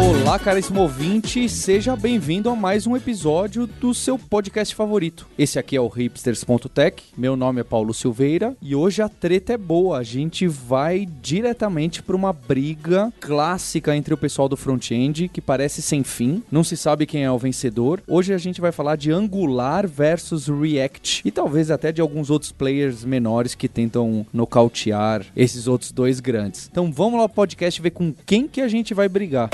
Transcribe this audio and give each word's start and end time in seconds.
Olá, 0.00 0.38
caríssimo 0.38 0.80
ouvinte, 0.80 1.46
seja 1.46 1.94
bem-vindo 1.94 2.48
a 2.48 2.56
mais 2.56 2.86
um 2.86 2.96
episódio 2.96 3.66
do 3.66 3.92
seu 3.92 4.18
podcast 4.18 4.74
favorito. 4.74 5.26
Esse 5.38 5.58
aqui 5.58 5.76
é 5.76 5.80
o 5.80 5.88
hipsters.tech, 5.88 7.02
meu 7.18 7.36
nome 7.36 7.60
é 7.60 7.64
Paulo 7.64 7.92
Silveira 7.92 8.56
e 8.62 8.74
hoje 8.74 9.02
a 9.02 9.10
treta 9.10 9.52
é 9.52 9.58
boa. 9.58 9.98
A 9.98 10.02
gente 10.02 10.46
vai 10.46 11.06
diretamente 11.20 12.02
para 12.02 12.16
uma 12.16 12.32
briga 12.32 13.12
clássica 13.20 13.94
entre 13.94 14.14
o 14.14 14.16
pessoal 14.16 14.48
do 14.48 14.56
front-end, 14.56 15.28
que 15.28 15.40
parece 15.40 15.82
sem 15.82 16.02
fim, 16.02 16.42
não 16.50 16.64
se 16.64 16.78
sabe 16.78 17.04
quem 17.04 17.24
é 17.24 17.30
o 17.30 17.38
vencedor. 17.38 18.02
Hoje 18.08 18.32
a 18.32 18.38
gente 18.38 18.60
vai 18.60 18.72
falar 18.72 18.96
de 18.96 19.12
Angular 19.12 19.86
versus 19.86 20.48
React 20.48 21.22
e 21.26 21.30
talvez 21.30 21.70
até 21.70 21.92
de 21.92 22.00
alguns 22.00 22.30
outros 22.30 22.52
players 22.52 23.04
menores 23.04 23.54
que 23.54 23.68
tentam 23.68 24.24
nocautear 24.32 25.26
esses 25.36 25.66
outros 25.66 25.92
dois 25.92 26.20
grandes. 26.20 26.70
Então 26.72 26.90
vamos 26.90 27.20
lá 27.20 27.28
pro 27.28 27.36
podcast 27.36 27.82
ver 27.82 27.90
com 27.90 28.14
quem 28.24 28.48
que 28.48 28.62
a 28.62 28.68
gente 28.68 28.94
vai 28.94 29.08
brigar. 29.08 29.50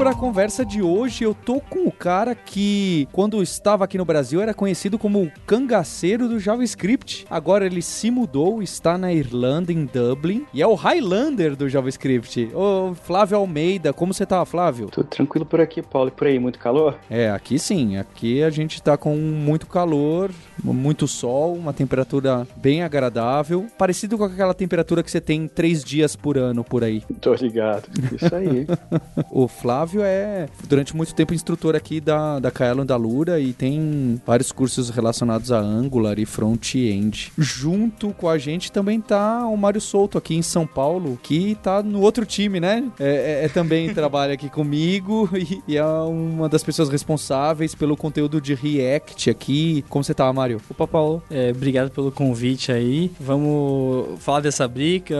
Para 0.00 0.12
a 0.12 0.14
conversa 0.14 0.64
de 0.64 0.80
hoje, 0.80 1.24
eu 1.24 1.34
tô 1.34 1.60
com 1.60 1.86
o 1.86 1.92
cara 1.92 2.34
que, 2.34 3.06
quando 3.12 3.42
estava 3.42 3.84
aqui 3.84 3.98
no 3.98 4.04
Brasil, 4.06 4.40
era 4.40 4.54
conhecido 4.54 4.98
como 4.98 5.22
o 5.22 5.30
cangaceiro 5.44 6.26
do 6.26 6.40
JavaScript. 6.40 7.26
Agora 7.28 7.66
ele 7.66 7.82
se 7.82 8.10
mudou, 8.10 8.62
está 8.62 8.96
na 8.96 9.12
Irlanda, 9.12 9.70
em 9.70 9.84
Dublin, 9.84 10.46
e 10.54 10.62
é 10.62 10.66
o 10.66 10.74
Highlander 10.74 11.54
do 11.54 11.68
JavaScript. 11.68 12.50
Ô, 12.54 12.94
Flávio 12.94 13.36
Almeida, 13.36 13.92
como 13.92 14.14
você 14.14 14.24
tá, 14.24 14.42
Flávio? 14.46 14.86
Tudo 14.86 15.06
tranquilo 15.06 15.44
por 15.44 15.60
aqui, 15.60 15.82
Paulo. 15.82 16.08
E 16.08 16.12
por 16.12 16.26
aí, 16.26 16.38
muito 16.38 16.58
calor? 16.58 16.96
É, 17.10 17.30
aqui 17.30 17.58
sim. 17.58 17.98
Aqui 17.98 18.42
a 18.42 18.48
gente 18.48 18.82
tá 18.82 18.96
com 18.96 19.14
muito 19.14 19.66
calor, 19.66 20.30
muito 20.64 21.06
sol, 21.06 21.54
uma 21.54 21.74
temperatura 21.74 22.48
bem 22.56 22.82
agradável, 22.82 23.66
parecido 23.76 24.16
com 24.16 24.24
aquela 24.24 24.54
temperatura 24.54 25.02
que 25.02 25.10
você 25.10 25.20
tem 25.20 25.46
três 25.46 25.84
dias 25.84 26.16
por 26.16 26.38
ano 26.38 26.64
por 26.64 26.82
aí. 26.82 27.02
Tô 27.20 27.34
ligado. 27.34 27.82
Isso 28.14 28.34
aí. 28.34 28.66
o 29.30 29.46
Flávio 29.46 29.89
Flávio 29.90 30.02
é, 30.04 30.48
durante 30.68 30.96
muito 30.96 31.12
tempo, 31.14 31.34
instrutor 31.34 31.74
aqui 31.74 32.00
da, 32.00 32.38
da 32.38 32.50
Kaelon 32.50 32.86
da 32.86 32.96
Lura 32.96 33.40
e 33.40 33.52
tem 33.52 34.20
vários 34.24 34.52
cursos 34.52 34.88
relacionados 34.88 35.50
a 35.50 35.58
Angular 35.58 36.18
e 36.18 36.24
Front-End. 36.24 37.32
Junto 37.36 38.10
com 38.10 38.28
a 38.28 38.38
gente 38.38 38.70
também 38.70 39.00
tá 39.00 39.46
o 39.46 39.56
Mário 39.56 39.80
Souto 39.80 40.16
aqui 40.16 40.36
em 40.36 40.42
São 40.42 40.66
Paulo, 40.66 41.18
que 41.22 41.56
tá 41.56 41.82
no 41.82 42.00
outro 42.00 42.24
time, 42.24 42.60
né? 42.60 42.84
É, 43.00 43.42
é, 43.42 43.44
é 43.46 43.48
também 43.48 43.90
trabalha 43.94 44.34
aqui 44.34 44.48
comigo 44.48 45.28
e, 45.34 45.60
e, 45.66 45.76
é 45.76 45.84
uma 45.84 46.48
das 46.48 46.62
pessoas 46.62 46.88
responsáveis 46.88 47.74
pelo 47.74 47.96
conteúdo 47.96 48.40
de 48.40 48.54
React 48.54 49.30
aqui. 49.30 49.84
Como 49.88 50.04
você 50.04 50.14
tá, 50.14 50.32
Mário? 50.32 50.60
Opa, 50.70 50.86
Paulo. 50.86 51.22
É, 51.30 51.50
obrigado 51.50 51.90
pelo 51.90 52.12
convite 52.12 52.70
aí. 52.70 53.10
Vamos 53.18 54.20
falar 54.20 54.40
dessa 54.40 54.68
briga. 54.68 55.16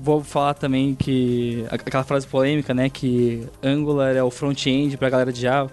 Vou 0.00 0.22
falar 0.22 0.54
também 0.54 0.94
que 0.94 1.64
aquela 1.70 2.04
frase 2.04 2.26
polêmica, 2.26 2.72
né? 2.72 2.88
Que 2.88 3.42
Angular 3.62 3.81
Angular, 3.82 4.14
é 4.16 4.22
o 4.22 4.30
front-end 4.30 4.96
pra 4.96 5.10
galera 5.10 5.32
de 5.32 5.40
Java. 5.40 5.70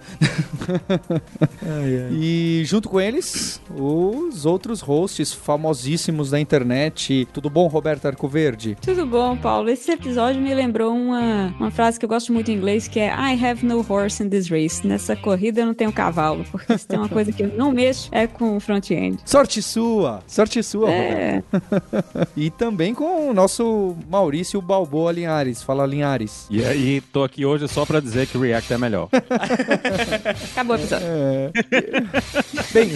ai, 1.62 2.02
ai. 2.02 2.08
E 2.12 2.62
junto 2.64 2.88
com 2.88 3.00
eles, 3.00 3.60
os 3.74 4.44
outros 4.44 4.80
hosts 4.80 5.32
famosíssimos 5.32 6.30
da 6.30 6.40
internet. 6.40 7.26
Tudo 7.32 7.48
bom, 7.48 7.66
Roberto 7.68 8.06
Arcoverde? 8.06 8.76
Tudo 8.82 9.06
bom, 9.06 9.36
Paulo. 9.36 9.70
Esse 9.70 9.92
episódio 9.92 10.40
me 10.42 10.52
lembrou 10.52 10.92
uma, 10.92 11.54
uma 11.58 11.70
frase 11.70 11.98
que 11.98 12.04
eu 12.04 12.08
gosto 12.08 12.32
muito 12.32 12.50
em 12.50 12.54
inglês, 12.54 12.88
que 12.88 12.98
é 12.98 13.08
I 13.08 13.44
have 13.44 13.64
no 13.64 13.84
horse 13.88 14.22
in 14.22 14.28
this 14.28 14.48
race. 14.48 14.86
Nessa 14.86 15.14
corrida 15.14 15.60
eu 15.60 15.66
não 15.66 15.74
tenho 15.74 15.92
cavalo, 15.92 16.44
porque 16.50 16.76
se 16.76 16.86
tem 16.86 16.98
uma 16.98 17.08
coisa 17.08 17.32
que 17.32 17.44
eu 17.44 17.48
não 17.56 17.72
mexo 17.72 18.08
é 18.12 18.26
com 18.26 18.56
o 18.56 18.60
front-end. 18.60 19.18
Sorte 19.24 19.62
sua! 19.62 20.22
Sorte 20.26 20.62
sua, 20.62 20.90
é. 20.90 21.42
Roberto. 21.52 22.30
e 22.36 22.50
também 22.50 22.94
com 22.94 23.30
o 23.30 23.34
nosso 23.34 23.96
Maurício 24.08 24.60
Balboa 24.60 25.12
Linhares. 25.12 25.62
Fala, 25.62 25.86
Linhares. 25.86 26.46
E 26.50 26.64
aí, 26.64 27.00
tô 27.00 27.22
aqui 27.22 27.44
hoje 27.44 27.68
só 27.68 27.84
pra 27.84 27.99
dizer 28.00 28.26
que 28.26 28.38
React 28.38 28.72
é 28.72 28.78
melhor. 28.78 29.08
Acabou 30.52 30.76
o 30.76 30.78
episódio. 30.78 31.06
É... 31.06 31.50
Bem, 32.72 32.90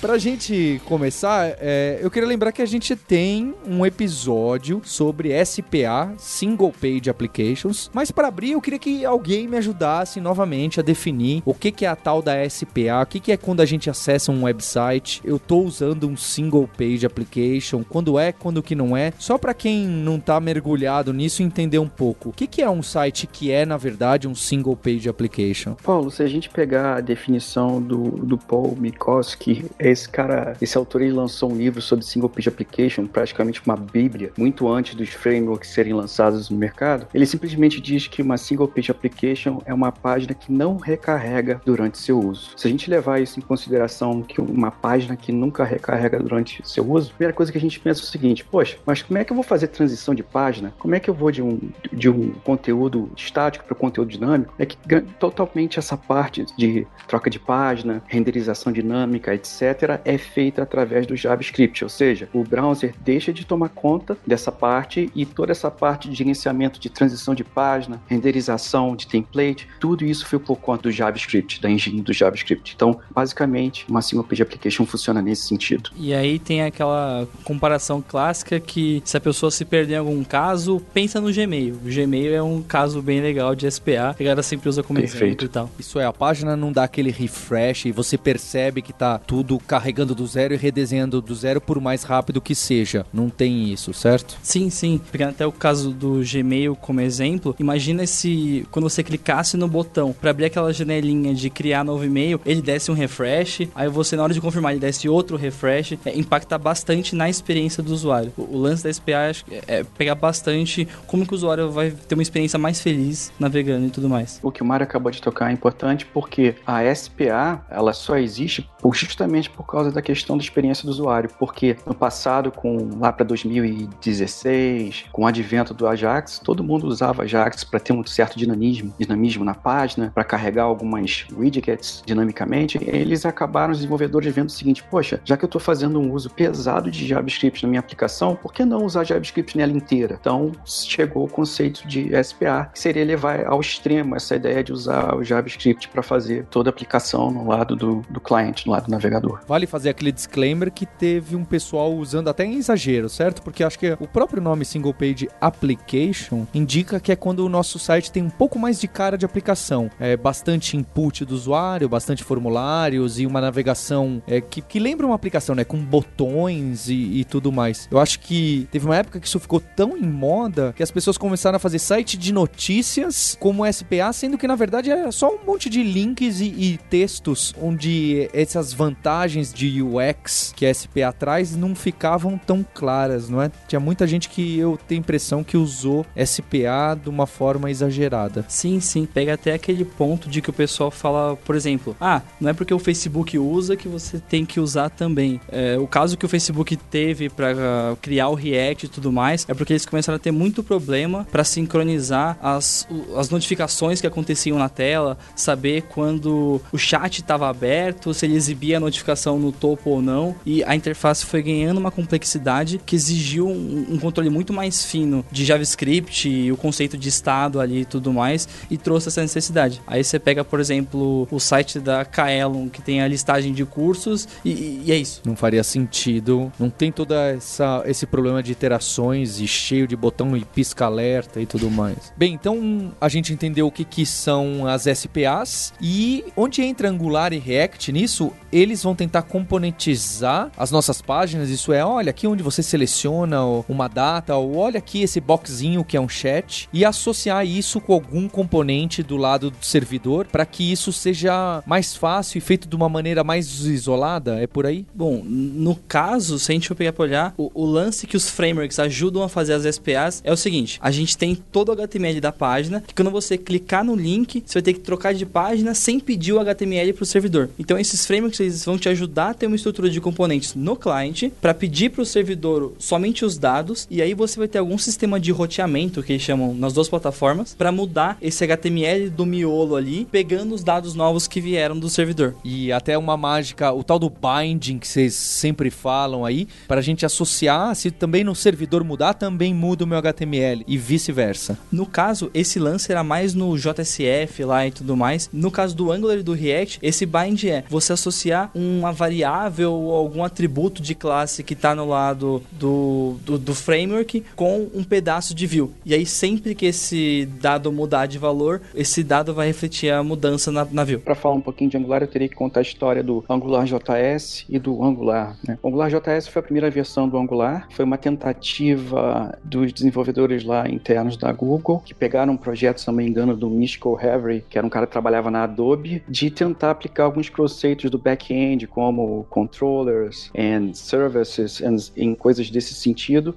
pra 0.00 0.18
gente 0.18 0.80
começar, 0.84 1.56
é, 1.60 1.98
eu 2.00 2.10
queria 2.10 2.28
lembrar 2.28 2.52
que 2.52 2.62
a 2.62 2.66
gente 2.66 2.96
tem 2.96 3.54
um 3.66 3.84
episódio 3.84 4.80
sobre 4.84 5.32
SPA, 5.44 6.14
Single 6.16 6.72
Page 6.72 7.10
Applications, 7.10 7.90
mas 7.92 8.10
para 8.10 8.28
abrir 8.28 8.52
eu 8.52 8.60
queria 8.60 8.78
que 8.78 9.04
alguém 9.04 9.46
me 9.46 9.56
ajudasse 9.56 10.20
novamente 10.20 10.80
a 10.80 10.82
definir 10.82 11.42
o 11.44 11.54
que, 11.54 11.70
que 11.70 11.84
é 11.84 11.88
a 11.88 11.96
tal 11.96 12.22
da 12.22 12.48
SPA, 12.48 13.02
o 13.02 13.06
que, 13.06 13.20
que 13.20 13.32
é 13.32 13.36
quando 13.36 13.60
a 13.60 13.66
gente 13.66 13.90
acessa 13.90 14.32
um 14.32 14.44
website, 14.44 15.20
eu 15.24 15.38
tô 15.38 15.60
usando 15.60 16.08
um 16.08 16.16
Single 16.16 16.68
Page 16.76 17.04
Application, 17.04 17.84
quando 17.84 18.18
é, 18.18 18.32
quando 18.32 18.62
que 18.62 18.74
não 18.74 18.96
é, 18.96 19.12
só 19.18 19.36
para 19.36 19.54
quem 19.54 19.86
não 19.86 20.18
tá 20.18 20.40
mergulhado 20.40 21.12
nisso 21.12 21.42
entender 21.42 21.78
um 21.78 21.88
pouco. 21.88 22.30
O 22.30 22.32
que, 22.32 22.46
que 22.46 22.62
é 22.62 22.70
um 22.70 22.82
site 22.82 23.26
que 23.26 23.50
é, 23.50 23.66
na 23.66 23.76
verdade, 23.76 24.21
um 24.28 24.32
um 24.32 24.34
single 24.34 24.74
page 24.74 25.08
application? 25.08 25.74
Paulo, 25.74 26.10
se 26.10 26.22
a 26.22 26.26
gente 26.26 26.48
pegar 26.48 26.96
a 26.96 27.00
definição 27.00 27.80
do, 27.80 28.10
do 28.10 28.38
Paul 28.38 28.74
Mikoski, 28.76 29.66
esse 29.78 30.08
cara, 30.08 30.56
esse 30.60 30.76
autor, 30.76 31.02
ele 31.02 31.12
lançou 31.12 31.52
um 31.52 31.56
livro 31.56 31.80
sobre 31.80 32.04
single 32.04 32.30
page 32.30 32.48
application, 32.48 33.06
praticamente 33.06 33.62
uma 33.64 33.76
bíblia, 33.76 34.32
muito 34.36 34.66
antes 34.68 34.94
dos 34.94 35.10
frameworks 35.10 35.70
serem 35.70 35.92
lançados 35.92 36.48
no 36.48 36.56
mercado. 36.56 37.06
Ele 37.14 37.26
simplesmente 37.26 37.80
diz 37.80 38.08
que 38.08 38.22
uma 38.22 38.38
single 38.38 38.66
page 38.66 38.90
application 38.90 39.60
é 39.66 39.74
uma 39.74 39.92
página 39.92 40.34
que 40.34 40.50
não 40.50 40.76
recarrega 40.78 41.60
durante 41.64 41.98
seu 41.98 42.18
uso. 42.18 42.52
Se 42.56 42.66
a 42.66 42.70
gente 42.70 42.90
levar 42.90 43.20
isso 43.20 43.38
em 43.38 43.42
consideração 43.42 44.22
que 44.22 44.40
uma 44.40 44.70
página 44.70 45.14
que 45.14 45.30
nunca 45.30 45.62
recarrega 45.62 46.18
durante 46.18 46.66
seu 46.66 46.90
uso, 46.90 47.10
a 47.10 47.14
primeira 47.14 47.34
coisa 47.34 47.52
que 47.52 47.58
a 47.58 47.60
gente 47.60 47.78
pensa 47.78 48.00
é 48.00 48.04
o 48.04 48.06
seguinte: 48.06 48.44
poxa, 48.44 48.78
mas 48.86 49.02
como 49.02 49.18
é 49.18 49.24
que 49.24 49.32
eu 49.32 49.36
vou 49.36 49.44
fazer 49.44 49.66
transição 49.66 50.14
de 50.14 50.22
página? 50.22 50.72
Como 50.78 50.94
é 50.94 51.00
que 51.00 51.10
eu 51.10 51.14
vou 51.14 51.30
de 51.30 51.42
um, 51.42 51.60
de 51.92 52.08
um 52.08 52.30
conteúdo 52.44 53.10
estático 53.16 53.64
para 53.64 53.74
conteúdo 53.74 54.11
dinâmico, 54.12 54.54
é 54.58 54.66
que 54.66 54.76
totalmente 55.18 55.78
essa 55.78 55.96
parte 55.96 56.44
de 56.56 56.86
troca 57.06 57.28
de 57.28 57.38
página, 57.38 58.02
renderização 58.06 58.72
dinâmica, 58.72 59.34
etc., 59.34 60.00
é 60.04 60.18
feita 60.18 60.62
através 60.62 61.06
do 61.06 61.16
JavaScript, 61.16 61.82
ou 61.84 61.90
seja, 61.90 62.28
o 62.32 62.42
browser 62.44 62.94
deixa 63.00 63.32
de 63.32 63.44
tomar 63.44 63.70
conta 63.70 64.16
dessa 64.26 64.52
parte 64.52 65.10
e 65.14 65.24
toda 65.26 65.52
essa 65.52 65.70
parte 65.70 66.08
de 66.08 66.14
gerenciamento 66.14 66.78
de 66.78 66.88
transição 66.88 67.34
de 67.34 67.44
página, 67.44 68.00
renderização 68.06 68.94
de 68.94 69.06
template, 69.06 69.68
tudo 69.80 70.04
isso 70.04 70.26
foi 70.26 70.38
por 70.38 70.56
conta 70.56 70.82
do 70.82 70.92
JavaScript, 70.92 71.60
da 71.60 71.70
engine 71.70 72.00
do 72.00 72.12
JavaScript. 72.12 72.72
Então, 72.74 72.98
basicamente, 73.10 73.84
uma 73.88 74.02
single 74.02 74.24
page 74.24 74.42
application 74.42 74.86
funciona 74.86 75.22
nesse 75.22 75.46
sentido. 75.46 75.90
E 75.96 76.14
aí 76.14 76.38
tem 76.38 76.62
aquela 76.62 77.26
comparação 77.44 78.02
clássica 78.02 78.58
que 78.60 79.02
se 79.04 79.16
a 79.16 79.20
pessoa 79.20 79.50
se 79.50 79.64
perder 79.64 79.94
em 79.94 79.98
algum 79.98 80.24
caso, 80.24 80.80
pensa 80.92 81.20
no 81.20 81.32
Gmail. 81.32 81.74
O 81.74 81.92
Gmail 81.92 82.34
é 82.34 82.42
um 82.42 82.62
caso 82.62 83.02
bem 83.02 83.20
legal 83.20 83.54
de 83.54 83.70
SPA, 83.70 84.01
a 84.10 84.22
galera 84.22 84.42
sempre 84.42 84.68
usa 84.68 84.82
como 84.82 84.98
Perfeito. 84.98 85.24
exemplo 85.24 85.46
e 85.46 85.48
tal. 85.48 85.70
Isso 85.78 85.98
é, 85.98 86.04
a 86.04 86.12
página 86.12 86.56
não 86.56 86.72
dá 86.72 86.84
aquele 86.84 87.10
refresh 87.10 87.86
e 87.86 87.92
você 87.92 88.18
percebe 88.18 88.82
que 88.82 88.92
tá 88.92 89.18
tudo 89.18 89.58
carregando 89.58 90.14
do 90.14 90.26
zero 90.26 90.54
e 90.54 90.56
redesenhando 90.56 91.20
do 91.20 91.34
zero 91.34 91.60
por 91.60 91.80
mais 91.80 92.02
rápido 92.02 92.40
que 92.40 92.54
seja. 92.54 93.06
Não 93.12 93.28
tem 93.28 93.72
isso, 93.72 93.92
certo? 93.92 94.36
Sim, 94.42 94.70
sim. 94.70 95.00
Pegando 95.10 95.30
até 95.30 95.46
o 95.46 95.52
caso 95.52 95.90
do 95.90 96.20
Gmail 96.24 96.76
como 96.76 97.00
exemplo, 97.00 97.54
imagina 97.58 98.06
se 98.06 98.66
quando 98.70 98.88
você 98.88 99.02
clicasse 99.02 99.56
no 99.56 99.68
botão 99.68 100.12
para 100.12 100.30
abrir 100.30 100.46
aquela 100.46 100.72
janelinha 100.72 101.34
de 101.34 101.50
criar 101.50 101.84
novo 101.84 102.04
e-mail, 102.04 102.40
ele 102.44 102.62
desse 102.62 102.90
um 102.90 102.94
refresh, 102.94 103.68
aí 103.74 103.88
você 103.88 104.16
na 104.16 104.22
hora 104.24 104.34
de 104.34 104.40
confirmar 104.40 104.72
ele 104.72 104.80
desse 104.80 105.08
outro 105.08 105.36
refresh, 105.36 105.94
é, 106.04 106.16
impacta 106.16 106.58
bastante 106.58 107.14
na 107.14 107.28
experiência 107.28 107.82
do 107.82 107.92
usuário. 107.92 108.32
O, 108.36 108.56
o 108.56 108.58
lance 108.58 108.82
da 108.82 108.92
SPA 108.92 109.12
é, 109.12 109.34
é 109.66 109.84
pegar 109.84 110.14
bastante 110.14 110.86
como 111.06 111.26
que 111.26 111.32
o 111.32 111.36
usuário 111.36 111.70
vai 111.70 111.90
ter 111.90 112.14
uma 112.14 112.22
experiência 112.22 112.58
mais 112.58 112.80
feliz 112.80 113.32
navegando 113.38 113.84
tudo 113.92 114.08
mais. 114.08 114.40
O 114.42 114.50
que 114.50 114.62
o 114.62 114.64
Mário 114.64 114.84
acabou 114.84 115.10
de 115.10 115.20
tocar 115.20 115.50
é 115.50 115.52
importante 115.52 116.06
porque 116.06 116.56
a 116.66 116.82
SPA 116.94 117.64
ela 117.70 117.92
só 117.92 118.16
existe 118.16 118.68
justamente 118.92 119.48
por 119.48 119.64
causa 119.64 119.92
da 119.92 120.02
questão 120.02 120.36
da 120.36 120.42
experiência 120.42 120.84
do 120.84 120.90
usuário, 120.90 121.30
porque 121.38 121.76
no 121.86 121.94
passado, 121.94 122.50
com 122.50 122.98
lá 122.98 123.12
para 123.12 123.24
2016, 123.24 125.04
com 125.12 125.22
o 125.22 125.26
advento 125.26 125.72
do 125.72 125.86
Ajax, 125.86 126.40
todo 126.42 126.64
mundo 126.64 126.86
usava 126.86 127.22
Ajax 127.22 127.64
para 127.64 127.78
ter 127.78 127.92
um 127.92 128.04
certo 128.04 128.38
dinamismo, 128.38 128.92
dinamismo 128.98 129.44
na 129.44 129.54
página, 129.54 130.10
para 130.14 130.24
carregar 130.24 130.64
algumas 130.64 131.26
widgets 131.32 132.02
dinamicamente. 132.04 132.78
Eles 132.82 133.24
acabaram, 133.24 133.72
os 133.72 133.78
desenvolvedores, 133.78 134.34
vendo 134.34 134.48
o 134.48 134.52
seguinte: 134.52 134.82
poxa, 134.84 135.20
já 135.24 135.36
que 135.36 135.44
eu 135.44 135.46
estou 135.46 135.60
fazendo 135.60 136.00
um 136.00 136.12
uso 136.12 136.30
pesado 136.30 136.90
de 136.90 137.06
JavaScript 137.06 137.62
na 137.62 137.68
minha 137.68 137.80
aplicação, 137.80 138.34
por 138.34 138.52
que 138.52 138.64
não 138.64 138.84
usar 138.84 139.04
JavaScript 139.04 139.56
nela 139.56 139.72
inteira? 139.72 140.16
Então 140.20 140.52
chegou 140.64 141.24
o 141.24 141.28
conceito 141.28 141.86
de 141.86 142.10
SPA, 142.22 142.70
que 142.72 142.78
seria 142.78 143.04
levar 143.04 143.46
ao 143.46 143.60
extremo 143.82 144.14
essa 144.14 144.36
ideia 144.36 144.62
de 144.62 144.72
usar 144.72 145.14
o 145.16 145.24
JavaScript 145.24 145.88
para 145.88 146.02
fazer 146.02 146.46
toda 146.48 146.68
a 146.68 146.72
aplicação 146.72 147.32
no 147.32 147.48
lado 147.48 147.74
do, 147.74 148.02
do 148.08 148.20
cliente, 148.20 148.66
no 148.66 148.72
lado 148.72 148.86
do 148.86 148.90
navegador. 148.92 149.40
Vale 149.46 149.66
fazer 149.66 149.90
aquele 149.90 150.12
disclaimer 150.12 150.70
que 150.70 150.86
teve 150.86 151.34
um 151.34 151.44
pessoal 151.44 151.92
usando 151.92 152.28
até 152.28 152.44
em 152.44 152.54
exagero, 152.54 153.08
certo? 153.08 153.42
Porque 153.42 153.64
acho 153.64 153.78
que 153.78 153.96
o 153.98 154.06
próprio 154.06 154.40
nome 154.40 154.64
Single 154.64 154.94
Page 154.94 155.28
Application 155.40 156.46
indica 156.54 157.00
que 157.00 157.10
é 157.10 157.16
quando 157.16 157.40
o 157.40 157.48
nosso 157.48 157.78
site 157.78 158.12
tem 158.12 158.22
um 158.22 158.30
pouco 158.30 158.58
mais 158.58 158.80
de 158.80 158.86
cara 158.86 159.18
de 159.18 159.26
aplicação. 159.26 159.90
É 159.98 160.16
bastante 160.16 160.76
input 160.76 161.24
do 161.24 161.34
usuário, 161.34 161.88
bastante 161.88 162.22
formulários 162.22 163.18
e 163.18 163.26
uma 163.26 163.40
navegação 163.40 164.22
é, 164.28 164.40
que, 164.40 164.60
que 164.62 164.78
lembra 164.78 165.06
uma 165.06 165.16
aplicação, 165.16 165.56
né? 165.56 165.64
Com 165.64 165.78
botões 165.78 166.88
e, 166.88 167.20
e 167.20 167.24
tudo 167.24 167.50
mais. 167.50 167.88
Eu 167.90 167.98
acho 167.98 168.20
que 168.20 168.68
teve 168.70 168.86
uma 168.86 168.96
época 168.96 169.18
que 169.18 169.26
isso 169.26 169.40
ficou 169.40 169.60
tão 169.60 169.96
em 169.96 170.06
moda 170.06 170.72
que 170.76 170.82
as 170.82 170.90
pessoas 170.90 171.18
começaram 171.18 171.56
a 171.56 171.58
fazer 171.58 171.80
site 171.80 172.16
de 172.16 172.32
notícias 172.32 173.36
como 173.40 173.64
SPA, 173.72 174.12
sendo 174.12 174.36
que 174.36 174.46
na 174.46 174.54
verdade 174.54 174.90
era 174.90 175.10
só 175.10 175.28
um 175.34 175.44
monte 175.44 175.70
de 175.70 175.82
links 175.82 176.40
e, 176.40 176.44
e 176.44 176.78
textos 176.90 177.54
onde 177.60 178.28
essas 178.32 178.72
vantagens 178.72 179.52
de 179.52 179.82
UX 179.82 180.52
que 180.54 180.66
a 180.66 180.74
SPA 180.74 181.12
traz 181.12 181.56
não 181.56 181.74
ficavam 181.74 182.38
tão 182.38 182.64
claras, 182.74 183.28
não 183.28 183.40
é? 183.40 183.50
Tinha 183.66 183.80
muita 183.80 184.06
gente 184.06 184.28
que 184.28 184.58
eu 184.58 184.78
tenho 184.86 185.00
impressão 185.00 185.42
que 185.42 185.56
usou 185.56 186.04
SPA 186.16 186.98
de 187.00 187.08
uma 187.08 187.26
forma 187.26 187.70
exagerada. 187.70 188.44
Sim, 188.48 188.80
sim. 188.80 189.06
Pega 189.06 189.34
até 189.34 189.54
aquele 189.54 189.84
ponto 189.84 190.28
de 190.28 190.40
que 190.40 190.50
o 190.50 190.52
pessoal 190.52 190.90
fala, 190.90 191.36
por 191.36 191.54
exemplo, 191.56 191.96
ah, 192.00 192.22
não 192.40 192.50
é 192.50 192.52
porque 192.52 192.74
o 192.74 192.78
Facebook 192.78 193.38
usa 193.38 193.76
que 193.76 193.88
você 193.88 194.18
tem 194.18 194.44
que 194.44 194.60
usar 194.60 194.90
também. 194.90 195.40
É, 195.50 195.78
o 195.78 195.86
caso 195.86 196.16
que 196.16 196.26
o 196.26 196.28
Facebook 196.28 196.76
teve 196.76 197.28
para 197.28 197.52
uh, 197.52 197.96
criar 197.96 198.28
o 198.28 198.34
React 198.34 198.86
e 198.86 198.88
tudo 198.88 199.12
mais 199.12 199.46
é 199.48 199.54
porque 199.54 199.72
eles 199.72 199.86
começaram 199.86 200.16
a 200.16 200.20
ter 200.20 200.30
muito 200.30 200.62
problema 200.62 201.26
para 201.30 201.44
sincronizar 201.44 202.38
as, 202.42 202.86
as 203.16 203.30
notificações 203.30 203.61
que 204.00 204.06
aconteciam 204.06 204.58
na 204.58 204.68
tela, 204.68 205.18
saber 205.34 205.82
quando 205.82 206.60
o 206.72 206.78
chat 206.78 207.18
estava 207.18 207.48
aberto, 207.48 208.12
se 208.14 208.26
ele 208.26 208.34
exibia 208.34 208.76
a 208.76 208.80
notificação 208.80 209.38
no 209.38 209.52
topo 209.52 209.90
ou 209.90 210.02
não. 210.02 210.34
E 210.44 210.62
a 210.64 210.74
interface 210.74 211.24
foi 211.24 211.42
ganhando 211.42 211.78
uma 211.78 211.90
complexidade 211.90 212.80
que 212.84 212.96
exigiu 212.96 213.48
um, 213.48 213.86
um 213.90 213.98
controle 213.98 214.30
muito 214.30 214.52
mais 214.52 214.84
fino 214.84 215.24
de 215.30 215.44
JavaScript, 215.44 216.50
o 216.50 216.56
conceito 216.56 216.96
de 216.96 217.08
estado 217.08 217.60
ali 217.60 217.80
e 217.80 217.84
tudo 217.84 218.12
mais, 218.12 218.48
e 218.70 218.76
trouxe 218.76 219.08
essa 219.08 219.20
necessidade. 219.20 219.80
Aí 219.86 220.02
você 220.02 220.18
pega, 220.18 220.44
por 220.44 220.60
exemplo, 220.60 221.26
o 221.30 221.38
site 221.38 221.78
da 221.78 222.04
Kaelon, 222.04 222.68
que 222.68 222.82
tem 222.82 223.02
a 223.02 223.08
listagem 223.08 223.52
de 223.52 223.64
cursos, 223.64 224.28
e, 224.44 224.82
e 224.84 224.92
é 224.92 224.96
isso. 224.96 225.22
Não 225.24 225.36
faria 225.36 225.62
sentido, 225.62 226.52
não 226.58 226.70
tem 226.70 226.90
toda 226.90 227.14
essa 227.30 227.82
esse 227.86 228.06
problema 228.06 228.42
de 228.42 228.52
interações 228.52 229.40
e 229.40 229.46
cheio 229.46 229.86
de 229.86 229.96
botão 229.96 230.36
e 230.36 230.44
pisca 230.44 230.86
alerta 230.86 231.40
e 231.40 231.46
tudo 231.46 231.70
mais. 231.70 232.12
Bem, 232.16 232.34
então 232.34 232.92
a 233.00 233.08
gente 233.08 233.32
entendeu 233.52 233.66
o 233.66 233.70
que, 233.70 233.84
que 233.84 234.06
são 234.06 234.66
as 234.66 234.84
SPAs 234.84 235.74
e 235.80 236.24
onde 236.34 236.62
entra 236.62 236.88
Angular 236.88 237.34
e 237.34 237.38
React 237.38 237.92
nisso, 237.92 238.32
eles 238.50 238.82
vão 238.82 238.94
tentar 238.94 239.22
componentizar 239.22 240.50
as 240.56 240.70
nossas 240.70 241.02
páginas. 241.02 241.50
Isso 241.50 241.72
é, 241.72 241.84
olha 241.84 242.10
aqui 242.10 242.26
onde 242.26 242.42
você 242.42 242.62
seleciona 242.62 243.44
uma 243.68 243.88
data, 243.88 244.34
ou 244.36 244.56
olha 244.56 244.78
aqui 244.78 245.02
esse 245.02 245.20
boxinho 245.20 245.84
que 245.84 245.96
é 245.96 246.00
um 246.00 246.08
chat, 246.08 246.68
e 246.72 246.84
associar 246.84 247.46
isso 247.46 247.80
com 247.80 247.92
algum 247.92 248.28
componente 248.28 249.02
do 249.02 249.16
lado 249.16 249.50
do 249.50 249.64
servidor 249.64 250.26
para 250.26 250.46
que 250.46 250.72
isso 250.72 250.92
seja 250.92 251.62
mais 251.66 251.94
fácil 251.94 252.38
e 252.38 252.40
feito 252.40 252.66
de 252.66 252.74
uma 252.74 252.88
maneira 252.88 253.22
mais 253.22 253.64
isolada. 253.66 254.40
É 254.40 254.46
por 254.46 254.64
aí? 254.64 254.86
Bom, 254.94 255.22
no 255.24 255.76
caso, 255.76 256.38
se 256.38 256.52
a 256.52 256.54
gente 256.54 256.68
for 256.68 256.74
pegar 256.74 256.92
pra 256.92 257.04
olhar, 257.04 257.34
o, 257.36 257.50
o 257.54 257.66
lance 257.66 258.06
que 258.06 258.16
os 258.16 258.30
frameworks 258.30 258.78
ajudam 258.78 259.22
a 259.22 259.28
fazer 259.28 259.52
as 259.52 259.74
SPAs 259.74 260.22
é 260.24 260.32
o 260.32 260.36
seguinte: 260.36 260.78
a 260.82 260.90
gente 260.90 261.16
tem 261.16 261.34
todo 261.34 261.68
o 261.68 261.72
HTML 261.72 262.20
da 262.20 262.32
página, 262.32 262.80
que 262.80 262.94
quando 262.94 263.10
você 263.10 263.31
clicar 263.38 263.84
no 263.84 263.94
link, 263.94 264.42
você 264.44 264.54
vai 264.54 264.62
ter 264.62 264.72
que 264.74 264.80
trocar 264.80 265.14
de 265.14 265.26
página 265.26 265.74
sem 265.74 265.98
pedir 265.98 266.32
o 266.32 266.40
HTML 266.40 266.92
para 266.92 267.02
o 267.02 267.06
servidor. 267.06 267.50
Então, 267.58 267.78
esses 267.78 268.06
frameworks 268.06 268.40
eles 268.40 268.64
vão 268.64 268.78
te 268.78 268.88
ajudar 268.88 269.30
a 269.30 269.34
ter 269.34 269.46
uma 269.46 269.56
estrutura 269.56 269.88
de 269.88 270.00
componentes 270.00 270.54
no 270.54 270.76
cliente 270.76 271.32
para 271.40 271.54
pedir 271.54 271.90
para 271.90 272.02
o 272.02 272.06
servidor 272.06 272.72
somente 272.78 273.24
os 273.24 273.38
dados 273.38 273.86
e 273.90 274.00
aí 274.00 274.14
você 274.14 274.38
vai 274.38 274.48
ter 274.48 274.58
algum 274.58 274.78
sistema 274.78 275.18
de 275.18 275.30
roteamento 275.30 276.02
que 276.02 276.12
eles 276.12 276.22
chamam 276.22 276.54
nas 276.54 276.72
duas 276.72 276.88
plataformas 276.88 277.54
para 277.54 277.72
mudar 277.72 278.16
esse 278.20 278.44
HTML 278.44 279.10
do 279.10 279.26
miolo 279.26 279.76
ali, 279.76 280.06
pegando 280.10 280.54
os 280.54 280.64
dados 280.64 280.94
novos 280.94 281.26
que 281.26 281.40
vieram 281.40 281.78
do 281.78 281.88
servidor. 281.88 282.34
E 282.44 282.72
até 282.72 282.96
uma 282.96 283.16
mágica, 283.16 283.72
o 283.72 283.82
tal 283.84 283.98
do 283.98 284.10
binding 284.10 284.78
que 284.78 284.88
vocês 284.88 285.14
sempre 285.14 285.70
falam 285.70 286.24
aí, 286.24 286.48
para 286.66 286.80
a 286.80 286.82
gente 286.82 287.06
associar, 287.06 287.74
se 287.74 287.90
também 287.90 288.24
no 288.24 288.34
servidor 288.34 288.82
mudar, 288.84 289.14
também 289.14 289.54
muda 289.54 289.84
o 289.84 289.86
meu 289.86 289.98
HTML 289.98 290.64
e 290.66 290.76
vice-versa. 290.76 291.58
No 291.70 291.86
caso, 291.86 292.30
esse 292.34 292.58
lance 292.58 292.90
era 292.90 293.04
mais 293.04 293.21
no 293.34 293.56
JSF 293.56 294.44
lá 294.44 294.66
e 294.66 294.70
tudo 294.70 294.96
mais. 294.96 295.30
No 295.32 295.50
caso 295.50 295.76
do 295.76 295.92
Angular 295.92 296.18
e 296.18 296.22
do 296.22 296.32
React, 296.32 296.78
esse 296.82 297.06
bind 297.06 297.44
é 297.44 297.64
você 297.68 297.92
associar 297.92 298.50
uma 298.54 298.92
variável 298.92 299.72
ou 299.72 299.94
algum 299.94 300.24
atributo 300.24 300.82
de 300.82 300.94
classe 300.94 301.42
que 301.42 301.54
está 301.54 301.74
no 301.74 301.88
lado 301.88 302.42
do, 302.50 303.16
do, 303.24 303.38
do, 303.38 303.54
framework 303.54 304.24
com 304.34 304.68
um 304.74 304.82
pedaço 304.82 305.34
de 305.34 305.46
view. 305.46 305.72
E 305.84 305.94
aí, 305.94 306.04
sempre 306.04 306.54
que 306.54 306.66
esse 306.66 307.28
dado 307.40 307.70
mudar 307.70 308.06
de 308.06 308.18
valor, 308.18 308.60
esse 308.74 309.02
dado 309.02 309.32
vai 309.32 309.46
refletir 309.46 309.90
a 309.90 310.02
mudança 310.02 310.50
na, 310.50 310.66
na 310.70 310.84
view. 310.84 311.00
Para 311.00 311.14
falar 311.14 311.34
um 311.34 311.40
pouquinho 311.40 311.70
de 311.70 311.76
Angular, 311.76 312.02
eu 312.02 312.08
teria 312.08 312.28
que 312.28 312.34
contar 312.34 312.60
a 312.60 312.62
história 312.62 313.02
do 313.02 313.24
Angular 313.28 313.64
JS 313.64 314.44
e 314.48 314.58
do 314.58 314.82
Angular. 314.82 315.36
Né? 315.46 315.58
O 315.62 315.68
Angular 315.68 315.90
JS 315.90 316.28
foi 316.28 316.40
a 316.40 316.42
primeira 316.42 316.70
versão 316.70 317.08
do 317.08 317.16
Angular, 317.16 317.68
foi 317.70 317.84
uma 317.84 317.98
tentativa 317.98 319.38
dos 319.44 319.72
desenvolvedores 319.72 320.44
lá 320.44 320.68
internos 320.68 321.16
da 321.16 321.32
Google, 321.32 321.82
que 321.84 321.94
pegaram 321.94 322.32
um 322.32 322.36
projeto, 322.36 322.80
me 322.92 323.06
engano, 323.12 323.36
do 323.36 323.48
Mystical 323.48 323.98
Hevery, 324.00 324.44
que 324.48 324.58
era 324.58 324.66
um 324.66 324.70
cara 324.70 324.86
que 324.86 324.92
trabalhava 324.92 325.30
na 325.30 325.44
Adobe, 325.44 326.02
de 326.08 326.30
tentar 326.30 326.72
aplicar 326.72 327.04
alguns 327.04 327.28
conceitos 327.28 327.90
do 327.90 327.98
back-end, 327.98 328.66
como 328.66 329.24
controllers 329.30 330.30
and 330.36 330.74
services, 330.74 331.62
and, 331.62 331.76
em 331.96 332.14
coisas 332.14 332.50
desse 332.50 332.74
sentido, 332.74 333.34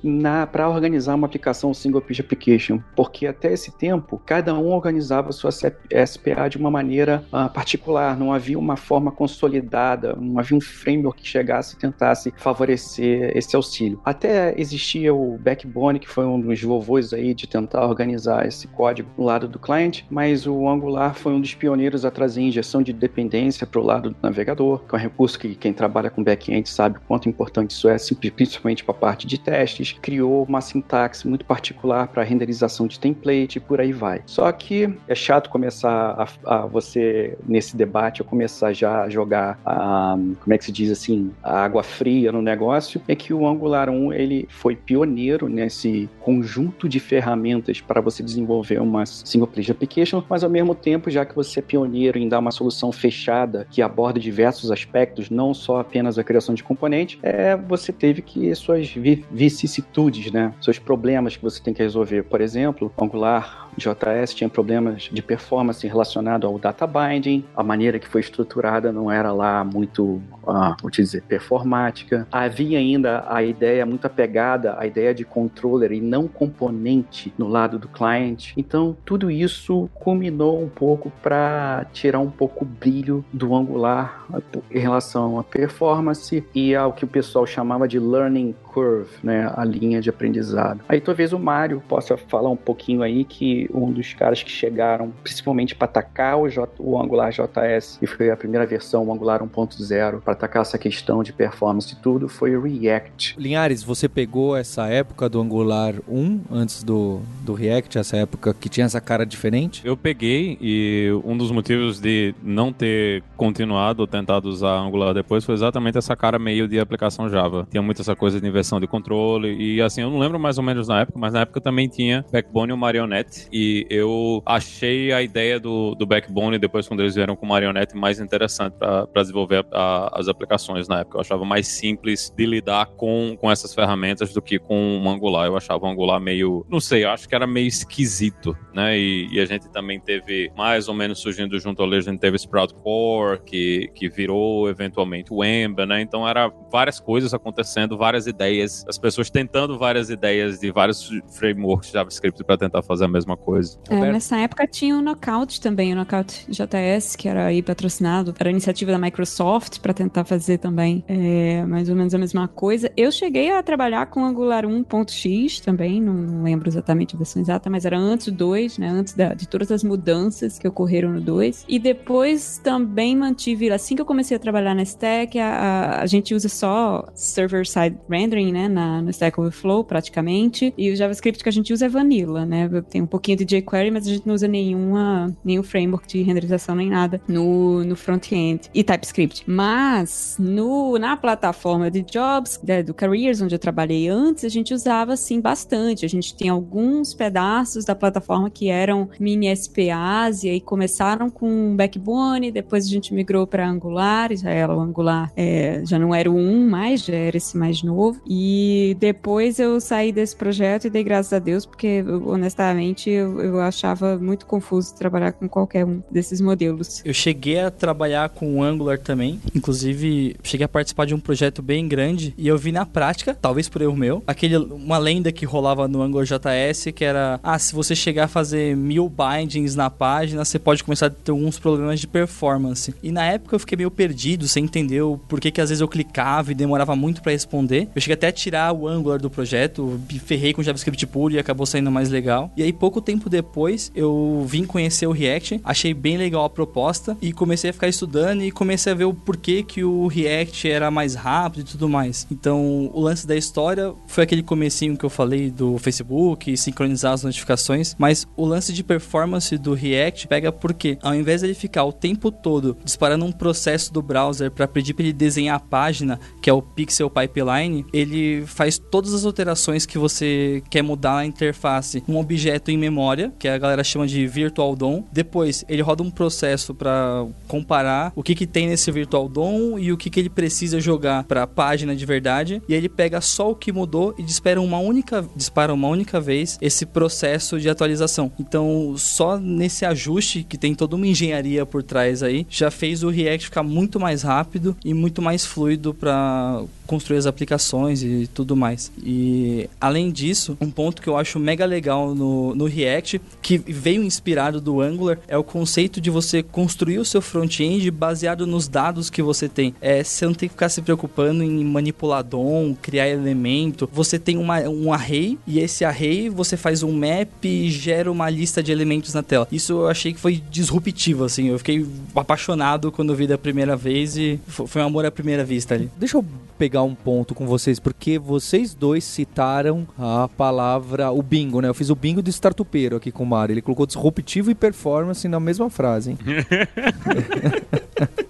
para 0.52 0.70
organizar 0.70 1.16
uma 1.16 1.28
aplicação 1.28 1.74
single 1.74 2.02
page 2.02 2.22
application. 2.22 2.80
Porque 2.96 3.28
até 3.28 3.54
esse 3.54 3.72
tempo, 3.72 4.22
cada 4.26 4.54
um 4.54 4.72
organizava 4.72 5.32
sua 5.32 5.52
SPA 5.52 6.48
de 6.50 6.58
uma 6.58 6.72
maneira 6.72 7.24
uh, 7.28 7.50
particular, 7.52 8.18
não 8.18 8.34
havia 8.34 8.58
uma 8.58 8.78
forma 8.78 9.12
consolidada, 9.12 10.16
não 10.16 10.40
havia 10.40 10.58
um 10.58 10.62
framework 10.62 11.22
que 11.22 11.28
chegasse 11.28 11.76
e 11.76 11.78
tentasse 11.78 12.34
favorecer 12.38 13.36
esse 13.36 13.56
auxílio. 13.56 14.00
Até 14.04 14.60
existia 14.60 15.14
o 15.14 15.38
Backbone, 15.38 16.00
que 16.00 16.10
foi 16.10 16.26
um 16.26 16.40
dos 16.40 16.62
vovôs 16.62 17.14
aí 17.14 17.34
de 17.34 17.48
tentar 17.48 17.86
organizar 17.86 18.48
esse 18.48 18.68
código 18.68 19.10
no 19.18 19.26
lado 19.26 19.48
do 19.48 19.60
cliente, 19.66 20.06
mas 20.10 20.46
o 20.46 20.70
Angular 20.70 21.16
foi 21.16 21.34
um 21.34 21.42
dos 21.42 21.56
pioneiros 21.56 22.06
a 22.06 22.12
trazer 22.12 22.42
injeção 22.42 22.84
de 22.84 22.94
dependência 22.94 23.66
para 23.66 23.82
o 23.82 23.84
lado 23.84 24.12
do 24.12 24.16
navegador, 24.22 24.84
que 24.88 24.96
é 24.96 24.98
um 24.98 25.02
recurso 25.02 25.40
que 25.40 25.56
quem 25.56 25.74
trabalha 25.74 26.10
com 26.10 26.24
back-end 26.24 26.70
sabe 26.70 26.98
o 26.98 27.02
quanto 27.02 27.28
importante 27.28 27.72
isso 27.72 27.90
é, 27.90 27.96
principalmente 28.36 28.84
para 28.84 28.94
a 28.94 28.98
parte 28.98 29.26
de 29.26 29.40
testes. 29.40 29.94
Criou 29.94 30.44
uma 30.48 30.62
sintaxe 30.62 31.28
muito 31.28 31.46
particular 31.46 32.08
para 32.08 32.24
renderização 32.24 32.86
de 32.86 33.00
template 33.00 33.58
e 33.58 33.62
por 33.62 33.82
aí 33.82 33.92
vai. 33.92 34.22
Só 34.26 34.52
que 34.52 34.94
é 35.08 35.16
chato 35.16 35.50
começar 35.50 36.30
a, 36.46 36.58
a 36.58 36.66
você, 36.66 37.38
nesse 37.48 37.76
debate, 37.76 38.20
eu 38.20 38.26
começar 38.26 38.72
já 38.74 39.04
a 39.04 39.10
jogar, 39.10 39.60
a, 39.66 40.16
como 40.16 40.54
é 40.54 40.58
que 40.58 40.66
se 40.66 40.72
diz 40.72 40.92
assim, 40.92 41.32
a 41.42 41.62
água 41.62 41.82
fria 41.82 42.32
no 42.32 42.42
negócio, 42.42 43.02
é 43.08 43.16
que 43.16 43.34
o 43.34 43.48
Angular 43.48 43.90
1 43.90 44.14
ele 44.14 44.48
foi 44.50 44.76
pioneiro 44.76 45.48
nesse 45.48 46.10
conjunto 46.20 46.88
de 46.88 47.00
ferramentas 47.00 47.82
para 47.82 48.02
você 48.02 48.22
desenvolver 48.22 48.80
uma 48.80 49.06
single 49.06 49.48
page 49.56 49.72
application, 49.72 50.24
mas 50.30 50.44
ao 50.44 50.50
mesmo 50.50 50.76
tempo, 50.76 51.10
já 51.10 51.26
que 51.26 51.34
você 51.34 51.60
é 51.60 51.62
pioneiro 51.62 52.18
em 52.18 52.28
dar 52.28 52.40
uma 52.40 52.52
solução 52.52 52.92
fechada 52.92 53.66
que 53.72 53.82
aborda 53.82 54.20
diversos 54.20 54.72
aspectos, 54.72 55.30
não 55.30 55.54
só 55.54 55.80
apenas 55.80 56.20
a 56.20 56.24
criação 56.24 56.54
de 56.54 56.64
componentes, 56.64 57.18
é, 57.24 57.56
você 57.56 57.92
teve 57.92 58.22
que 58.22 58.54
suas 58.56 58.94
vicissitudes, 59.32 60.32
né? 60.32 60.54
Seus 60.62 60.80
problemas 60.80 61.38
que 61.38 61.44
você 61.44 61.62
tem 61.62 61.74
que 61.74 61.82
resolver. 61.82 62.24
Por 62.24 62.42
exemplo, 62.42 62.92
Angular 62.98 63.70
JS 63.78 64.34
tinha 64.34 64.50
problemas 64.50 65.10
de 65.12 65.22
performance 65.22 65.86
relacionado 65.86 66.48
ao 66.48 66.58
data 66.58 66.88
binding, 66.88 67.44
a 67.56 67.64
maneira 67.64 68.00
que 68.00 68.08
foi 68.08 68.22
estruturada 68.22 68.92
não 68.92 69.12
era 69.12 69.32
lá 69.32 69.64
muito, 69.64 70.22
uh, 70.44 70.76
vou 70.82 70.90
dizer, 70.90 71.24
performática. 71.24 72.28
Havia 72.32 72.80
ainda 72.80 73.26
a 73.28 73.44
ideia 73.44 73.86
muito 73.86 74.06
apegada 74.06 74.78
à 74.80 74.86
ideia 74.86 75.14
de 75.14 75.26
controller 75.26 75.92
e 75.92 76.02
não 76.02 76.28
componente 76.28 77.34
no 77.38 77.48
lado 77.48 77.78
do 77.78 77.88
cliente. 77.88 78.54
Então, 78.56 78.96
tudo 79.06 79.30
isso 79.30 79.45
culminou 79.94 80.62
um 80.62 80.70
pouco 80.70 81.12
para 81.22 81.86
tirar 81.94 82.20
um 82.20 82.30
pouco 82.30 82.64
o 82.64 82.68
brilho 82.68 83.24
do 83.32 83.56
Angular 83.56 84.26
em 84.72 84.80
relação 84.80 85.40
à 85.40 85.44
performance 85.44 86.44
e 86.54 86.76
ao 86.76 86.94
que 86.94 87.06
o 87.06 87.08
pessoal 87.08 87.46
chamava 87.46 87.88
de 87.88 88.00
learning 88.00 88.56
curve, 88.76 89.10
né, 89.24 89.50
a 89.56 89.64
linha 89.64 90.02
de 90.02 90.10
aprendizado. 90.10 90.82
Aí 90.90 91.00
talvez 91.00 91.32
o 91.32 91.40
Mário 91.40 91.82
possa 91.88 92.18
falar 92.18 92.50
um 92.50 92.58
pouquinho 92.58 93.02
aí 93.02 93.24
que 93.24 93.70
um 93.74 93.90
dos 93.90 94.14
caras 94.14 94.44
que 94.44 94.52
chegaram 94.52 95.14
principalmente 95.24 95.74
para 95.74 95.86
atacar 95.86 96.38
o, 96.38 96.50
J, 96.50 96.70
o 96.78 97.02
Angular 97.02 97.32
JS, 97.32 97.98
e 98.02 98.06
foi 98.06 98.30
a 98.30 98.36
primeira 98.36 98.66
versão, 98.66 99.06
o 99.06 99.14
Angular 99.14 99.42
1.0, 99.42 100.20
para 100.20 100.34
atacar 100.34 100.62
essa 100.62 100.78
questão 100.78 101.24
de 101.24 101.32
performance 101.32 101.94
e 101.94 101.96
tudo, 101.96 102.28
foi 102.28 102.58
o 102.58 102.62
React. 102.62 103.36
Linhares, 103.40 103.82
você 103.82 104.10
pegou 104.10 104.58
essa 104.58 104.88
época 104.88 105.30
do 105.30 105.40
Angular 105.40 105.94
1 106.08 106.42
antes 106.52 106.84
do, 106.84 107.22
do 107.44 107.54
React, 107.54 107.98
essa 107.98 108.18
época 108.18 108.54
que 108.54 108.68
tinha 108.68 108.86
essa 108.86 109.00
cara 109.00 109.26
diferente? 109.26 109.82
Eu 109.86 109.96
peguei 109.96 110.58
e 110.60 111.10
um 111.24 111.38
dos 111.38 111.50
motivos 111.50 112.02
de 112.02 112.36
não 112.44 112.74
ter 112.74 113.24
continuado 113.38 114.02
ou 114.02 114.08
tentado 114.08 114.50
usar 114.50 114.78
Angular 114.80 115.14
depois 115.14 115.46
foi 115.46 115.56
exatamente 115.56 115.98
essa 115.98 116.16
cara 116.16 116.38
meio 116.38 116.68
de 116.68 116.78
aplicação 116.78 117.30
Java. 117.30 117.66
Tinha 117.72 117.82
muito 117.82 118.02
essa 118.02 118.16
coisa 118.16 118.42
de 118.42 118.48
de 118.80 118.88
controle 118.88 119.56
e 119.56 119.82
assim, 119.82 120.02
eu 120.02 120.10
não 120.10 120.20
lembro 120.20 120.40
mais 120.40 120.58
ou 120.58 120.64
menos 120.64 120.88
na 120.88 121.02
época, 121.02 121.18
mas 121.18 121.34
na 121.34 121.42
época 121.42 121.60
também 121.60 121.88
tinha 121.88 122.26
Backbone 122.32 122.74
e 122.74 122.76
Marionette 122.76 123.48
e 123.52 123.86
eu 123.90 124.42
achei 124.46 125.12
a 125.12 125.22
ideia 125.22 125.60
do, 125.60 125.96
do 125.96 126.06
Backbone 126.06 126.60
depois 126.60 126.88
quando 126.88 127.00
eles 127.02 127.16
vieram 127.16 127.36
com 127.36 127.46
Marionette 127.46 127.96
mais 127.96 128.20
interessante 128.20 128.76
para 128.78 129.08
desenvolver 129.16 129.66
a, 129.72 130.20
as 130.20 130.28
aplicações 130.28 130.88
na 130.88 131.00
época. 131.02 131.18
Eu 131.18 131.22
achava 131.22 131.46
mais 131.46 131.68
simples 131.68 132.32
de 132.36 132.46
lidar 132.46 132.88
com, 132.88 133.38
com 133.40 133.52
essas 133.52 133.74
ferramentas 133.74 134.34
do 134.34 134.42
que 134.42 134.60
com 134.60 135.02
o 135.02 135.10
Angular. 135.10 135.48
Eu 135.48 135.58
achava 135.58 135.86
o 135.86 135.90
Angular 135.90 136.20
meio, 136.20 136.66
não 136.70 136.80
sei, 136.80 137.06
eu 137.06 137.10
acho 137.10 137.28
que 137.28 137.36
era 137.36 137.48
meio 137.48 137.68
esquisito, 137.68 138.56
né? 138.74 138.98
E, 138.98 139.28
e 139.32 139.40
a 139.40 139.46
gente 139.46 139.70
também 139.70 140.00
teve 140.00 140.52
mais 140.56 140.88
ou 140.88 140.94
menos 140.94 141.20
surgindo 141.20 141.58
junto 141.60 141.82
ao 141.82 141.96
a 141.96 142.02
gente 142.02 142.20
teve 142.20 142.36
Sprout 142.36 142.74
Core, 142.76 143.42
que, 143.46 143.90
que 143.94 144.10
virou 144.10 144.70
eventualmente 144.70 145.32
o 145.32 145.44
Ember, 145.44 145.86
né? 145.86 146.02
Então 146.02 146.28
era 146.28 146.52
várias 146.72 147.00
coisas 147.00 147.34
acontecendo, 147.34 147.98
várias 147.98 148.28
ideias, 148.28 148.55
as 148.62 148.98
pessoas 148.98 149.30
tentando 149.30 149.78
várias 149.78 150.10
ideias 150.10 150.60
de 150.60 150.72
vários 150.72 151.10
frameworks 151.32 151.92
JavaScript 151.92 152.44
para 152.44 152.58
tentar 152.58 152.82
fazer 152.82 153.06
a 153.06 153.08
mesma 153.08 153.36
coisa. 153.38 153.78
É, 153.90 154.12
nessa 154.12 154.38
época 154.38 154.68
tinha 154.68 154.98
o 154.98 155.02
Knockout 155.02 155.60
também, 155.62 155.94
o 155.94 155.96
Knockout 155.96 156.46
JS, 156.50 157.16
que 157.16 157.28
era 157.28 157.46
aí 157.46 157.62
patrocinado, 157.62 158.34
era 158.40 158.50
iniciativa 158.50 158.92
da 158.92 158.98
Microsoft 158.98 159.80
para 159.80 159.94
tentar 159.94 160.26
fazer 160.26 160.58
também 160.58 161.04
é, 161.08 161.66
mais 161.66 161.90
ou 161.90 161.96
menos 161.96 162.14
a 162.14 162.18
mesma 162.18 162.48
coisa. 162.48 162.92
Eu 162.96 163.12
cheguei 163.12 163.52
a 163.52 163.62
trabalhar 163.64 164.08
com 164.08 164.24
Angular 164.24 164.66
1.x 164.66 165.60
também, 165.60 166.02
não 166.02 166.44
lembro 166.44 166.70
exatamente 166.70 167.16
a 167.16 167.18
versão 167.18 167.42
exata, 167.42 167.70
mas 167.70 167.86
era 167.86 167.98
antes 167.98 168.28
do 168.28 168.46
2, 168.46 168.78
né? 168.78 168.90
Antes 168.90 169.14
da, 169.14 169.34
de 169.34 169.48
todas 169.48 169.72
as 169.72 169.84
mudanças 169.84 170.60
que 170.60 170.68
ocorreram 170.68 171.12
no 171.12 171.22
2. 171.22 171.66
E 171.68 171.80
depois 171.80 172.60
também 172.64 173.16
mantive, 173.16 173.72
assim 173.72 173.96
que 173.96 174.02
eu 174.02 174.06
comecei 174.06 174.38
a 174.38 174.40
trabalhar 174.40 174.76
na 174.76 174.84
Stack, 174.84 175.38
a, 175.40 175.50
a, 175.50 176.02
a 176.02 176.06
gente 176.06 176.34
usa 176.34 176.48
só 176.48 177.08
server-side 177.14 177.98
rendering, 178.10 178.45
né? 178.52 178.68
Na, 178.68 179.02
no 179.02 179.10
Stack 179.10 179.40
Overflow, 179.40 179.84
praticamente. 179.84 180.74
E 180.78 180.92
o 180.92 180.96
JavaScript 180.96 181.44
que 181.44 181.50
a 181.50 181.52
gente 181.52 181.74
usa 181.74 181.86
é 181.86 181.90
Vanilla, 181.90 182.46
né? 182.46 182.70
Tem 182.90 183.02
um 183.02 183.08
pouquinho 183.08 183.38
de 183.38 183.46
jQuery, 183.46 183.92
mas 183.92 184.08
a 184.08 184.12
gente 184.12 184.28
não 184.28 184.36
usa 184.36 184.48
nenhuma, 184.48 185.36
nenhum 185.44 185.64
framework 185.64 186.08
de 186.08 186.22
renderização 186.22 186.76
nem 186.76 186.90
nada 186.90 187.22
no, 187.28 187.84
no 187.84 187.96
front-end. 187.96 188.70
E 188.74 188.84
TypeScript. 188.84 189.44
Mas 189.48 190.38
no, 190.40 190.98
na 190.98 191.16
plataforma 191.18 191.90
de 191.90 192.02
jobs, 192.02 192.60
né, 192.66 192.84
do 192.84 192.94
Careers, 192.94 193.42
onde 193.42 193.56
eu 193.56 193.60
trabalhei 193.60 194.08
antes, 194.08 194.44
a 194.44 194.50
gente 194.50 194.74
usava, 194.74 195.14
assim, 195.14 195.40
bastante. 195.40 196.06
A 196.06 196.10
gente 196.10 196.36
tem 196.36 196.50
alguns 196.50 197.14
pedaços 197.14 197.86
da 197.86 197.96
plataforma 197.96 198.50
que 198.50 198.70
eram 198.70 199.10
mini 199.20 199.56
SPAs 199.56 200.44
e 200.44 200.50
aí 200.50 200.62
começaram 200.62 201.30
com 201.30 201.76
Backbone, 201.76 202.52
depois 202.52 202.86
a 202.86 202.90
gente 202.90 203.14
migrou 203.14 203.46
para 203.48 203.68
Angular, 203.68 204.36
já 204.36 204.50
era 204.50 204.76
o 204.76 204.80
Angular, 204.80 205.32
é, 205.36 205.82
já 205.86 206.00
não 206.00 206.14
era 206.14 206.30
o 206.30 206.36
1 206.36 206.70
mais, 206.70 207.04
já 207.04 207.16
era 207.16 207.38
esse 207.38 207.58
mais 207.58 207.84
novo. 207.84 208.22
E 208.28 208.96
depois 209.00 209.60
eu 209.60 209.80
saí 209.80 210.12
desse 210.12 210.36
projeto 210.36 210.86
e 210.86 210.90
dei 210.90 211.04
graças 211.04 211.32
a 211.34 211.40
Deus, 211.40 211.66
porque 211.66 212.04
honestamente 212.26 213.10
eu, 213.10 213.40
eu 213.40 213.62
achava 213.62 214.18
muito 214.18 214.46
confuso 214.46 214.96
trabalhar 214.96 215.32
com 215.34 215.48
qualquer 215.48 215.86
um 215.86 216.02
desses 216.10 216.42
modelos. 216.42 217.02
Eu 217.06 217.14
cheguei 217.14 217.60
a 217.60 217.72
trabalhar 217.72 218.30
com 218.30 218.58
o 218.58 218.64
Angular 218.64 219.00
também, 219.00 219.40
inclusive 219.54 220.36
cheguei 220.44 220.66
a 220.66 220.70
participar 220.70 221.06
de 221.06 221.14
um 221.14 221.20
projeto 221.20 221.62
bem 221.62 221.88
grande 221.88 222.34
e 222.38 222.48
eu 222.48 222.58
vi 222.58 222.72
na 222.72 222.86
prática, 222.86 223.38
talvez 223.40 223.70
por 223.70 223.82
erro 223.82 223.96
meu, 223.96 224.24
aquele 224.26 224.58
uma 224.58 224.98
lenda 224.98 225.32
que 225.32 225.46
rolava 225.46 225.88
no 225.88 226.02
Angular 226.02 226.26
JS 226.26 226.92
que 226.96 227.06
era, 227.06 227.40
ah, 227.44 227.60
se 227.60 227.74
você 227.74 227.96
chegar 227.96 228.26
a 228.26 228.28
fazer 228.28 228.76
mil 228.76 229.10
bindings 229.10 229.76
na 229.76 229.90
página, 229.90 230.44
você 230.44 230.58
pode 230.58 230.84
começar 230.84 231.08
a 231.08 231.10
ter 231.10 231.32
alguns 231.32 231.60
problemas 231.60 232.00
de 232.00 232.08
performance. 232.08 232.94
E 233.02 233.12
na 233.12 233.26
época 233.26 233.56
eu 233.56 233.60
fiquei 233.60 233.78
meio 233.78 233.92
perdido, 233.92 234.48
sem 234.48 234.64
entender 234.64 235.02
o 235.02 235.18
porquê 235.18 235.52
que 235.52 235.62
às 235.62 235.70
vezes 235.70 235.82
eu 235.82 235.88
clicava 235.88 236.52
e 236.52 236.56
demorava 236.56 236.96
muito 236.96 237.22
para 237.22 237.32
responder. 237.32 237.88
Eu 237.96 238.02
cheguei 238.02 238.15
até 238.16 238.32
tirar 238.32 238.74
o 238.74 238.88
Angular 238.88 239.20
do 239.20 239.30
projeto, 239.30 240.00
ferrei 240.24 240.54
com 240.54 240.64
JavaScript 240.64 241.06
puro 241.08 241.34
e 241.34 241.40
acabou 241.40 241.66
saindo 241.66 241.92
mais 241.92 242.10
legal. 242.10 242.52
E 242.58 242.64
aí 242.64 242.74
pouco 242.74 243.02
tempo 243.02 243.30
depois 243.30 243.92
eu 243.96 244.44
vim 244.48 244.66
conhecer 244.66 245.08
o 245.08 245.12
React, 245.12 245.62
achei 245.64 245.94
bem 245.94 246.18
legal 246.18 246.46
a 246.46 246.50
proposta 246.50 247.18
e 247.22 247.32
comecei 247.32 247.70
a 247.70 247.74
ficar 247.74 247.88
estudando 247.88 248.44
e 248.44 248.52
comecei 248.52 248.92
a 248.92 248.96
ver 248.96 249.06
o 249.06 249.14
porquê 249.14 249.64
que 249.64 249.84
o 249.84 250.08
React 250.08 250.70
era 250.70 250.90
mais 250.90 251.16
rápido 251.16 251.62
e 251.62 251.72
tudo 251.72 251.88
mais. 251.88 252.26
Então, 252.32 252.90
o 252.94 253.00
lance 253.00 253.28
da 253.28 253.36
história 253.36 253.94
foi 254.08 254.24
aquele 254.24 254.44
comecinho 254.44 254.98
que 254.98 255.06
eu 255.06 255.10
falei 255.10 255.50
do 255.50 255.78
Facebook, 255.78 256.56
sincronizar 256.58 257.14
as 257.14 257.24
notificações, 257.24 257.96
mas 257.98 258.28
o 258.36 258.46
lance 258.46 258.74
de 258.74 258.84
performance 258.84 259.58
do 259.58 259.74
React 259.74 260.28
pega 260.28 260.52
porque 260.52 260.98
ao 261.02 261.14
invés 261.14 261.42
de 261.42 261.48
ele 261.48 261.54
ficar 261.54 261.84
o 261.84 261.94
tempo 261.94 262.32
todo 262.32 262.78
disparando 262.84 263.26
um 263.26 263.32
processo 263.32 263.92
do 263.94 264.02
browser 264.02 264.52
para 264.52 264.68
pedir 264.68 264.94
para 264.94 265.04
ele 265.04 265.14
desenhar 265.14 265.56
a 265.56 265.60
página, 265.60 266.20
que 266.42 266.50
é 266.50 266.54
o 266.54 266.62
Pixel 266.62 267.10
Pipeline, 267.10 267.86
ele 267.92 268.05
faz 268.46 268.78
todas 268.78 269.14
as 269.14 269.26
alterações 269.26 269.86
que 269.86 269.98
você 269.98 270.62
quer 270.70 270.82
mudar 270.82 271.16
na 271.16 271.26
interface, 271.26 272.04
um 272.08 272.18
objeto 272.18 272.72
em 272.72 272.78
memória, 272.78 273.34
que 273.38 273.48
a 273.48 273.58
galera 273.58 273.84
chama 273.84 274.08
de 274.08 274.26
Virtual 274.28 274.76
DOM. 274.76 275.04
Depois, 275.12 275.64
ele 275.68 275.82
roda 275.82 276.04
um 276.04 276.12
processo 276.12 276.74
para 276.74 277.26
comparar 277.48 278.12
o 278.16 278.24
que, 278.24 278.36
que 278.36 278.48
tem 278.48 278.68
nesse 278.68 278.92
Virtual 278.92 279.28
DOM 279.28 279.78
e 279.80 279.92
o 279.92 279.98
que, 279.98 280.10
que 280.10 280.20
ele 280.20 280.30
precisa 280.30 280.80
jogar 280.80 281.24
para 281.24 281.44
a 281.44 281.48
página 281.48 281.96
de 281.96 282.06
verdade. 282.06 282.62
E 282.68 282.74
aí 282.74 282.80
ele 282.80 282.90
pega 282.90 283.22
só 283.22 283.52
o 283.52 283.56
que 283.56 283.72
mudou 283.72 284.14
e 284.18 284.24
dispara 284.24 284.62
uma 284.62 284.80
única, 284.80 285.26
dispara 285.36 285.74
uma 285.74 285.88
única 285.88 286.20
vez 286.20 286.58
esse 286.62 286.86
processo 286.86 287.60
de 287.60 287.70
atualização. 287.70 288.32
Então, 288.40 288.96
só 288.98 289.38
nesse 289.38 289.86
ajuste 289.86 290.46
que 290.48 290.58
tem 290.58 290.74
toda 290.74 290.96
uma 290.96 291.08
engenharia 291.08 291.66
por 291.66 291.84
trás 291.84 292.24
aí, 292.24 292.46
já 292.50 292.72
fez 292.72 293.04
o 293.04 293.10
React 293.10 293.46
ficar 293.46 293.64
muito 293.64 294.00
mais 294.00 294.22
rápido 294.22 294.76
e 294.84 294.94
muito 294.94 295.22
mais 295.22 295.46
fluido 295.46 295.94
para 295.94 296.64
construir 296.86 297.18
as 297.18 297.26
aplicações 297.26 297.95
e 298.02 298.28
tudo 298.28 298.56
mais. 298.56 298.92
E 299.04 299.70
além 299.80 300.12
disso, 300.12 300.58
um 300.60 300.70
ponto 300.70 301.02
que 301.02 301.08
eu 301.08 301.18
acho 301.18 301.40
mega 301.40 301.66
legal 301.66 302.14
no, 302.14 302.56
no 302.56 302.66
React, 302.66 303.22
que 303.42 303.58
veio 303.58 304.04
inspirado 304.04 304.60
do 304.60 304.82
Angular, 304.82 305.20
é 305.28 305.38
o 305.38 305.44
conceito 305.44 306.00
de 306.02 306.10
você 306.10 306.42
construir 306.44 307.00
o 307.00 307.06
seu 307.06 307.22
front-end 307.22 307.90
baseado 307.92 308.46
nos 308.46 308.68
dados 308.68 309.10
que 309.10 309.22
você 309.22 309.48
tem. 309.48 309.74
É, 309.82 310.04
você 310.04 310.26
não 310.26 310.34
tem 310.34 310.50
que 310.50 310.54
ficar 310.54 310.70
se 310.70 310.82
preocupando 310.82 311.44
em 311.44 311.64
manipular 311.64 312.24
DOM, 312.24 312.76
criar 312.82 313.08
elemento. 313.08 313.90
Você 313.92 314.18
tem 314.20 314.38
uma, 314.38 314.60
um 314.62 314.92
array 314.92 315.38
e 315.46 315.60
esse 315.60 315.84
array 315.86 316.30
você 316.30 316.58
faz 316.58 316.84
um 316.84 316.92
map 316.92 317.44
e 317.44 317.70
gera 317.70 318.12
uma 318.12 318.30
lista 318.30 318.62
de 318.62 318.72
elementos 318.72 319.14
na 319.14 319.24
tela. 319.24 319.48
Isso 319.52 319.74
eu 319.74 319.88
achei 319.88 320.14
que 320.14 320.20
foi 320.20 320.42
disruptivo, 320.50 321.24
assim. 321.24 321.48
Eu 321.48 321.58
fiquei 321.58 321.86
apaixonado 322.16 322.92
quando 322.92 323.16
vi 323.16 323.28
da 323.28 323.38
primeira 323.38 323.76
vez 323.76 324.18
e 324.18 324.40
foi 324.48 324.82
um 324.82 324.86
amor 324.86 325.06
à 325.06 325.12
primeira 325.12 325.44
vista 325.44 325.74
ali. 325.74 325.90
Deixa 325.98 326.18
eu 326.18 326.26
pegar 326.58 326.84
um 326.84 326.96
ponto 326.96 327.36
com 327.36 327.46
vocês, 327.46 327.80
porque 327.80 328.18
vocês 328.18 328.74
dois 328.74 329.04
citaram 329.04 329.88
a 329.98 330.28
palavra, 330.28 331.12
o 331.12 331.22
bingo, 331.22 331.62
né? 331.62 331.68
Eu 331.68 331.74
fiz 331.74 331.90
o 331.90 331.96
bingo 331.96 332.22
do 332.22 332.30
startupeiro 332.30 332.96
aqui 332.96 333.12
com 333.12 333.24
o 333.24 333.28
Mário. 333.28 333.54
Ele 333.54 333.62
colocou 333.62 333.86
disruptivo 333.86 334.50
e 334.50 334.56
performance 334.56 335.28
na 335.28 335.40
mesma 335.40 335.70
frase, 335.70 336.12
hein? 336.12 336.18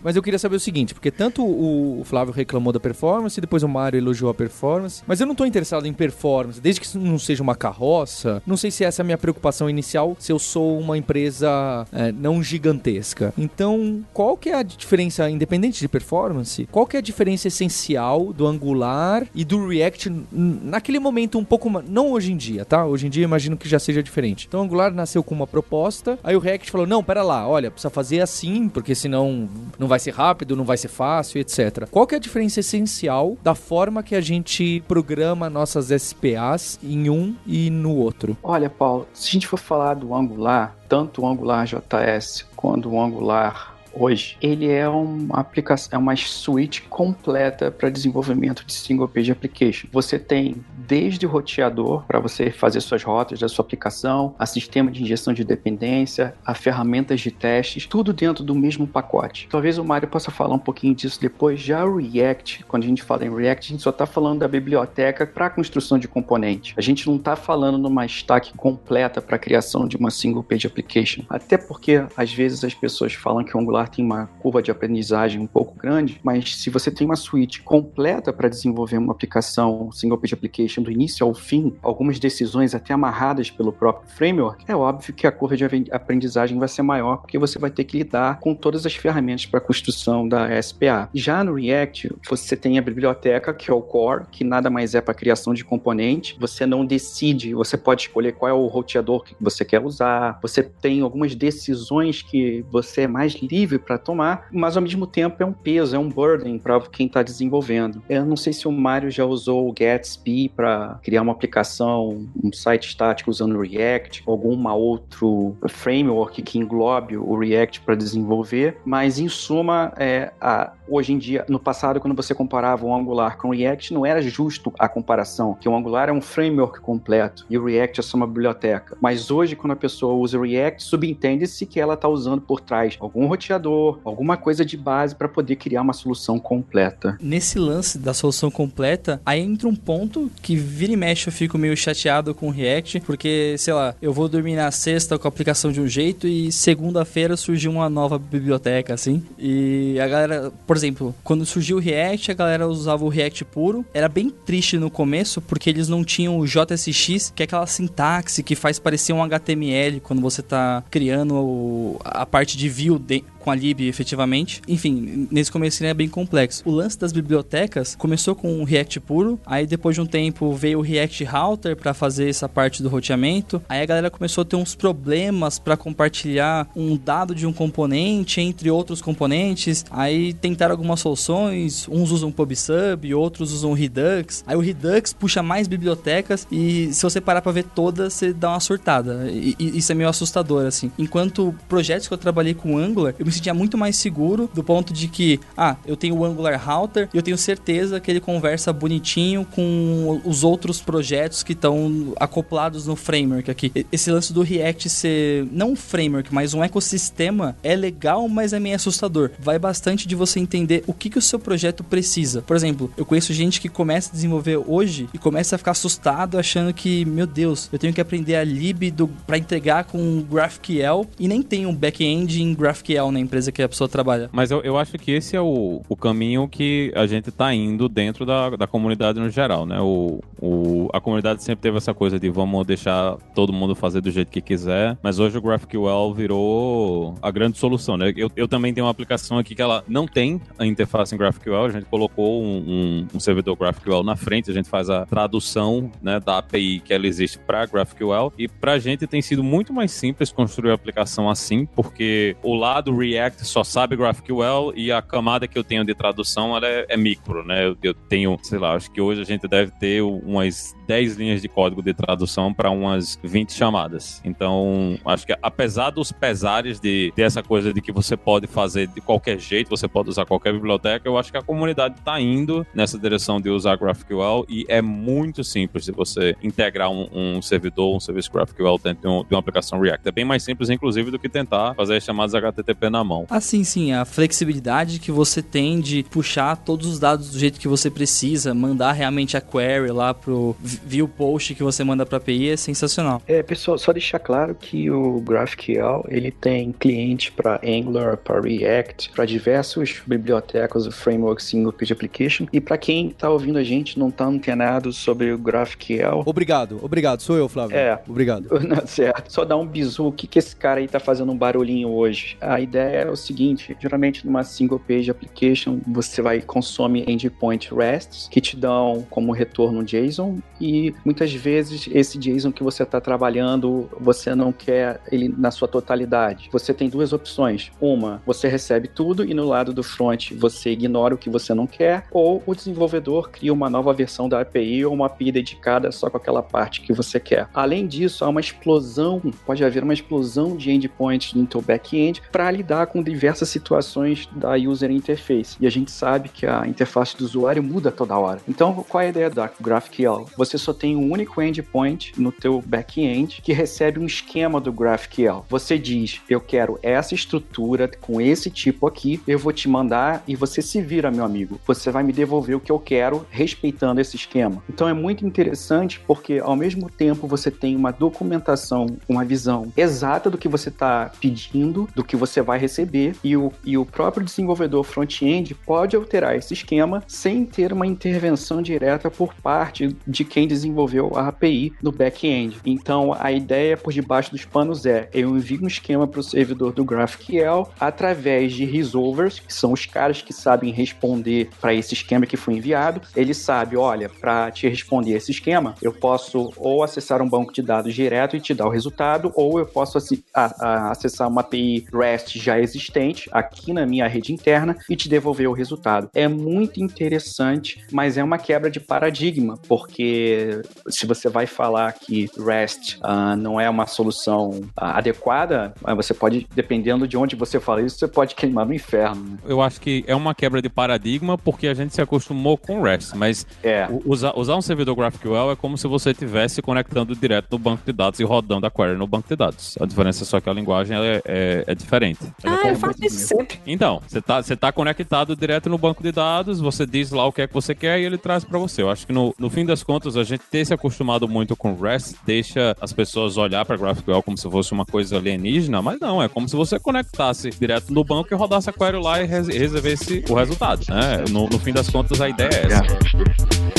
Mas 0.06 0.16
eu 0.16 0.22
queria 0.22 0.38
saber 0.38 0.58
o 0.58 0.60
seguinte, 0.60 0.94
porque 0.94 1.10
tanto 1.10 1.44
o 1.44 2.04
Flávio 2.06 2.32
reclamou 2.32 2.72
da 2.72 2.80
performance, 2.80 3.42
depois 3.42 3.64
o 3.64 3.68
Mário 3.68 3.98
elogiou 3.98 4.30
a 4.30 4.36
performance, 4.36 5.02
mas 5.08 5.20
eu 5.20 5.26
não 5.26 5.34
tô 5.34 5.46
interessado 5.46 5.88
em 5.88 5.94
performance, 5.94 6.62
desde 6.62 6.80
que 6.80 6.96
não 6.96 7.18
seja 7.18 7.42
uma 7.42 7.56
carroça, 7.56 8.40
não 8.46 8.56
sei 8.56 8.70
se 8.70 8.84
essa 8.84 9.02
é 9.02 9.04
a 9.04 9.06
minha 9.06 9.18
preocupação 9.18 9.68
inicial, 9.68 10.16
se 10.20 10.32
eu 10.32 10.38
sou 10.38 10.78
uma 10.80 10.96
empresa 10.96 11.88
é, 11.92 12.12
não 12.12 12.44
gigantesca. 12.44 13.34
Então, 13.36 14.06
qual 14.14 14.38
que 14.38 14.50
é 14.50 14.54
a 14.54 14.62
diferença, 14.62 15.28
independente 15.28 15.80
de 15.80 15.88
performance, 15.88 16.68
qual 16.72 16.86
que 16.86 16.98
é 16.98 17.00
a 17.00 17.02
diferença 17.02 17.48
essencial 17.48 18.32
do 18.32 18.46
Angular 18.46 19.26
e 19.34 19.44
do 19.44 19.68
React 19.68 20.12
naquele 20.32 21.00
momento 21.00 21.40
um 21.40 21.44
pouco, 21.44 21.68
não 21.90 22.12
hoje 22.12 22.32
em 22.32 22.38
dia, 22.38 22.64
tá? 22.64 22.86
Hoje 22.86 23.08
em 23.08 23.10
dia 23.10 23.24
imagino 23.24 23.58
que 23.58 23.68
já 23.68 23.80
seja 23.80 24.04
diferente. 24.04 24.46
Então, 24.48 24.60
o 24.60 24.64
Angular 24.64 24.94
nasceu 24.94 25.24
com 25.24 25.34
uma 25.34 25.48
proposta, 25.48 26.20
aí 26.24 26.36
o 26.36 26.40
React 26.40 26.70
falou, 26.70 26.86
não, 26.86 27.04
pera 27.04 27.24
lá, 27.24 27.48
olha, 27.48 27.72
precisa 27.72 27.90
fazer 27.90 28.22
assim, 28.22 28.70
porque 28.70 28.94
senão 28.94 29.50
não 29.80 29.88
vai 29.88 29.95
ser 30.00 30.12
rápido, 30.12 30.56
não 30.56 30.66
vai 30.66 30.78
ser 30.78 30.88
fácil, 30.88 31.40
etc. 31.40 31.88
Qual 31.90 32.06
que 32.08 32.16
é 32.16 32.18
a 32.18 32.22
diferença 32.22 32.60
essencial 32.60 33.38
da 33.44 33.56
forma 33.56 34.04
que 34.04 34.16
a 34.16 34.22
gente 34.22 34.84
programa 34.88 35.50
nossas 35.50 35.90
SPAs 36.02 36.80
em 36.84 37.10
um 37.10 37.36
e 37.46 37.70
no 37.70 37.96
outro? 37.96 38.38
Olha, 38.44 38.70
Paulo, 38.70 39.08
se 39.14 39.30
a 39.30 39.32
gente 39.32 39.48
for 39.48 39.58
falar 39.58 39.96
do 39.96 40.14
Angular, 40.14 40.75
tanto 40.88 41.22
o 41.22 41.28
Angular 41.28 41.66
JS 41.66 42.46
quanto 42.56 42.90
o 42.90 43.02
Angular 43.02 43.75
hoje, 43.96 44.38
ele 44.42 44.70
é 44.70 44.88
uma 44.88 45.40
aplicação, 45.40 45.90
é 45.92 45.98
uma 45.98 46.16
suite 46.16 46.82
completa 46.84 47.72
para 47.72 47.90
desenvolvimento 47.90 48.66
de 48.66 48.74
single 48.74 49.08
page 49.08 49.32
application. 49.32 49.88
Você 49.92 50.20
tem 50.20 50.64
desde 50.88 51.25
o 51.25 51.30
roteador 51.30 52.04
para 52.06 52.20
você 52.20 52.52
fazer 52.52 52.80
suas 52.82 53.04
rotas 53.04 53.40
da 53.40 53.48
sua 53.48 53.64
aplicação, 53.64 54.36
a 54.38 54.46
sistema 54.46 54.92
de 54.92 55.02
injeção 55.02 55.34
de 55.34 55.44
dependência, 55.44 56.36
a 56.46 56.54
ferramentas 56.54 57.22
de 57.22 57.32
testes, 57.32 57.86
tudo 57.86 58.14
dentro 58.14 58.44
do 58.44 58.54
mesmo 58.54 58.86
pacote. 58.86 59.48
Talvez 59.50 59.78
o 59.78 59.84
Mário 59.84 60.08
possa 60.08 60.32
falar 60.32 60.56
um 60.56 60.60
pouquinho 60.60 60.94
disso 60.94 61.20
depois. 61.20 61.60
Já 61.60 61.86
o 61.86 61.98
React, 61.98 62.66
quando 62.66 62.84
a 62.84 62.88
gente 62.88 63.04
fala 63.04 63.25
em 63.25 63.34
React, 63.34 63.68
a 63.68 63.72
gente 63.72 63.84
só 63.84 63.90
está 63.90 64.06
falando 64.06 64.40
da 64.40 64.48
biblioteca 64.48 65.25
para 65.25 65.50
construção 65.50 65.98
de 65.98 66.08
componente. 66.08 66.74
A 66.78 66.82
gente 66.82 67.08
não 67.08 67.16
está 67.16 67.36
falando 67.36 67.78
numa 67.78 68.06
stack 68.06 68.54
completa 68.56 69.22
para 69.22 69.38
criação 69.38 69.88
de 69.88 69.98
uma 69.98 70.12
single 70.12 70.44
page 70.44 70.68
application. 70.68 71.24
Até 71.30 71.58
porque 71.58 72.04
às 72.16 72.32
vezes 72.34 72.64
as 72.64 72.74
pessoas 72.74 73.14
falam 73.14 73.44
que 73.44 73.56
o 73.56 73.60
Angular 73.60 73.85
tem 73.88 74.04
uma 74.04 74.27
curva 74.39 74.62
de 74.62 74.72
aprendizagem 74.72 75.39
um 75.42 75.48
pouco 75.48 75.75
grande, 75.75 76.20
mas 76.24 76.56
se 76.56 76.70
você 76.70 76.92
tem 76.92 77.06
uma 77.06 77.15
suite 77.15 77.62
completa 77.62 78.32
para 78.32 78.50
desenvolver 78.50 78.98
uma 78.98 79.12
aplicação 79.13 79.92
single 79.92 80.18
page 80.18 80.34
application 80.34 80.82
do 80.82 80.92
início 80.92 81.25
ao 81.25 81.34
fim, 81.34 81.75
algumas 81.82 82.20
decisões 82.20 82.75
até 82.75 82.94
amarradas 82.94 83.50
pelo 83.50 83.72
próprio 83.72 84.10
framework, 84.10 84.65
é 84.68 84.75
óbvio 84.75 85.13
que 85.13 85.27
a 85.27 85.32
curva 85.32 85.56
de 85.56 85.65
aprendizagem 85.92 86.58
vai 86.58 86.68
ser 86.68 86.82
maior 86.82 87.18
porque 87.18 87.38
você 87.38 87.58
vai 87.60 87.70
ter 87.70 87.84
que 87.84 87.98
lidar 87.98 88.39
com 88.39 88.54
todas 88.54 88.86
as 88.86 88.96
ferramentas 88.96 89.46
para 89.46 89.60
a 89.60 89.62
construção 89.62 90.27
da 90.27 90.62
SPA. 90.62 91.10
Já 91.13 91.44
no 91.44 91.56
React, 91.56 92.15
você 92.30 92.56
tem 92.56 92.77
a 92.77 92.82
biblioteca, 92.82 93.54
que 93.54 93.70
é 93.70 93.74
o 93.74 93.82
core, 93.82 94.25
que 94.32 94.44
nada 94.44 94.70
mais 94.70 94.96
é 94.96 95.01
para 95.01 95.13
criação 95.13 95.54
de 95.54 95.63
componente. 95.63 96.36
Você 96.39 96.65
não 96.65 96.86
decide, 96.86 97.54
você 97.54 97.77
pode 97.77 98.04
escolher 98.04 98.34
qual 98.34 98.50
é 98.50 98.54
o 98.54 98.68
roteador 98.68 99.24
que 99.24 99.36
você 99.39 99.63
quer 99.65 99.82
usar. 99.82 100.39
Você 100.42 100.63
tem 100.63 101.01
algumas 101.01 101.36
decisões 101.36 102.22
que 102.22 102.65
você 102.72 103.01
é 103.01 103.08
mais 103.08 103.34
livre 103.34 103.75
para 103.79 103.98
tomar, 103.98 104.48
mas 104.51 104.75
ao 104.75 104.84
mesmo 104.84 105.08
tempo 105.08 105.41
é 105.41 105.46
um 105.46 105.53
peso, 105.53 105.96
é 105.96 106.00
um 106.00 106.10
burden 106.10 106.58
para 106.60 106.79
quem 106.82 107.08
está 107.08 107.24
desenvolvendo. 107.24 108.01
Eu 108.10 108.25
não 108.25 108.36
sei 108.36 108.53
se 108.53 108.67
o 108.67 108.72
Mário 108.72 109.10
já 109.10 109.25
usou 109.25 109.67
o 109.70 109.74
Gatsby 109.74 110.50
para 110.50 111.00
criar 111.03 111.22
uma 111.22 111.32
aplicação, 111.32 112.27
um 112.44 112.51
site 112.51 112.88
estático 112.88 113.29
usando 113.29 113.55
o 113.55 113.62
React, 113.62 114.24
alguma 114.27 114.74
outro 114.74 115.55
framework 115.67 116.41
que 116.41 116.60
englobe 116.60 117.17
o 117.17 117.38
React 117.38 117.82
para 117.82 117.96
desenvolver, 117.96 118.77
mas 118.86 119.20
em 119.20 119.27
suma, 119.27 119.94
é, 119.98 120.32
a, 120.39 120.74
hoje 120.88 121.13
em 121.13 121.17
dia, 121.17 121.46
no 121.48 121.60
passado, 121.60 122.00
quando 122.00 122.15
você 122.15 122.34
comparava 122.34 122.86
o 122.86 122.94
Angular 122.94 123.38
com 123.38 123.50
o 123.50 123.53
React, 123.53 123.94
não 123.94 124.05
era 124.05 124.22
justo 124.22 124.72
a 124.77 124.88
comparação, 124.88 125.55
que 125.60 125.67
o 125.67 125.75
Angular 125.75 126.10
é 126.10 126.12
um 126.12 126.22
framework 126.22 126.79
completo 126.82 127.46
e 127.50 127.58
o 127.58 127.65
React 127.65 128.00
é 128.00 128.03
só 128.03 128.17
uma 128.17 128.27
biblioteca. 128.27 128.98
Mas 129.01 129.32
hoje, 129.32 129.55
quando 129.55 129.72
a 129.72 129.75
pessoa 129.75 130.13
usa 130.13 130.38
o 130.38 130.44
React, 130.44 130.84
subentende-se 130.84 131.65
que 131.65 131.79
ela 131.79 131.94
está 131.94 132.08
usando 132.08 132.41
por 132.41 132.62
trás 132.62 132.98
algum 133.00 133.27
roteador, 133.27 133.65
alguma 133.70 134.38
coisa 134.38 134.66
de 134.66 134.78
base 134.78 135.16
para 135.16 135.28
poder 135.28 135.56
criar 135.56 135.82
uma 135.82 135.94
solução 135.94 136.40
completa. 136.40 137.18
Nesse 137.22 137.60
lance 137.60 137.98
da 137.98 138.14
solução 138.14 138.52
completa, 138.52 139.22
aí 139.26 139.42
entra 139.42 139.68
um 139.68 139.76
ponto 139.76 140.32
que 140.42 140.56
vira 140.56 140.94
e 140.94 140.98
mexe 140.98 141.28
eu 141.28 141.34
fico 141.34 141.58
meio 141.58 141.76
chateado 141.76 142.34
com 142.34 142.48
o 142.48 142.52
React, 142.52 143.02
porque, 143.02 143.56
sei 143.58 143.74
lá, 143.74 143.96
eu 144.02 144.14
vou 144.14 144.28
dormir 144.28 144.56
na 144.56 144.72
sexta 144.72 145.18
com 145.18 145.28
a 145.28 145.30
aplicação 145.30 145.72
de 145.72 145.82
um 145.82 145.88
jeito 145.88 146.28
e 146.28 146.52
segunda-feira 146.52 147.38
surgiu 147.38 147.72
uma 147.72 147.90
nova 147.90 148.18
biblioteca, 148.18 148.94
assim. 148.94 149.24
E 149.38 150.00
a 150.00 150.08
galera, 150.08 150.52
por 150.66 150.76
exemplo, 150.76 151.16
quando 151.24 151.46
surgiu 151.46 151.78
o 151.78 151.80
React, 151.80 152.32
a 152.32 152.34
galera 152.34 152.68
usava 152.68 153.04
o 153.04 153.10
React 153.10 153.46
puro. 153.46 153.86
Era 153.94 154.10
bem 154.10 154.30
triste 154.30 154.78
no 154.78 154.90
começo, 154.90 155.42
porque 155.42 155.70
eles 155.70 155.88
não 155.88 156.04
tinham 156.04 156.38
o 156.40 156.46
JSX, 156.46 157.32
que 157.36 157.44
é 157.44 157.46
aquela 157.46 157.68
sintaxe 157.68 158.44
que 158.44 158.56
faz 158.56 158.80
parecer 158.80 159.14
um 159.14 159.24
HTML 159.24 160.00
quando 160.00 160.22
você 160.22 160.42
está 160.42 160.84
criando 160.90 161.98
a 162.04 162.26
parte 162.26 162.58
de 162.58 162.70
view 162.70 163.00
de, 163.00 163.24
com 163.40 163.52
a 163.52 163.55
lib 163.56 163.82
efetivamente. 163.82 164.62
Enfim, 164.68 165.28
nesse 165.32 165.52
começo 165.52 165.84
é 165.84 165.94
bem 165.94 166.08
complexo. 166.08 166.64
O 166.66 166.72
lance 166.72 166.98
das 166.98 167.12
bibliotecas 167.12 167.96
começou 167.96 168.36
com 168.36 168.62
o 168.62 168.64
React 168.64 169.00
puro, 169.02 169.40
aí 169.46 169.66
depois 169.66 169.96
de 169.96 170.02
um 170.02 170.06
tempo 170.06 170.54
veio 170.54 170.80
o 170.80 170.82
React 170.82 171.24
Router 171.24 171.76
para 171.76 171.94
fazer 171.94 172.30
essa 172.30 172.48
parte 172.48 172.82
do 172.82 172.90
roteamento. 172.90 173.62
Aí 173.68 173.82
a 173.82 173.86
galera 173.86 174.10
começou 174.10 174.42
a 174.42 174.46
ter 174.46 174.56
uns 174.56 174.76
problemas 174.76 175.60
para 175.60 175.78
compartilhar 175.78 176.68
um 176.76 176.98
dado 176.98 177.34
de 177.34 177.46
um 177.46 177.54
componente 177.54 178.42
entre 178.42 178.70
outros 178.70 179.02
componentes. 179.02 179.86
Aí 179.90 180.34
tentaram 180.34 180.74
algumas 180.74 181.00
soluções, 181.00 181.88
uns 181.90 182.12
usam 182.12 182.32
PubSub, 182.32 183.14
outros 183.14 183.52
usam 183.52 183.74
Redux. 183.74 184.44
Aí 184.46 184.56
o 184.56 184.60
Redux 184.60 185.14
puxa 185.14 185.42
mais 185.42 185.68
bibliotecas 185.68 186.48
e 186.52 186.94
se 186.94 187.04
você 187.04 187.22
parar 187.22 187.42
para 187.42 187.52
ver 187.52 187.64
todas, 187.64 188.14
você 188.14 188.34
dá 188.34 188.50
uma 188.50 188.60
surtada. 188.60 189.30
E, 189.32 189.56
e, 189.60 189.78
isso 189.78 189.92
é 189.92 189.96
meio 189.96 190.10
assustador 190.10 190.66
assim. 190.66 190.92
Enquanto 190.98 191.56
projetos 191.68 192.08
que 192.08 192.14
eu 192.14 192.18
trabalhei 192.18 192.54
com 192.54 192.78
Angular, 192.78 193.14
eu 193.18 193.26
me 193.26 193.32
sentia 193.36 193.54
muito 193.54 193.77
mais 193.77 193.96
seguro 193.96 194.50
do 194.54 194.63
ponto 194.63 194.94
de 194.94 195.08
que, 195.08 195.39
ah, 195.58 195.75
eu 195.86 195.96
tenho 195.96 196.15
o 196.15 196.25
Angular 196.25 196.62
Router 196.63 197.10
e 197.13 197.18
eu 197.18 197.24
tenho 197.24 197.38
certeza 197.38 198.00
que 198.00 198.10
ele 198.10 198.20
conversa 198.20 198.72
bonitinho 198.72 199.46
com 199.46 200.22
os 200.24 200.44
outros 200.44 200.82
projetos 200.82 201.44
que 201.44 201.54
estão 201.54 202.13
acoplados 202.20 202.88
no 202.88 202.96
framework 202.96 203.50
aqui. 203.50 203.72
Esse 203.92 204.12
lance 204.12 204.34
do 204.34 204.42
React 204.42 204.89
ser 204.89 205.48
não 205.51 205.72
um 205.72 205.75
framework, 205.75 206.33
mas 206.33 206.53
um 206.53 206.64
ecossistema 206.64 207.55
é 207.64 207.75
legal, 207.75 208.27
mas 208.27 208.53
é 208.53 208.60
meio 208.60 208.75
assustador. 208.75 209.31
Vai 209.40 209.60
bastante 209.60 210.07
de 210.07 210.16
você 210.16 210.40
entender 210.40 210.83
o 210.88 210.94
que, 210.94 211.10
que 211.10 211.18
o 211.18 211.22
seu 211.22 211.40
projeto 211.40 211.83
precisa. 211.83 212.42
Por 212.42 212.55
exemplo, 212.55 212.92
eu 212.98 213.05
conheço 213.05 213.33
gente 213.33 213.60
que 213.60 213.70
começa 213.70 214.10
a 214.10 214.14
desenvolver 214.14 214.57
hoje 214.57 215.10
e 215.14 215.18
começa 215.18 215.55
a 215.55 215.57
ficar 215.57 215.72
assustado 215.72 216.38
achando 216.38 216.74
que, 216.74 217.05
meu 217.05 217.27
Deus, 217.27 217.70
eu 217.72 217.79
tenho 217.79 217.94
que 217.94 218.01
aprender 218.01 218.36
a 218.36 218.44
lib 218.44 218.94
para 219.25 219.38
entregar 219.38 219.86
com 219.86 220.22
GraphQL 220.22 221.07
e 221.20 221.27
nem 221.27 221.42
tem 221.42 221.66
um 221.66 221.74
back-end 221.74 222.42
em 222.42 222.53
GraphQL 222.53 223.12
na 223.12 223.20
empresa 223.25 223.51
que 223.51 223.61
a 223.61 223.70
pessoa 223.70 223.88
trabalha. 223.88 224.29
Mas 224.31 224.51
eu, 224.51 224.61
eu 224.61 224.77
acho 224.77 224.98
que 224.98 225.11
esse 225.11 225.35
é 225.35 225.42
o, 225.42 225.81
o 225.88 225.96
caminho 225.96 226.48
que 226.48 226.92
a 226.96 227.05
gente 227.05 227.31
tá 227.31 227.53
indo 227.53 227.90
dentro 227.90 228.25
da, 228.25 228.51
da 228.51 228.68
comunidade 228.68 229.20
no 229.20 229.29
geral, 229.29 229.66
né? 229.66 229.79
O, 229.81 230.20
o, 230.42 230.90
a 230.94 231.01
comunidade 231.01 231.44
sempre 231.44 231.61
teve 231.61 231.77
essa 231.77 231.94
coisa 231.94 232.20
de 232.20 232.29
vamos 232.29 232.66
deixar 232.66 233.18
todo 233.33 233.51
mundo 233.51 233.75
fazer 233.75 234.01
do 234.01 234.11
jeito 234.11 234.31
que 234.31 234.42
quiser, 234.42 234.98
mas 235.01 235.20
hoje 235.20 235.38
o 235.38 235.42
GraphQL 235.42 236.14
virou 236.14 237.16
a 237.22 237.31
grande 237.31 237.57
solução, 237.57 237.98
né? 237.98 238.14
Eu, 238.16 238.31
eu 238.35 238.48
também 238.48 238.74
tenho 238.74 238.85
uma 238.85 238.92
aplicação 238.92 239.38
aqui 239.38 239.55
que 239.55 239.61
ela 239.61 239.83
não 239.88 240.07
tem 240.07 240.40
a 240.57 240.66
interface 240.66 241.14
em 241.14 241.18
GraphQL, 241.18 241.66
a 241.66 241.70
gente 241.70 241.85
colocou 241.85 242.42
um, 242.44 242.57
um, 242.57 243.07
um 243.16 243.20
servidor 243.20 243.55
GraphQL 243.55 244.03
na 244.03 244.16
frente, 244.16 244.51
a 244.51 244.53
gente 244.53 244.70
faz 244.70 244.90
a 244.90 245.05
tradução 245.05 245.92
né, 246.01 246.20
da 246.20 246.38
API 246.38 246.79
que 246.79 246.94
ela 246.94 247.07
existe 247.07 247.40
para 247.40 247.66
GraphQL 247.66 248.31
e 248.38 248.48
pra 248.48 248.77
gente 248.77 249.07
tem 249.07 249.22
sido 249.22 249.44
muito 249.44 249.74
mais 249.74 249.92
simples 249.92 250.31
construir 250.31 250.72
a 250.72 250.74
aplicação 250.74 251.29
assim, 251.29 251.66
porque 251.66 252.35
o 252.44 252.53
lado 252.53 252.96
React 252.96 253.15
só 253.38 253.64
sabe 253.64 253.96
GraphQL 253.96 254.74
e 254.75 254.92
a 254.92 255.01
camada 255.01 255.48
que 255.48 255.58
eu 255.58 255.64
tenho 255.64 255.84
de 255.84 255.94
tradução 255.94 256.56
ela 256.56 256.68
é, 256.68 256.86
é 256.90 256.98
micro, 256.98 257.44
né? 257.44 257.68
Eu, 257.68 257.78
eu, 257.82 257.94
tenho, 257.94 258.38
sei 258.44 258.60
lá, 258.60 258.74
acho 258.74 258.92
que 258.92 259.01
hoje 259.01 259.22
a 259.22 259.25
gente 259.25 259.48
deve 259.48 259.72
ter 259.72 260.01
umas 260.01 260.75
10 260.88 261.16
linhas 261.16 261.42
de 261.42 261.48
código 261.48 261.82
de 261.82 261.94
tradução 261.94 262.54
para 262.54 262.70
umas 262.70 263.20
20 263.24 263.54
chamadas. 263.54 264.22
Então, 264.24 264.98
acho 265.06 265.25
que 265.25 265.36
apesar 265.42 265.90
dos 265.90 266.12
pesares 266.12 266.80
de 266.80 267.12
ter 267.16 267.24
essa 267.24 267.42
coisa 267.42 267.74
de 267.74 267.82
que 267.82 267.92
você 267.92 268.16
pode 268.16 268.48
fazer 268.48 268.88
de 268.88 269.01
qualquer 269.01 269.40
jeito, 269.40 269.70
você 269.70 269.88
pode 269.88 270.10
usar 270.10 270.25
qualquer 270.25 270.54
biblioteca, 270.54 271.08
eu 271.08 271.18
acho 271.18 271.32
que 271.32 271.38
a 271.38 271.42
comunidade 271.42 272.00
está 272.00 272.20
indo 272.20 272.66
nessa 272.74 272.98
direção 272.98 273.40
de 273.40 273.50
usar 273.50 273.75
GraphQL 273.75 274.46
e 274.48 274.66
é 274.68 274.82
muito 274.82 275.44
simples 275.44 275.86
de 275.86 275.92
você 275.92 276.36
integrar 276.42 276.90
um, 276.92 277.08
um 277.12 277.42
servidor, 277.42 277.96
um 277.96 278.00
serviço 278.00 278.32
GraphQL 278.32 278.78
dentro 278.84 279.01
de, 279.01 279.08
um, 279.08 279.24
de, 279.24 279.34
uma 279.34 279.40
aplicação 279.40 279.80
React. 279.80 280.08
É 280.08 280.12
bem 280.12 280.25
mais 280.25 280.44
simples, 280.44 280.70
inclusive, 280.70 281.12
do 281.12 281.20
que 281.20 281.30
tentar 281.30 281.74
fazer 281.75 281.96
as 281.96 282.04
chamadas 282.04 282.36
HTTP 282.36 282.90
na 282.90 283.04
mão. 283.05 283.25
Assim, 283.29 283.63
sim, 283.63 283.94
a 283.94 284.03
flexibilidade 284.03 285.00
que 285.00 285.11
você 285.11 285.41
tem 285.41 285.79
de 285.79 286.03
puxar 286.03 286.57
todos 286.57 286.87
os 286.87 287.00
dados 287.00 287.31
do 287.31 287.39
jeito 287.39 287.59
que 287.59 287.68
você 287.68 287.89
precisa, 287.89 288.53
mandar 288.53 288.91
realmente 288.91 289.37
a 289.37 289.41
query 289.41 289.91
lá 289.91 290.13
pro 290.13 290.55
view 290.61 291.07
post 291.07 291.55
que 291.55 291.63
você 291.63 291.83
manda 291.83 292.05
para 292.05 292.18
API 292.18 292.50
é 292.50 292.57
sensacional. 292.57 293.22
É, 293.27 293.41
pessoal, 293.41 293.77
só 293.77 293.94
deixar 293.94 294.20
claro 294.20 294.55
que 294.55 294.89
o 294.89 295.22
GraphQL, 295.22 296.05
ele 296.09 296.31
tem 296.31 296.72
cliente 296.72 297.31
para 297.31 297.59
Angular, 297.63 298.18
para 298.18 298.41
React, 298.41 299.11
para 299.11 299.25
diversos 299.25 300.01
bibliotecas, 300.05 300.85
o 300.85 300.91
framework 300.91 301.41
Single 301.41 301.74
Page 301.74 301.94
Application. 301.94 302.48
E 302.51 302.59
para 302.59 302.77
quem 302.77 303.09
tá 303.09 303.29
ouvindo 303.29 303.57
a 303.57 303.63
gente 303.63 303.98
não 303.98 304.11
tá 304.11 304.25
antenado 304.25 304.91
sobre 304.91 305.31
o 305.31 305.37
GraphQL, 305.37 306.24
Obrigado, 306.25 306.79
obrigado, 306.81 307.22
sou 307.22 307.37
eu, 307.37 307.48
Flávio. 307.48 307.77
É. 307.77 308.00
Obrigado. 308.07 308.48
Não, 308.65 308.85
certo. 308.87 309.31
Só 309.31 309.46
dar 309.46 309.57
um 309.57 309.65
bisu, 309.65 310.07
o 310.07 310.11
que, 310.11 310.27
que 310.27 310.39
esse 310.39 310.55
cara 310.55 310.79
aí 310.79 310.87
tá 310.87 311.00
fazendo 311.00 311.31
um 311.31 311.37
barulhinho 311.37 311.89
hoje? 311.89 312.37
A 312.41 312.59
ideia 312.59 312.95
é 312.96 313.10
o 313.10 313.16
seguinte, 313.16 313.75
geralmente 313.79 314.25
numa 314.25 314.44
single 314.44 314.79
page 314.79 315.10
application, 315.10 315.79
você 315.88 316.22
vai 316.22 316.42
consome 316.42 317.03
endpoint 317.08 317.74
RESTs, 317.74 318.27
que 318.29 318.42
te 318.42 318.55
dão 318.55 319.05
como 319.10 319.31
retorno 319.31 319.84
JSON, 319.84 320.38
e 320.60 320.94
muitas 321.03 321.34
vezes 321.34 321.90
esse 321.92 322.18
JSON 322.18 322.51
que 322.51 322.64
você 322.64 322.84
está 322.84 323.01
trabalhando, 323.01 323.90
você 324.00 324.34
não 324.34 324.51
quer 324.51 325.01
ele 325.12 325.34
na 325.38 325.51
sua 325.51 325.68
totalidade. 325.68 326.50
Você 326.51 326.74
tem 326.74 326.90
duas 326.90 327.14
opções. 327.14 327.72
Uma, 327.79 328.22
você 328.25 328.48
recebe 328.48 328.88
tudo 328.88 329.25
e 329.25 329.34
no 329.34 329.46
lado 329.46 329.74
do 329.74 329.84
front 329.84 330.31
você 330.31 330.72
ignora 330.72 331.16
o 331.16 331.18
que 331.18 331.29
você 331.29 331.53
não 331.53 331.68
quer, 331.68 332.05
ou 332.12 332.42
o 332.46 332.55
desenvolvedor 332.55 333.29
cria 333.29 333.53
uma 333.53 333.70
nova 333.70 333.94
versão 333.94 334.29
da 334.29 334.42
API 334.42 334.86
ou 334.86 334.94
uma 334.94 335.08
API 335.08 335.31
dedicada 335.31 335.92
só 335.92 336.10
com 336.10 336.18
aquela 336.18 336.42
parte 336.42 336.81
que 336.81 336.94
você 336.94 337.20
quer. 337.20 337.48
Além 337.53 337.88
disso, 337.88 338.24
há 338.24 338.29
uma 338.29 338.40
explosão, 338.40 339.22
pode 339.46 339.64
haver 339.64 339.84
uma 339.84 339.94
explosão 339.94 340.55
de 340.55 340.72
endpoints 340.72 341.34
no 341.34 341.46
teu 341.46 341.62
back-end 341.62 342.22
para 342.31 342.50
lidar 342.51 342.85
lidar 342.86 342.88
com 342.88 343.04
diversas 343.04 343.50
situações 343.50 344.30
da 344.32 344.54
user 344.54 344.92
interface. 344.92 345.58
E 345.60 345.68
a 345.68 345.70
gente 345.70 345.92
sabe 345.92 346.30
que 346.30 346.46
a 346.46 346.68
interface 346.68 347.18
do 347.18 347.26
usuário 347.26 347.62
muda 347.62 347.92
toda 347.92 348.18
hora. 348.18 348.40
Então, 348.48 348.86
qual 348.88 349.02
é 349.02 349.08
a 349.08 349.10
ideia 349.10 349.30
da 349.30 349.50
GraphQL? 349.60 350.26
Você 350.38 350.58
só 350.58 350.74
tem 350.74 350.96
um 350.96 351.12
único 351.12 351.42
endpoint 351.42 352.14
no 352.18 352.32
teu 352.32 352.64
back-end 352.66 353.42
que 353.42 353.54
recebe 353.54 354.00
um 354.00 354.06
esquema 354.06 354.62
do 354.62 354.72
GraphQL. 354.72 355.46
Você 355.50 355.78
diz, 355.78 356.22
eu 356.30 356.40
quero 356.40 356.80
essa 356.82 357.16
estrutura 357.16 357.90
com 358.00 358.22
esse 358.22 358.50
tipo 358.50 358.88
aqui, 358.88 359.22
eu 359.28 359.40
vou 359.40 359.52
te 359.52 359.68
mandar 359.68 360.24
e 360.28 360.36
você 360.36 360.62
se 360.62 360.82
vira, 360.82 361.12
meu 361.12 361.26
amigo. 361.26 361.60
Você 361.66 361.92
vai 361.92 362.04
me 362.04 362.14
devolver 362.14 362.56
o 362.56 362.60
que 362.60 362.72
eu 362.72 362.80
quero, 362.80 363.26
respeitando 363.30 364.00
esse 364.00 364.16
esquema. 364.16 364.64
Então 364.70 364.88
é 364.88 364.94
muito 364.94 365.26
interessante 365.26 366.00
porque 366.00 366.40
ao 366.40 366.56
mesmo 366.56 366.90
tempo 366.90 367.28
você 367.28 367.50
tem 367.50 367.76
uma 367.76 367.92
documentação, 367.92 368.86
uma 369.08 369.26
visão 369.26 369.72
exata 369.76 370.30
do 370.30 370.38
que 370.38 370.48
você 370.48 370.70
está 370.70 371.12
pedindo, 371.20 371.88
do 371.96 372.04
que 372.04 372.16
você 372.16 372.42
vai 372.42 372.60
receber, 372.60 372.75
e 373.24 373.35
o, 373.35 373.51
e 373.64 373.77
o 373.77 373.85
próprio 373.85 374.25
desenvolvedor 374.25 374.83
front-end 374.83 375.55
pode 375.66 375.96
alterar 375.96 376.35
esse 376.35 376.53
esquema 376.53 377.03
sem 377.07 377.46
ter 377.46 377.72
uma 377.72 377.88
intervenção 377.88 378.61
direta 378.61 379.09
por 379.09 379.33
parte 379.35 379.96
de 380.07 380.24
quem 380.24 380.48
desenvolveu 380.48 381.11
a 381.16 381.27
API 381.27 381.74
no 381.81 381.92
back-end. 381.92 382.57
Então 382.66 383.16
a 383.18 383.31
ideia 383.31 383.77
por 383.77 383.94
debaixo 383.94 384.31
dos 384.31 384.46
panos 384.46 384.85
é 384.85 385.09
eu 385.14 385.35
envio 385.35 385.64
um 385.64 385.68
esquema 385.68 386.07
para 386.07 386.20
o 386.20 386.24
servidor 386.24 386.74
do 386.74 386.83
GraphQL 386.83 387.70
através 387.79 388.53
de 388.53 388.66
resolvers, 388.66 389.40
que 389.40 389.53
são 389.53 389.72
os 389.74 389.85
caras 389.85 390.22
que 390.22 390.33
sabem 390.33 390.72
responder 390.72 391.50
para 391.59 391.74
esse 391.74 391.94
esquema 391.94 392.25
que 392.25 392.38
foi 392.38 392.55
enviado. 392.55 393.01
Ele 393.16 393.33
sabe, 393.33 393.77
olha, 393.77 394.09
para 394.09 394.51
te 394.51 394.68
responder 394.68 395.14
esse 395.14 395.31
esquema, 395.31 395.75
eu 395.81 395.94
posso 395.94 396.51
ou 396.57 396.83
acessar 396.83 397.22
um 397.22 397.29
banco 397.29 397.53
de 397.53 397.61
dados 397.61 397.94
direto 397.94 398.35
e 398.35 398.42
te 398.42 398.53
dar 398.53 398.68
o 398.68 398.70
resultado, 398.70 399.31
ou 399.35 399.59
eu 399.59 399.66
posso 399.66 399.98
acessar 400.33 401.27
uma 401.27 401.42
API 401.42 401.85
REST 401.94 402.38
já 402.40 402.59
existente 402.66 403.30
aqui 403.32 403.72
na 403.74 403.86
minha 403.86 404.08
rede 404.08 404.34
interna 404.34 404.75
e 404.90 404.96
te 404.96 405.08
devolver 405.08 405.48
o 405.48 405.54
resultado. 405.54 406.10
É 406.14 406.28
muito 406.28 406.82
interessante, 406.82 407.86
mas 407.92 408.18
é 408.18 408.24
uma 408.24 408.38
quebra 408.38 408.70
de 408.70 408.80
paradigma, 408.80 409.58
porque 409.68 410.62
se 410.90 411.06
você 411.06 411.30
vai 411.30 411.46
falar 411.46 411.94
que 411.94 412.30
REST 412.38 412.98
uh, 412.98 413.36
não 413.38 413.60
é 413.60 413.70
uma 413.70 413.88
solução 413.88 414.50
uh, 414.50 414.62
adequada, 414.75 415.74
uh, 415.84 415.96
você 415.96 416.14
pode, 416.14 416.48
dependendo 416.54 417.08
de 417.08 417.18
onde 417.18 417.36
você 417.36 417.60
fala 417.60 417.82
isso, 417.82 417.98
você 417.98 418.08
pode 418.08 418.36
queimar 418.36 418.66
no 418.66 418.74
inferno. 418.74 419.24
Né? 419.24 419.38
Eu 419.46 419.62
acho 419.62 419.80
que 419.80 420.04
é 420.08 420.16
uma 420.16 420.36
quebra 420.36 420.62
de 420.62 420.70
paradigma 420.70 421.38
porque 421.38 421.68
a 421.68 421.74
gente 421.74 421.94
se 421.94 422.01
acostumou 422.01 422.58
com 422.58 422.82
REST, 422.82 423.16
mas 423.16 423.46
é. 423.64 423.88
usar, 424.06 424.38
usar 424.38 424.56
um 424.56 424.62
servidor 424.62 424.96
GraphQL 424.96 425.51
é 425.51 425.56
como 425.56 425.78
se 425.78 425.88
você 425.88 426.12
estivesse 426.12 426.62
conectando 426.62 427.16
direto 427.16 427.48
no 427.51 427.60
banco 427.60 427.84
de 427.86 427.94
dados 427.94 428.20
e 428.20 428.24
rodando 428.24 428.66
a 428.66 428.72
query 428.72 428.98
no 428.98 429.08
banco 429.08 429.28
de 429.28 429.36
dados. 429.36 429.78
A 429.80 429.86
diferença 429.86 430.24
é 430.24 430.25
só 430.25 430.40
que 430.40 430.50
a 430.50 430.54
linguagem 430.54 430.98
é, 430.98 431.22
é, 431.25 431.64
é 431.68 431.75
diferente. 431.75 432.20
Ah, 432.46 432.68
eu 432.70 432.75
faço 432.75 433.03
isso 433.03 433.20
sempre. 433.20 433.60
Então, 433.66 434.01
você 434.08 434.20
está 434.20 434.42
você 434.42 434.55
tá 434.55 434.72
conectado 434.72 435.36
direto 435.36 435.70
no 435.70 435.77
banco 435.77 436.03
de 436.03 436.12
dados, 436.12 436.60
você 436.60 436.86
diz 436.86 437.12
lá 437.12 437.25
o 437.25 437.31
que 437.31 437.42
é 437.42 437.48
que 437.48 437.53
você 437.53 437.74
quer 437.74 438.00
e 438.00 438.05
ele 438.05 438.18
traz 438.18 438.44
para 438.44 438.60
você. 438.60 438.81
Eu 438.81 438.90
acho 438.90 439.05
que 439.05 439.14
no, 439.14 439.34
no 439.38 439.50
fim 439.50 439.66
das 439.66 439.84
contas, 439.84 440.18
a 440.18 440.24
gente 440.24 440.44
ter 440.50 440.66
se 440.66 440.74
acostumado 440.74 441.27
muito 441.27 441.55
com 441.55 441.75
REST 441.75 442.16
deixa 442.25 442.75
as 442.79 442.94
pessoas 442.94 443.38
olhar 443.38 443.66
para 443.66 443.77
GraphQL 443.77 444.22
como 444.24 444.38
se 444.38 444.50
fosse 444.50 444.72
uma 444.72 444.86
coisa 444.86 445.18
alienígena, 445.18 445.81
mas 445.81 446.00
não, 446.00 446.22
é 446.22 446.27
como 446.27 446.48
se 446.48 446.55
você 446.55 446.79
conectasse 446.79 447.50
direto 447.50 447.94
no 447.94 448.03
banco 448.03 448.29
e 448.31 448.36
rodasse 448.36 448.70
a 448.70 448.74
query 448.74 449.01
lá 449.01 449.22
e 449.22 449.25
resolvesse 449.25 450.24
o 450.29 450.34
resultado. 450.34 450.86
Né? 450.90 451.25
No, 451.29 451.48
no 451.48 451.60
fim 451.60 451.74
das 451.74 451.90
contas, 451.90 452.22
a 452.22 452.29
ideia 452.29 452.50
é 452.50 452.66
essa. 452.66 453.75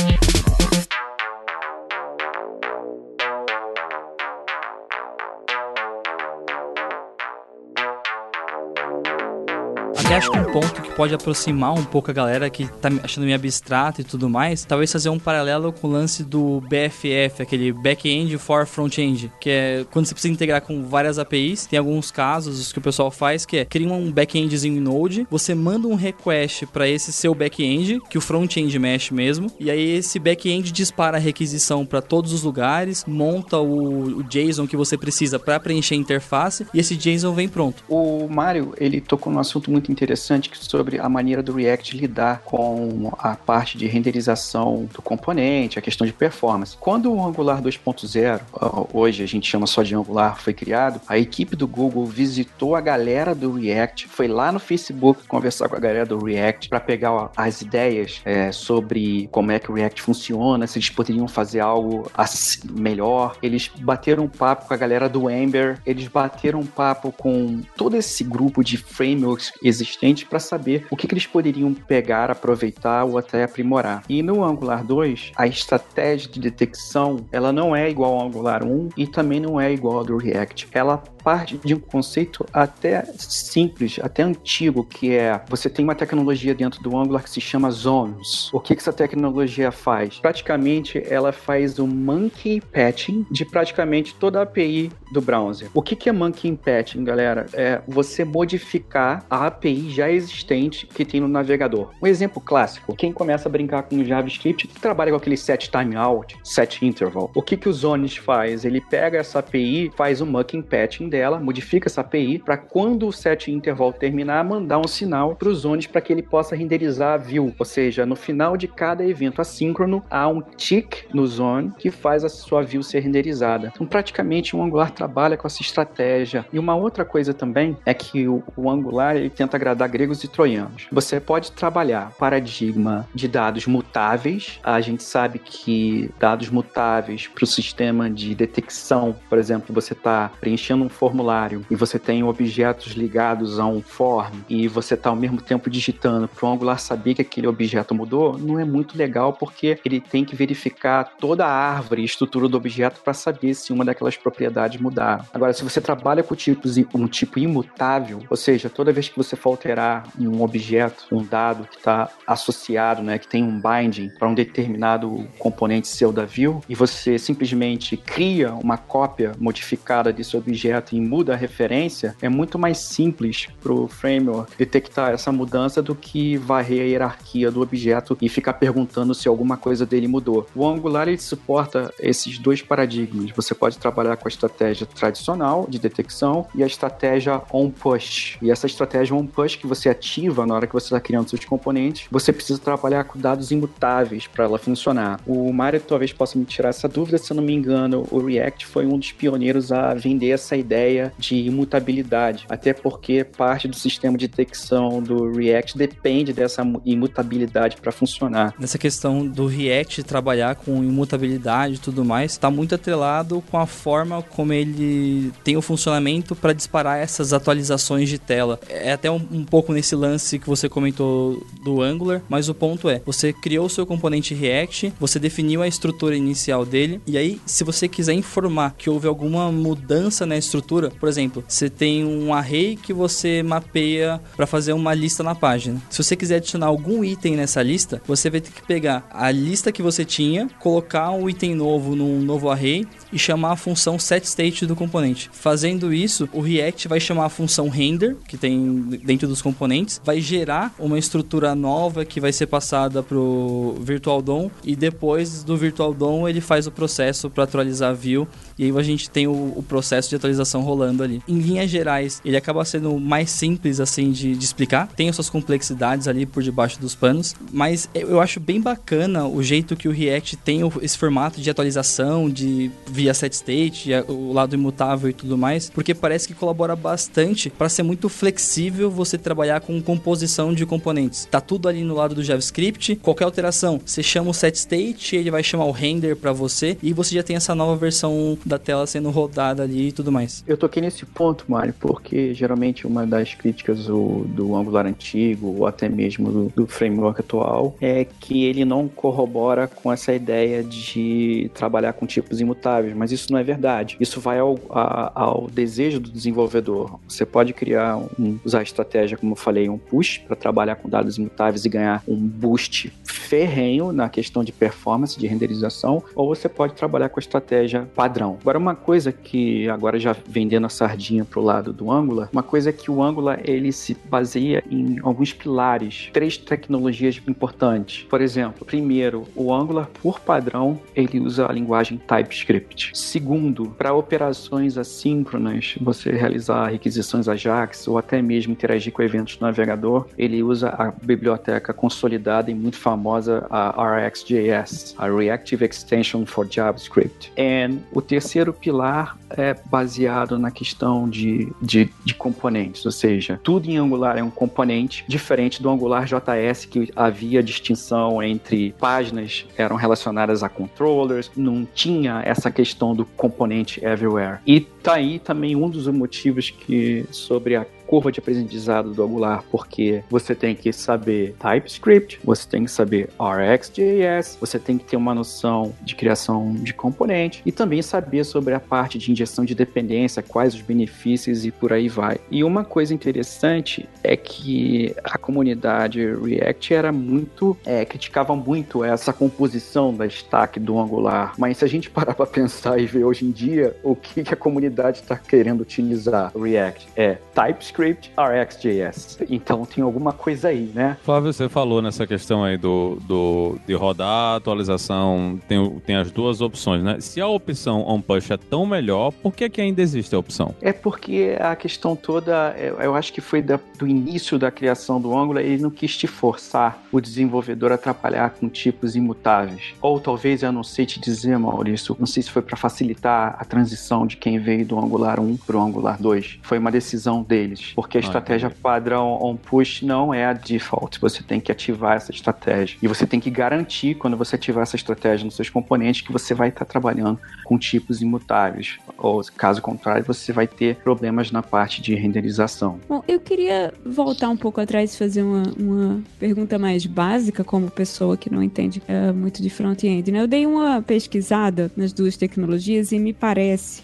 Até 10.07 10.15
acho 10.15 10.31
que 10.31 10.39
um 10.39 10.45
ponto 10.45 10.83
que 10.83 10.93
pode 10.93 11.13
aproximar 11.13 11.75
um 11.75 11.85
pouco 11.85 12.13
a 12.13 12.15
galera 12.15 12.49
que 12.49 12.69
tá 12.81 12.89
achando 13.03 13.25
meio 13.25 13.35
abstrato 13.35 14.01
e 14.01 14.05
tudo 14.05 14.31
mais, 14.31 14.65
talvez 14.65 14.93
fazer 14.93 15.09
um 15.09 15.19
paralelo 15.19 15.73
com 15.73 15.89
o 15.89 15.91
lance 15.91 16.23
do 16.23 16.61
BFF, 16.61 17.43
aquele 17.43 17.73
Back-end 17.73 18.39
for 18.39 18.67
Front-end, 18.67 19.33
que 19.41 19.51
é 19.51 19.87
quando 19.91 20.07
você 20.07 20.15
precisa 20.15 20.33
integrar 20.33 20.63
com 20.63 20.85
várias 20.85 21.19
APIs, 21.19 21.67
tem 21.67 21.77
alguns 21.77 22.13
casos 22.13 22.73
que 22.73 22.79
o 22.79 22.83
pessoal 22.83 23.11
faz 23.11 23.45
que 23.45 23.57
é 23.57 23.65
cria 23.65 23.93
um 23.93 24.13
back-endzinho 24.13 24.77
em 24.77 24.81
Node, 24.81 25.27
você 25.29 25.57
manda 25.57 25.89
um 25.89 25.97
request 25.97 26.67
para 26.67 26.89
esse 26.89 27.13
seu 27.13 27.35
back-end, 27.35 28.01
que 28.09 28.17
o 28.17 28.21
front-end 28.21 28.79
mexe 28.79 29.13
mesmo, 29.13 29.51
e 29.59 29.73
aí 29.73 29.97
esse 29.97 30.21
back-end 30.21 30.71
dispara 30.71 31.17
a 31.17 31.21
requisição 31.21 31.85
para 31.85 32.01
todos 32.01 32.33
os 32.33 32.45
lugares, 32.45 33.05
monta 33.09 33.59
o, 33.59 34.19
o 34.19 34.23
JSON 34.23 34.69
que 34.69 34.77
você 34.77 34.97
precisa 34.97 35.37
para 35.41 35.59
preencher 35.59 35.95
a 35.95 35.99
interface 35.99 36.65
e 36.73 36.79
esse 36.79 36.95
JSON 36.95 37.33
vem 37.33 37.49
pronto. 37.49 37.83
O 37.89 38.29
Mário, 38.29 38.73
ele 38.79 39.01
tocou 39.01 39.33
num 39.33 39.41
assunto 39.41 39.69
muito 39.69 39.96
interessante 39.97 40.51
sobre 40.53 40.99
a 40.99 41.09
maneira 41.09 41.43
do 41.43 41.55
React 41.55 41.97
lidar 41.97 42.43
com 42.45 43.11
a 43.19 43.35
parte 43.35 43.79
de 43.79 43.87
renderização 43.87 44.89
do 44.93 45.01
componente, 45.01 45.79
a 45.79 45.83
questão 45.83 46.07
de 46.07 46.13
performance. 46.13 46.77
Quando 46.79 47.13
o 47.13 47.25
Angular 47.25 47.63
2.0, 47.63 48.89
hoje 48.93 49.23
a 49.23 49.27
gente 49.27 49.49
chama 49.49 49.67
só 49.67 49.83
de 49.83 49.95
Angular, 49.95 50.39
foi 50.39 50.53
criado, 50.53 51.01
a 51.09 51.19
equipe 51.19 51.57
do 51.57 51.67
Google 51.67 52.05
visitou 52.05 52.77
a 52.77 52.81
galera 52.81 53.35
do 53.35 53.53
React, 53.53 54.09
foi 54.09 54.29
lá 54.29 54.53
no 54.53 54.59
Facebook 54.59 55.27
conversar 55.27 55.69
com 55.69 55.77
a 55.77 55.81
galera 55.81 56.05
do 56.05 56.23
React 56.23 56.69
para 56.69 56.81
pegar 56.81 57.31
as 57.37 57.63
ideias 57.63 58.21
é, 58.25 58.53
sobre 58.53 59.29
como 59.33 59.51
é 59.51 59.59
que 59.59 59.71
o 59.71 59.75
React 59.75 60.03
funciona, 60.03 60.67
se 60.67 60.79
eles 60.79 60.91
poderiam 60.91 61.27
fazer 61.27 61.61
algo 61.61 62.11
assim, 62.15 62.61
melhor. 62.71 63.37
Eles 63.43 63.71
bateram 63.79 64.25
um 64.25 64.29
papo 64.29 64.67
com 64.67 64.75
a 64.75 64.77
galera 64.77 65.09
do 65.09 65.31
Ember, 65.31 65.81
eles 65.87 66.07
bateram 66.09 66.61
um 66.61 66.67
papo 66.67 67.13
com 67.13 67.63
todo 67.77 67.97
esse 67.97 68.23
grupo 68.23 68.63
de 68.63 68.77
frameworks 68.77 69.53
existentes 69.63 69.86
existentes 69.87 70.25
para 70.25 70.39
saber 70.39 70.87
o 70.91 70.97
que, 70.97 71.07
que, 71.07 71.15
eles 71.15 71.27
poderiam 71.27 71.73
pegar, 71.73 72.31
aproveitar 72.31 73.05
ou 73.05 73.17
até 73.17 73.45
aprimorar. 73.45 74.03
E 74.09 74.23
no 74.23 74.45
Angular 74.45 74.85
2, 74.85 75.33
a 75.37 75.47
estratégia 75.47 76.31
de 76.31 76.41
detecção 76.41 77.27
ela 77.33 77.53
não 77.53 77.75
é 77.75 77.89
igual 77.89 78.15
ao 78.15 78.27
Angular 78.27 78.65
1 78.65 78.91
e 78.97 79.07
também 79.07 79.41
não 79.41 79.61
é 79.61 79.73
igual 79.73 79.99
ao 79.99 80.05
do 80.05 80.17
React. 80.17 80.69
Ela 80.73 81.03
parte 81.27 81.59
de 81.65 81.75
um 81.75 81.81
conceito 81.81 82.47
até 82.53 83.05
simples, 83.19 83.99
até 84.01 84.23
antigo, 84.23 84.85
que 84.85 85.13
é 85.13 85.43
você 85.49 85.69
tem 85.69 85.85
uma 85.85 85.95
tecnologia 85.97 86.55
dentro 86.55 86.81
do 86.81 86.97
Angular 86.97 87.25
que 87.25 87.31
se 87.31 87.41
chama 87.41 87.69
Zones. 87.69 88.49
O 88.53 88.61
que, 88.61 88.77
que 88.77 88.81
essa 88.81 88.93
tecnologia 88.93 89.73
faz? 89.73 90.21
Praticamente 90.21 91.03
ela 91.09 91.33
faz 91.33 91.81
o 91.81 91.87
monkey 91.87 92.61
patching 92.61 93.27
de 93.29 93.45
praticamente 93.45 94.15
toda 94.15 94.39
a 94.39 94.43
API 94.43 94.93
do 95.13 95.21
browser. 95.21 95.69
O 95.75 95.83
que, 95.83 95.97
que 95.97 96.09
é 96.09 96.13
monkey 96.13 96.57
patching, 96.57 97.03
galera? 97.03 97.47
É 97.53 97.81
você 97.89 98.25
modificar 98.25 99.25
a 99.29 99.47
API 99.47 99.76
já 99.91 100.11
existente 100.11 100.87
que 100.87 101.05
tem 101.05 101.21
no 101.21 101.29
navegador. 101.29 101.91
Um 102.03 102.07
exemplo 102.07 102.41
clássico: 102.41 102.95
quem 102.95 103.13
começa 103.13 103.49
a 103.49 103.53
brincar 103.53 103.83
com 103.83 104.03
JavaScript 104.05 104.69
trabalha 104.81 105.11
com 105.11 105.17
aquele 105.17 105.37
set 105.37 105.71
timeout, 105.71 106.37
set 106.43 106.85
interval. 106.85 107.31
O 107.35 107.43
que, 107.43 107.57
que 107.57 107.69
o 107.69 107.73
Zones 107.73 108.17
faz? 108.17 108.65
Ele 108.65 108.81
pega 108.81 109.19
essa 109.19 109.39
API, 109.39 109.91
faz 109.97 110.21
o 110.21 110.27
monkey 110.27 110.63
patching 110.63 111.09
dela, 111.09 111.39
modifica 111.39 111.89
essa 111.89 112.01
API 112.01 112.39
para 112.39 112.57
quando 112.57 113.07
o 113.07 113.13
set 113.13 113.51
interval 113.51 113.93
terminar, 113.93 114.45
mandar 114.45 114.79
um 114.79 114.89
sinal 114.89 115.35
para 115.37 115.49
os 115.49 115.59
zones 115.59 115.87
para 115.87 116.01
que 116.01 116.13
ele 116.13 116.23
possa 116.23 116.57
renderizar 116.57 117.15
a 117.15 117.17
view. 117.17 117.55
Ou 117.59 117.65
seja, 117.65 118.07
no 118.07 118.17
final 118.17 118.57
de 118.57 118.69
cada 118.69 119.05
evento 119.05 119.41
assíncrono, 119.41 120.03
há 120.11 120.29
um 120.29 120.41
tick 120.41 121.07
no 121.13 121.27
zone 121.27 121.73
que 121.79 121.91
faz 121.91 122.25
a 122.25 122.29
sua 122.29 122.63
view 122.63 122.83
ser 122.83 123.01
renderizada. 123.01 123.73
Então, 123.75 123.87
praticamente, 123.87 124.55
o 124.55 124.63
Angular 124.63 124.91
trabalha 124.91 125.37
com 125.37 125.47
essa 125.47 125.63
estratégia. 125.63 126.47
E 126.53 126.59
uma 126.59 126.75
outra 126.75 127.05
coisa 127.05 127.33
também 127.33 127.77
é 127.85 127.95
que 127.95 128.29
o, 128.29 128.43
o 128.57 128.71
Angular 128.71 129.17
ele 129.17 129.31
tenta 129.31 129.59
agradar 129.67 129.89
gregos 129.89 130.23
e 130.23 130.29
troianos. 130.29 130.87
Você 130.93 131.19
pode 131.19 131.51
trabalhar 131.53 132.13
paradigma 132.19 133.09
de 133.13 133.27
dados 133.27 133.67
mutáveis. 133.67 134.61
A 134.63 134.81
gente 134.81 135.03
sabe 135.03 135.41
que 135.41 136.11
dados 136.21 136.49
mutáveis 136.49 137.27
para 137.27 137.43
o 137.43 137.47
sistema 137.47 138.09
de 138.09 138.35
detecção, 138.35 139.17
por 139.29 139.39
exemplo, 139.39 139.75
você 139.75 139.93
está 139.93 140.31
preenchendo 140.41 140.85
um 140.85 140.89
formulário 140.89 141.67
e 141.69 141.75
você 141.75 141.99
tem 141.99 142.23
objetos 142.23 142.93
ligados 142.93 143.59
a 143.59 143.67
um 143.67 143.83
form 143.83 144.35
e 144.49 144.69
você 144.69 144.95
está 144.95 145.11
ao 145.11 145.17
mesmo 145.17 145.41
tempo 145.41 145.69
digitando 145.69 146.29
para 146.29 146.49
o 146.49 146.53
Angular 146.53 146.79
saber 146.79 147.15
que 147.15 147.23
aquele 147.23 147.49
objeto 147.49 147.95
mudou, 147.95 148.39
não 148.39 148.61
é 148.61 148.65
muito 148.65 148.97
legal 148.97 149.33
porque 149.33 149.79
ele 149.85 150.01
tem 150.01 150.25
que 150.25 150.37
verificar 150.37 151.17
toda 151.19 151.45
a 151.45 151.51
árvore 151.51 152.03
e 152.03 152.05
estrutura 152.05 152.49
do 152.49 152.57
objeto 152.57 153.01
para 153.01 153.15
saber 153.15 153.55
se 153.55 153.73
uma 153.73 153.85
daquelas 153.85 154.17
propriedades 154.17 154.81
mudaram. 154.81 155.25
Agora, 155.33 155.53
se 155.53 155.65
você 155.65 155.81
trabalha 155.81 156.23
com 156.23 156.35
tipos 156.35 156.77
um 156.95 157.09
tipo 157.09 157.39
imutável, 157.39 158.23
ou 158.29 158.37
seja, 158.37 158.69
toda 158.69 158.93
vez 158.93 159.09
que 159.09 159.17
você 159.17 159.35
for 159.35 159.56
alterar 159.57 160.07
um 160.19 160.43
objeto, 160.43 161.07
um 161.11 161.25
dado 161.25 161.65
que 161.65 161.77
está 161.77 162.11
associado, 162.27 163.03
né, 163.03 163.19
que 163.19 163.27
tem 163.27 163.43
um 163.43 163.61
binding 163.61 164.11
para 164.19 164.29
um 164.29 164.35
determinado 164.35 165.27
componente 165.39 165.89
seu 165.89 166.13
da 166.13 166.25
view, 166.25 166.61
e 166.69 166.75
você 166.75 167.19
simplesmente 167.19 167.97
cria 167.97 168.53
uma 168.55 168.77
cópia 168.77 169.33
modificada 169.39 170.13
desse 170.13 170.37
objeto 170.37 170.95
e 170.95 171.01
muda 171.01 171.33
a 171.33 171.37
referência, 171.37 172.15
é 172.21 172.29
muito 172.29 172.59
mais 172.59 172.79
simples 172.79 173.49
para 173.61 173.73
o 173.73 173.89
framework 173.89 174.57
detectar 174.59 175.11
essa 175.13 175.33
mudança 175.33 175.83
do 175.83 175.95
que 175.95 176.37
varrer 176.37 176.83
a 176.83 176.85
hierarquia 176.85 177.51
do 177.51 177.63
objeto 177.63 178.17
e 178.21 178.29
ficar 178.29 178.55
perguntando 178.55 179.15
se 179.15 179.27
alguma 179.27 179.57
coisa 179.57 179.87
dele 179.87 180.07
mudou. 180.07 180.47
O 180.55 180.67
Angular 180.67 181.09
ele 181.09 181.19
suporta 181.19 181.93
esses 181.99 182.39
dois 182.39 182.61
paradigmas. 182.61 183.31
Você 183.31 183.55
pode 183.55 183.79
trabalhar 183.79 184.17
com 184.17 184.29
a 184.29 184.31
estratégia 184.31 184.87
tradicional 184.87 185.67
de 185.69 185.79
detecção 185.79 186.47
e 186.55 186.63
a 186.63 186.67
estratégia 186.67 187.41
on-push. 187.53 188.39
E 188.43 188.51
essa 188.51 188.67
estratégia 188.67 189.15
on-push 189.15 189.46
que 189.55 189.67
você 189.67 189.89
ativa 189.89 190.47
na 190.47 190.55
hora 190.55 190.67
que 190.67 190.73
você 190.73 190.87
está 190.87 191.01
criando 191.01 191.29
seus 191.29 191.45
componentes, 191.45 192.07
você 192.11 192.33
precisa 192.33 192.59
trabalhar 192.59 193.05
com 193.05 193.19
dados 193.19 193.51
imutáveis 193.51 194.27
para 194.27 194.45
ela 194.45 194.59
funcionar. 194.59 195.21
O 195.27 195.53
Mário 195.53 195.81
talvez 195.81 196.13
possa 196.13 196.39
me 196.39 196.45
tirar 196.45 196.71
essa 196.71 196.89
dúvida, 196.89 197.19
se 197.19 197.31
eu 197.31 197.37
não 197.37 197.43
me 197.43 197.53
engano, 197.53 198.07
o 198.11 198.19
React 198.19 198.67
foi 198.67 198.87
um 198.87 198.99
dos 198.99 199.13
pioneiros 199.13 199.71
a 199.71 199.95
vender 199.95 200.31
essa 200.31 200.57
ideia 200.57 201.13
de 201.19 201.37
imutabilidade, 201.37 202.47
até 202.49 202.73
porque 202.73 203.25
parte 203.25 203.69
do 203.69 203.77
sistema 203.77 204.17
de 204.17 204.27
detecção 204.27 205.03
do 205.03 205.33
React 205.33 205.77
depende 205.77 206.33
dessa 206.33 206.63
imutabilidade 206.85 207.77
para 207.77 207.93
funcionar. 207.93 208.55
Nessa 208.59 208.79
questão 208.79 209.27
do 209.27 209.47
React 209.47 210.03
trabalhar 210.03 210.57
com 210.57 210.83
imutabilidade 210.83 211.75
e 211.75 211.79
tudo 211.79 212.05
mais, 212.05 212.33
está 212.33 212.51
muito 212.51 212.75
atrelado 212.75 213.43
com 213.51 213.59
a 213.59 213.67
forma 213.67 214.23
como 214.23 214.53
ele 214.53 215.33
tem 215.45 215.57
o 215.57 215.63
funcionamento 215.63 216.35
para 216.35 216.53
disparar 216.53 216.99
essas 216.99 217.33
atualizações 217.33 218.09
de 218.09 218.19
tela. 218.19 218.59
É 218.69 218.93
até 218.93 219.11
um, 219.11 219.36
um, 219.37 219.45
pouco 219.45 219.73
nesse 219.73 219.95
lance 219.95 220.39
que 220.39 220.47
você 220.47 220.69
comentou 220.69 221.45
do 221.63 221.83
Angular, 221.83 222.23
mas 222.29 222.49
o 222.49 222.55
ponto 222.55 222.89
é, 222.89 223.01
você 223.05 223.33
criou 223.33 223.67
o 223.67 223.71
seu 223.71 223.87
componente 223.87 224.35
React, 224.35 224.93
você 224.99 225.19
definiu 225.19 225.63
a 225.63 225.69
estrutura 225.69 226.17
inicial 226.17 226.65
dele, 226.65 227.01
e 227.07 227.17
aí 227.17 227.41
se 227.47 227.65
você 227.65 227.89
quiser 227.89 228.13
informar 228.13 228.75
que 228.77 228.91
houve 228.91 229.07
alguma 229.07 229.51
mudança 229.51 230.27
na 230.27 230.37
estrutura, 230.37 230.91
por 230.91 231.09
exemplo, 231.09 231.45
você 231.47 231.69
tem 231.69 232.05
um 232.05 232.33
array 232.35 232.77
que 232.77 232.93
você 232.93 233.43
mapeia 233.43 234.21
para 234.37 234.47
fazer 234.47 234.73
uma 234.73 234.95
lista 234.95 235.23
na 235.23 235.35
página. 235.35 235.81
Se 235.91 236.03
você 236.03 236.17
quiser 236.17 236.37
adicionar 236.37 236.67
algum 236.67 237.05
item 237.05 237.37
nessa 237.37 237.63
lista, 237.63 238.01
você 238.07 238.31
vai 238.31 238.41
ter 238.41 238.51
que 238.51 238.63
pegar 238.63 239.07
a 239.11 239.31
lista 239.31 239.73
que 239.73 239.83
você 239.83 240.05
tinha, 240.05 240.49
colocar 240.61 241.11
um 241.11 241.29
item 241.29 241.55
novo 241.55 241.95
num 241.95 242.21
novo 242.21 242.51
array 242.51 242.87
e 243.13 243.19
chamar 243.19 243.53
a 243.53 243.57
função 243.57 243.99
setState 243.99 244.67
do 244.67 244.77
componente. 244.77 245.31
Fazendo 245.33 245.93
isso, 245.93 246.29
o 246.33 246.41
React 246.41 246.89
vai 246.89 247.01
chamar 247.01 247.27
a 247.27 247.29
função 247.29 247.69
render, 247.69 248.17
que 248.27 248.37
tem 248.37 248.81
dentro 249.05 249.29
dos 249.29 249.43
componentes, 249.43 250.01
vai 250.05 250.21
gerar 250.21 250.75
uma 250.79 250.99
estrutura 250.99 251.55
nova 251.55 252.05
que 252.05 252.21
vai 252.21 252.33
ser 252.33 252.47
passada 252.47 253.03
pro 253.03 253.77
Virtual 253.81 254.21
DOM 254.21 254.51
e 254.65 254.75
depois 254.75 255.43
do 255.45 255.57
Virtual 255.57 255.95
DOM 255.95 256.29
ele 256.29 256.41
faz 256.41 256.67
o 256.67 256.71
processo 256.71 257.31
para 257.31 257.45
atualizar 257.45 257.91
a 257.91 257.95
view 257.95 258.27
e 258.59 258.65
aí 258.65 258.77
a 258.77 258.83
gente 258.83 259.11
tem 259.11 259.27
o, 259.27 259.53
o, 259.57 259.63
processo 259.63 260.09
de 260.09 260.17
atualização 260.17 260.63
rolando 260.63 261.03
ali. 261.03 261.23
Em 261.29 261.39
linhas 261.39 261.71
gerais, 261.71 262.21
ele 262.25 262.37
acaba 262.37 262.65
sendo 262.65 262.99
mais 262.99 263.31
simples 263.31 263.81
assim 263.81 264.11
de, 264.11 264.35
de 264.35 264.45
explicar, 264.45 264.89
tem 264.89 265.09
as 265.09 265.17
suas 265.17 265.29
complexidades 265.29 266.09
ali 266.09 266.25
por 266.25 266.43
debaixo 266.43 266.81
dos 266.81 266.95
panos, 266.95 267.35
mas 267.53 267.89
eu 267.95 268.21
acho 268.21 268.41
bem 268.41 268.61
bacana 268.61 269.27
o 269.27 269.43
jeito 269.43 269.77
que 269.77 269.89
o 269.89 269.93
React 269.93 270.37
tem 270.39 270.61
esse 270.81 270.97
formato 270.97 271.41
de 271.41 271.51
atualização, 271.51 272.31
de 272.31 272.71
via 272.87 273.13
set 273.13 273.33
state, 273.33 273.91
o 274.09 274.33
lado 274.33 274.55
imutável 274.55 275.11
e 275.11 275.13
tudo 275.13 275.37
mais, 275.37 275.71
porque 275.71 275.95
parece 275.95 276.29
que 276.29 276.35
colabora 276.35 276.75
bastante 276.75 277.51
para 277.51 277.69
ser 277.69 277.83
muito 277.83 278.09
flexível 278.09 278.91
você 278.91 279.19
trabalhar 279.19 279.61
com 279.61 279.81
composição 279.83 280.55
de 280.55 280.65
componentes. 280.65 281.27
Tá 281.31 281.41
tudo 281.41 281.69
ali 281.69 281.83
no 281.83 281.95
lado 281.95 282.15
do 282.15 282.25
JavaScript, 282.25 282.97
qualquer 282.97 283.25
alteração, 283.25 283.81
você 283.85 284.03
chama 284.03 284.31
o 284.31 284.35
set 284.35 284.55
state, 284.57 285.17
ele 285.17 285.31
vai 285.31 285.43
chamar 285.43 285.65
o 285.65 285.73
render 285.73 286.17
para 286.17 286.33
você 286.33 286.77
e 286.83 286.93
você 286.93 287.15
já 287.15 287.23
tem 287.23 287.37
essa 287.37 287.55
nova 287.55 287.77
versão 287.77 288.39
da 288.47 288.59
tela 288.59 288.87
sendo 288.87 289.11
rodada 289.11 289.63
ali 289.63 289.89
e 289.89 289.93
tudo 289.93 290.13
mais. 290.13 290.45
Eu 290.47 290.57
toquei 290.57 290.81
nesse 290.81 291.05
ponto, 291.05 291.45
Mário, 291.49 291.75
porque 291.79 292.33
geralmente 292.33 292.87
uma 292.87 293.07
das 293.07 293.35
críticas 293.35 293.87
do, 293.87 294.25
do 294.25 294.55
Angular 294.55 294.87
antigo 294.87 295.49
ou 295.59 295.67
até 295.67 295.89
mesmo 295.89 296.31
do, 296.31 296.53
do 296.55 296.67
framework 296.67 297.21
atual 297.21 297.77
é 297.81 298.05
que 298.05 298.45
ele 298.45 298.65
não 298.65 298.89
corrobora 298.89 299.67
com 299.67 299.93
essa 299.93 300.13
ideia 300.13 300.63
de 300.63 301.51
trabalhar 301.55 301.93
com 301.93 302.07
tipos 302.07 302.41
imutáveis, 302.41 302.95
mas 302.95 303.11
isso 303.11 303.33
não 303.33 303.39
é 303.39 303.43
verdade. 303.43 303.97
Isso 304.01 304.21
vai 304.21 304.39
ao, 304.39 304.59
a, 304.71 305.13
ao 305.15 305.49
desejo 305.51 305.99
do 305.99 306.11
desenvolvedor. 306.11 306.99
Você 307.09 307.27
pode 307.27 307.53
criar, 307.53 307.97
um, 307.97 308.39
usar 308.45 308.61
a 308.61 308.63
estratégia, 308.63 309.17
como 309.17 309.33
eu 309.33 309.37
falei, 309.37 309.69
um 309.69 309.79
push 309.79 310.19
para 310.19 310.37
trabalhar 310.37 310.77
com 310.77 310.89
dados 310.89 311.19
imutáveis 311.19 311.65
e 311.65 311.69
ganhar 311.69 312.03
um 312.07 312.17
boost 312.17 312.93
ferrenho 313.05 313.93
na 313.93 314.09
questão 314.09 314.45
de 314.45 314.53
performance, 314.53 315.19
de 315.19 315.27
renderização, 315.27 316.03
ou 316.15 316.29
você 316.29 316.49
pode 316.49 316.75
trabalhar 316.75 317.09
com 317.09 317.19
a 317.19 317.23
estratégia 317.23 317.89
padrão. 317.95 318.36
Agora, 318.41 318.59
uma 318.59 318.75
coisa 318.75 319.13
que, 319.13 319.69
agora 319.69 319.99
já 319.99 320.15
vendendo 320.27 320.67
a 320.67 320.69
sardinha 320.69 321.25
pro 321.25 321.43
lado 321.43 321.73
do 321.73 321.91
Angular, 321.91 322.29
uma 322.33 322.43
coisa 322.43 322.71
é 322.71 322.73
que 322.73 322.91
o 322.91 323.03
Angular, 323.03 323.41
ele 323.45 323.73
se 323.73 323.97
baseia 324.09 324.63
em 324.71 324.99
alguns 325.03 325.33
pilares, 325.33 326.11
três 326.13 326.37
tecnologias 326.37 327.21
importantes. 327.27 328.05
Por 328.05 328.21
exemplo, 328.21 328.65
primeiro, 328.65 329.27
o 329.35 329.53
Angular, 329.55 329.89
por 330.03 330.21
padrão, 330.21 330.79
ele 330.95 331.21
usa 331.21 331.49
a 331.49 331.53
linguagem 331.53 331.99
TypeScript. 331.99 332.91
Segundo, 332.95 333.75
para 333.79 333.95
operações 333.95 334.79
assíncronas, 334.79 335.75
você 335.81 336.11
realizar 336.11 336.69
requisições 336.69 337.29
Ajax 337.29 337.89
ou 337.89 337.99
até 337.99 338.21
mesmo 338.21 338.53
interagir 338.53 338.93
com 338.93 339.03
eventos 339.03 339.39
no 339.39 339.47
navegador, 339.47 340.07
ele 340.17 340.43
usa 340.43 340.69
a 340.71 340.93
biblioteca 341.03 341.73
consolidada 341.73 342.51
e 342.51 342.55
muito 342.55 342.77
famosa, 342.77 343.47
a 343.51 344.07
RxJS, 344.07 344.95
a 344.99 345.09
Reactive 345.09 345.65
Extension 345.65 346.25
for 346.27 346.47
JavaScript. 346.49 347.33
E 347.37 347.79
o 347.93 348.01
terceiro 348.01 348.26
pilar 348.53 349.17
é 349.31 349.55
baseado 349.67 350.39
na 350.39 350.51
questão 350.51 351.09
de, 351.09 351.53
de, 351.61 351.91
de 352.05 352.15
componentes, 352.15 352.85
ou 352.85 352.93
seja, 352.93 353.41
tudo 353.43 353.69
em 353.69 353.77
Angular 353.77 354.17
é 354.19 354.23
um 354.23 354.31
componente, 354.31 355.05
diferente 355.09 355.63
do 355.63 355.71
Angular 355.71 356.05
JS, 356.05 356.65
que 356.65 356.91
havia 356.95 357.43
distinção 357.43 358.23
entre 358.23 358.73
páginas 358.79 359.47
eram 359.57 359.77
relacionadas 359.77 360.43
a 360.43 360.49
controllers, 360.49 361.31
não 361.37 361.67
tinha 361.75 362.23
essa 362.25 362.51
questão 362.51 362.95
do 362.95 363.05
componente 363.05 363.85
everywhere. 363.85 364.39
E 364.47 364.67
tá 364.87 364.95
aí 364.95 365.19
também 365.19 365.57
um 365.57 365.69
dos 365.69 365.89
motivos 365.89 366.51
que 366.51 367.05
sobre 367.11 367.57
a 367.57 367.67
curva 367.87 368.11
de 368.11 368.19
aprendizado 368.19 368.93
do 368.93 369.03
Angular, 369.03 369.45
porque 369.51 370.03
você 370.11 370.35
tem 370.35 370.55
que 370.55 370.73
saber 370.73 371.35
TypeScript, 371.39 372.19
você 372.25 372.49
tem 372.49 372.65
que 372.65 372.71
saber 372.71 373.09
RxJS, 373.21 374.39
você 374.41 374.59
tem 374.59 374.77
que 374.77 374.85
ter 374.85 374.97
uma 374.97 375.15
noção 375.15 375.73
de 375.83 375.95
criação 375.95 376.53
de 376.53 376.75
componente 376.75 377.43
e 377.47 377.53
também 377.53 377.81
saber 377.83 378.25
sobre 378.25 378.55
a 378.55 378.61
parte 378.61 378.99
de 378.99 379.13
injeção 379.13 379.45
de 379.45 379.55
dependência, 379.55 380.23
quais 380.23 380.55
os 380.55 380.63
benefícios 380.63 381.47
e 381.47 381.51
por 381.51 381.73
aí 381.73 381.89
vai. 381.89 382.19
E 382.31 382.43
uma 382.43 382.65
coisa 382.65 382.93
interessante 382.93 383.89
é 384.03 384.17
que 384.17 384.95
a 385.05 385.17
comunidade 385.17 386.05
React 386.17 386.75
era 386.75 386.93
muito, 386.93 387.57
é, 387.65 387.85
criticava 387.85 388.35
muito 388.35 388.83
essa 388.83 389.13
composição 389.13 389.95
da 389.95 390.07
stack 390.07 390.59
do 390.59 390.79
Angular, 390.79 391.35
mas 391.39 391.59
se 391.59 391.65
a 391.65 391.69
gente 391.69 391.89
parar 391.89 392.15
para 392.15 392.27
pensar 392.27 392.81
e 392.81 392.87
ver 392.87 393.05
hoje 393.05 393.25
em 393.25 393.31
dia 393.31 393.77
o 393.85 393.95
que, 393.95 394.25
que 394.25 394.35
a 394.35 394.37
comunidade 394.37 394.76
está 394.85 395.17
querendo 395.17 395.61
utilizar 395.61 396.33
React 396.37 396.89
é 396.97 397.19
TypeScript 397.35 398.13
RxJS. 398.17 399.19
Então 399.29 399.65
tem 399.65 399.83
alguma 399.83 400.13
coisa 400.13 400.49
aí, 400.49 400.71
né? 400.75 400.97
Flávio, 401.03 401.33
você 401.33 401.49
falou 401.49 401.83
nessa 401.83 402.07
questão 402.07 402.45
aí 402.45 402.57
do, 402.57 402.99
do 403.07 403.59
de 403.67 403.75
rodar, 403.75 404.37
atualização, 404.37 405.39
tem, 405.49 405.81
tem 405.81 405.97
as 405.97 406.11
duas 406.11 406.41
opções, 406.41 406.83
né? 406.83 406.99
Se 407.01 407.21
a 407.21 407.27
opção 407.27 407.87
on-push 407.87 408.31
é 408.31 408.37
tão 408.37 408.67
melhor, 408.67 409.13
por 409.13 409.33
que, 409.33 409.49
que 409.49 409.61
ainda 409.61 409.83
existe 409.83 410.15
a 410.15 410.19
opção? 410.19 410.55
É 410.61 410.73
porque 410.73 411.37
a 411.41 411.55
questão 411.57 411.95
toda, 411.97 412.55
eu 412.59 412.95
acho 412.95 413.13
que 413.13 413.21
foi 413.21 413.43
da, 413.43 413.59
do 413.79 413.87
início 413.87 414.39
da 414.39 414.51
criação 414.51 415.01
do 415.01 415.17
Angular, 415.17 415.43
ele 415.45 415.63
não 415.63 415.71
quis 415.71 415.97
te 415.97 416.07
forçar 416.07 416.83
o 416.93 417.01
desenvolvedor 417.01 417.73
a 417.73 417.79
trabalhar 417.79 418.31
com 418.31 418.49
tipos 418.49 418.97
imutáveis. 418.97 419.75
Ou 419.81 420.01
talvez, 420.01 420.43
eu 420.43 420.53
não 420.53 420.63
sei 420.63 420.87
te 420.87 421.01
dizer, 421.01 421.39
Maurício, 421.39 421.97
não 421.99 422.07
sei 422.07 422.23
se 422.23 422.31
foi 422.31 422.43
para 422.43 422.57
facilitar 422.57 423.37
a 423.39 423.45
transição 423.45 424.07
de 424.07 424.17
quem 424.17 424.39
veio 424.39 424.66
do 424.67 424.79
Angular 424.79 425.21
1 425.21 425.37
para 425.39 425.57
o 425.57 425.63
Angular 425.63 426.01
2. 426.01 426.41
Foi 426.43 426.59
uma 426.59 426.71
decisão 426.71 427.23
deles 427.23 427.73
porque 427.75 427.99
a 427.99 428.01
ah, 428.01 428.05
estratégia 428.05 428.51
padrão 428.51 429.19
on 429.23 429.37
push 429.37 429.83
não 429.83 430.13
é 430.13 430.25
a 430.27 430.33
default. 430.33 431.01
Você 431.01 431.23
tem 431.23 431.41
que 431.41 431.53
ativar 431.53 431.97
essa 431.97 432.11
estratégia. 432.11 432.79
E 432.83 432.89
você 432.89 433.07
tem 433.07 433.21
que 433.21 433.31
garantir, 433.31 433.95
quando 433.95 434.17
você 434.17 434.37
ativar 434.37 434.63
essa 434.63 434.77
estratégia 434.77 435.25
nos 435.25 435.35
seus 435.35 435.51
componentes, 435.51 436.03
que 436.03 436.13
você 436.13 436.35
vai 436.35 436.49
estar 436.49 436.65
trabalhando 436.65 437.19
com 437.45 437.59
tipos 437.59 438.03
imutáveis. 438.03 438.79
ou 438.99 439.23
caso 439.37 439.61
contrário, 439.63 440.05
você 440.05 440.33
vai 440.33 440.47
ter 440.47 440.77
problemas 440.77 441.31
na 441.31 441.43
parte 441.43 441.81
de 441.83 441.95
renderização. 441.95 442.81
Bom, 442.89 443.03
eu 443.07 443.21
queria 443.21 443.73
voltar 443.85 444.29
um 444.29 444.37
pouco 444.37 444.61
atrás 444.61 444.95
e 444.95 444.99
fazer 444.99 445.23
uma, 445.23 445.43
uma 445.59 446.03
pergunta 446.19 446.59
mais 446.59 446.87
básica, 446.87 447.45
como 447.45 447.71
pessoa 447.71 448.17
que 448.17 448.31
não 448.31 448.43
entende 448.43 448.83
é, 448.89 449.13
muito 449.13 449.43
de 449.43 449.51
front-end. 449.51 450.11
Né? 450.11 450.21
Eu 450.21 450.27
dei 450.27 450.47
uma 450.47 450.83
pesquisada 450.83 451.71
nas 451.77 451.93
duas 451.93 452.17
tecnologias 452.17 452.93
e 452.93 452.99
me 452.99 453.13
parece, 453.13 453.83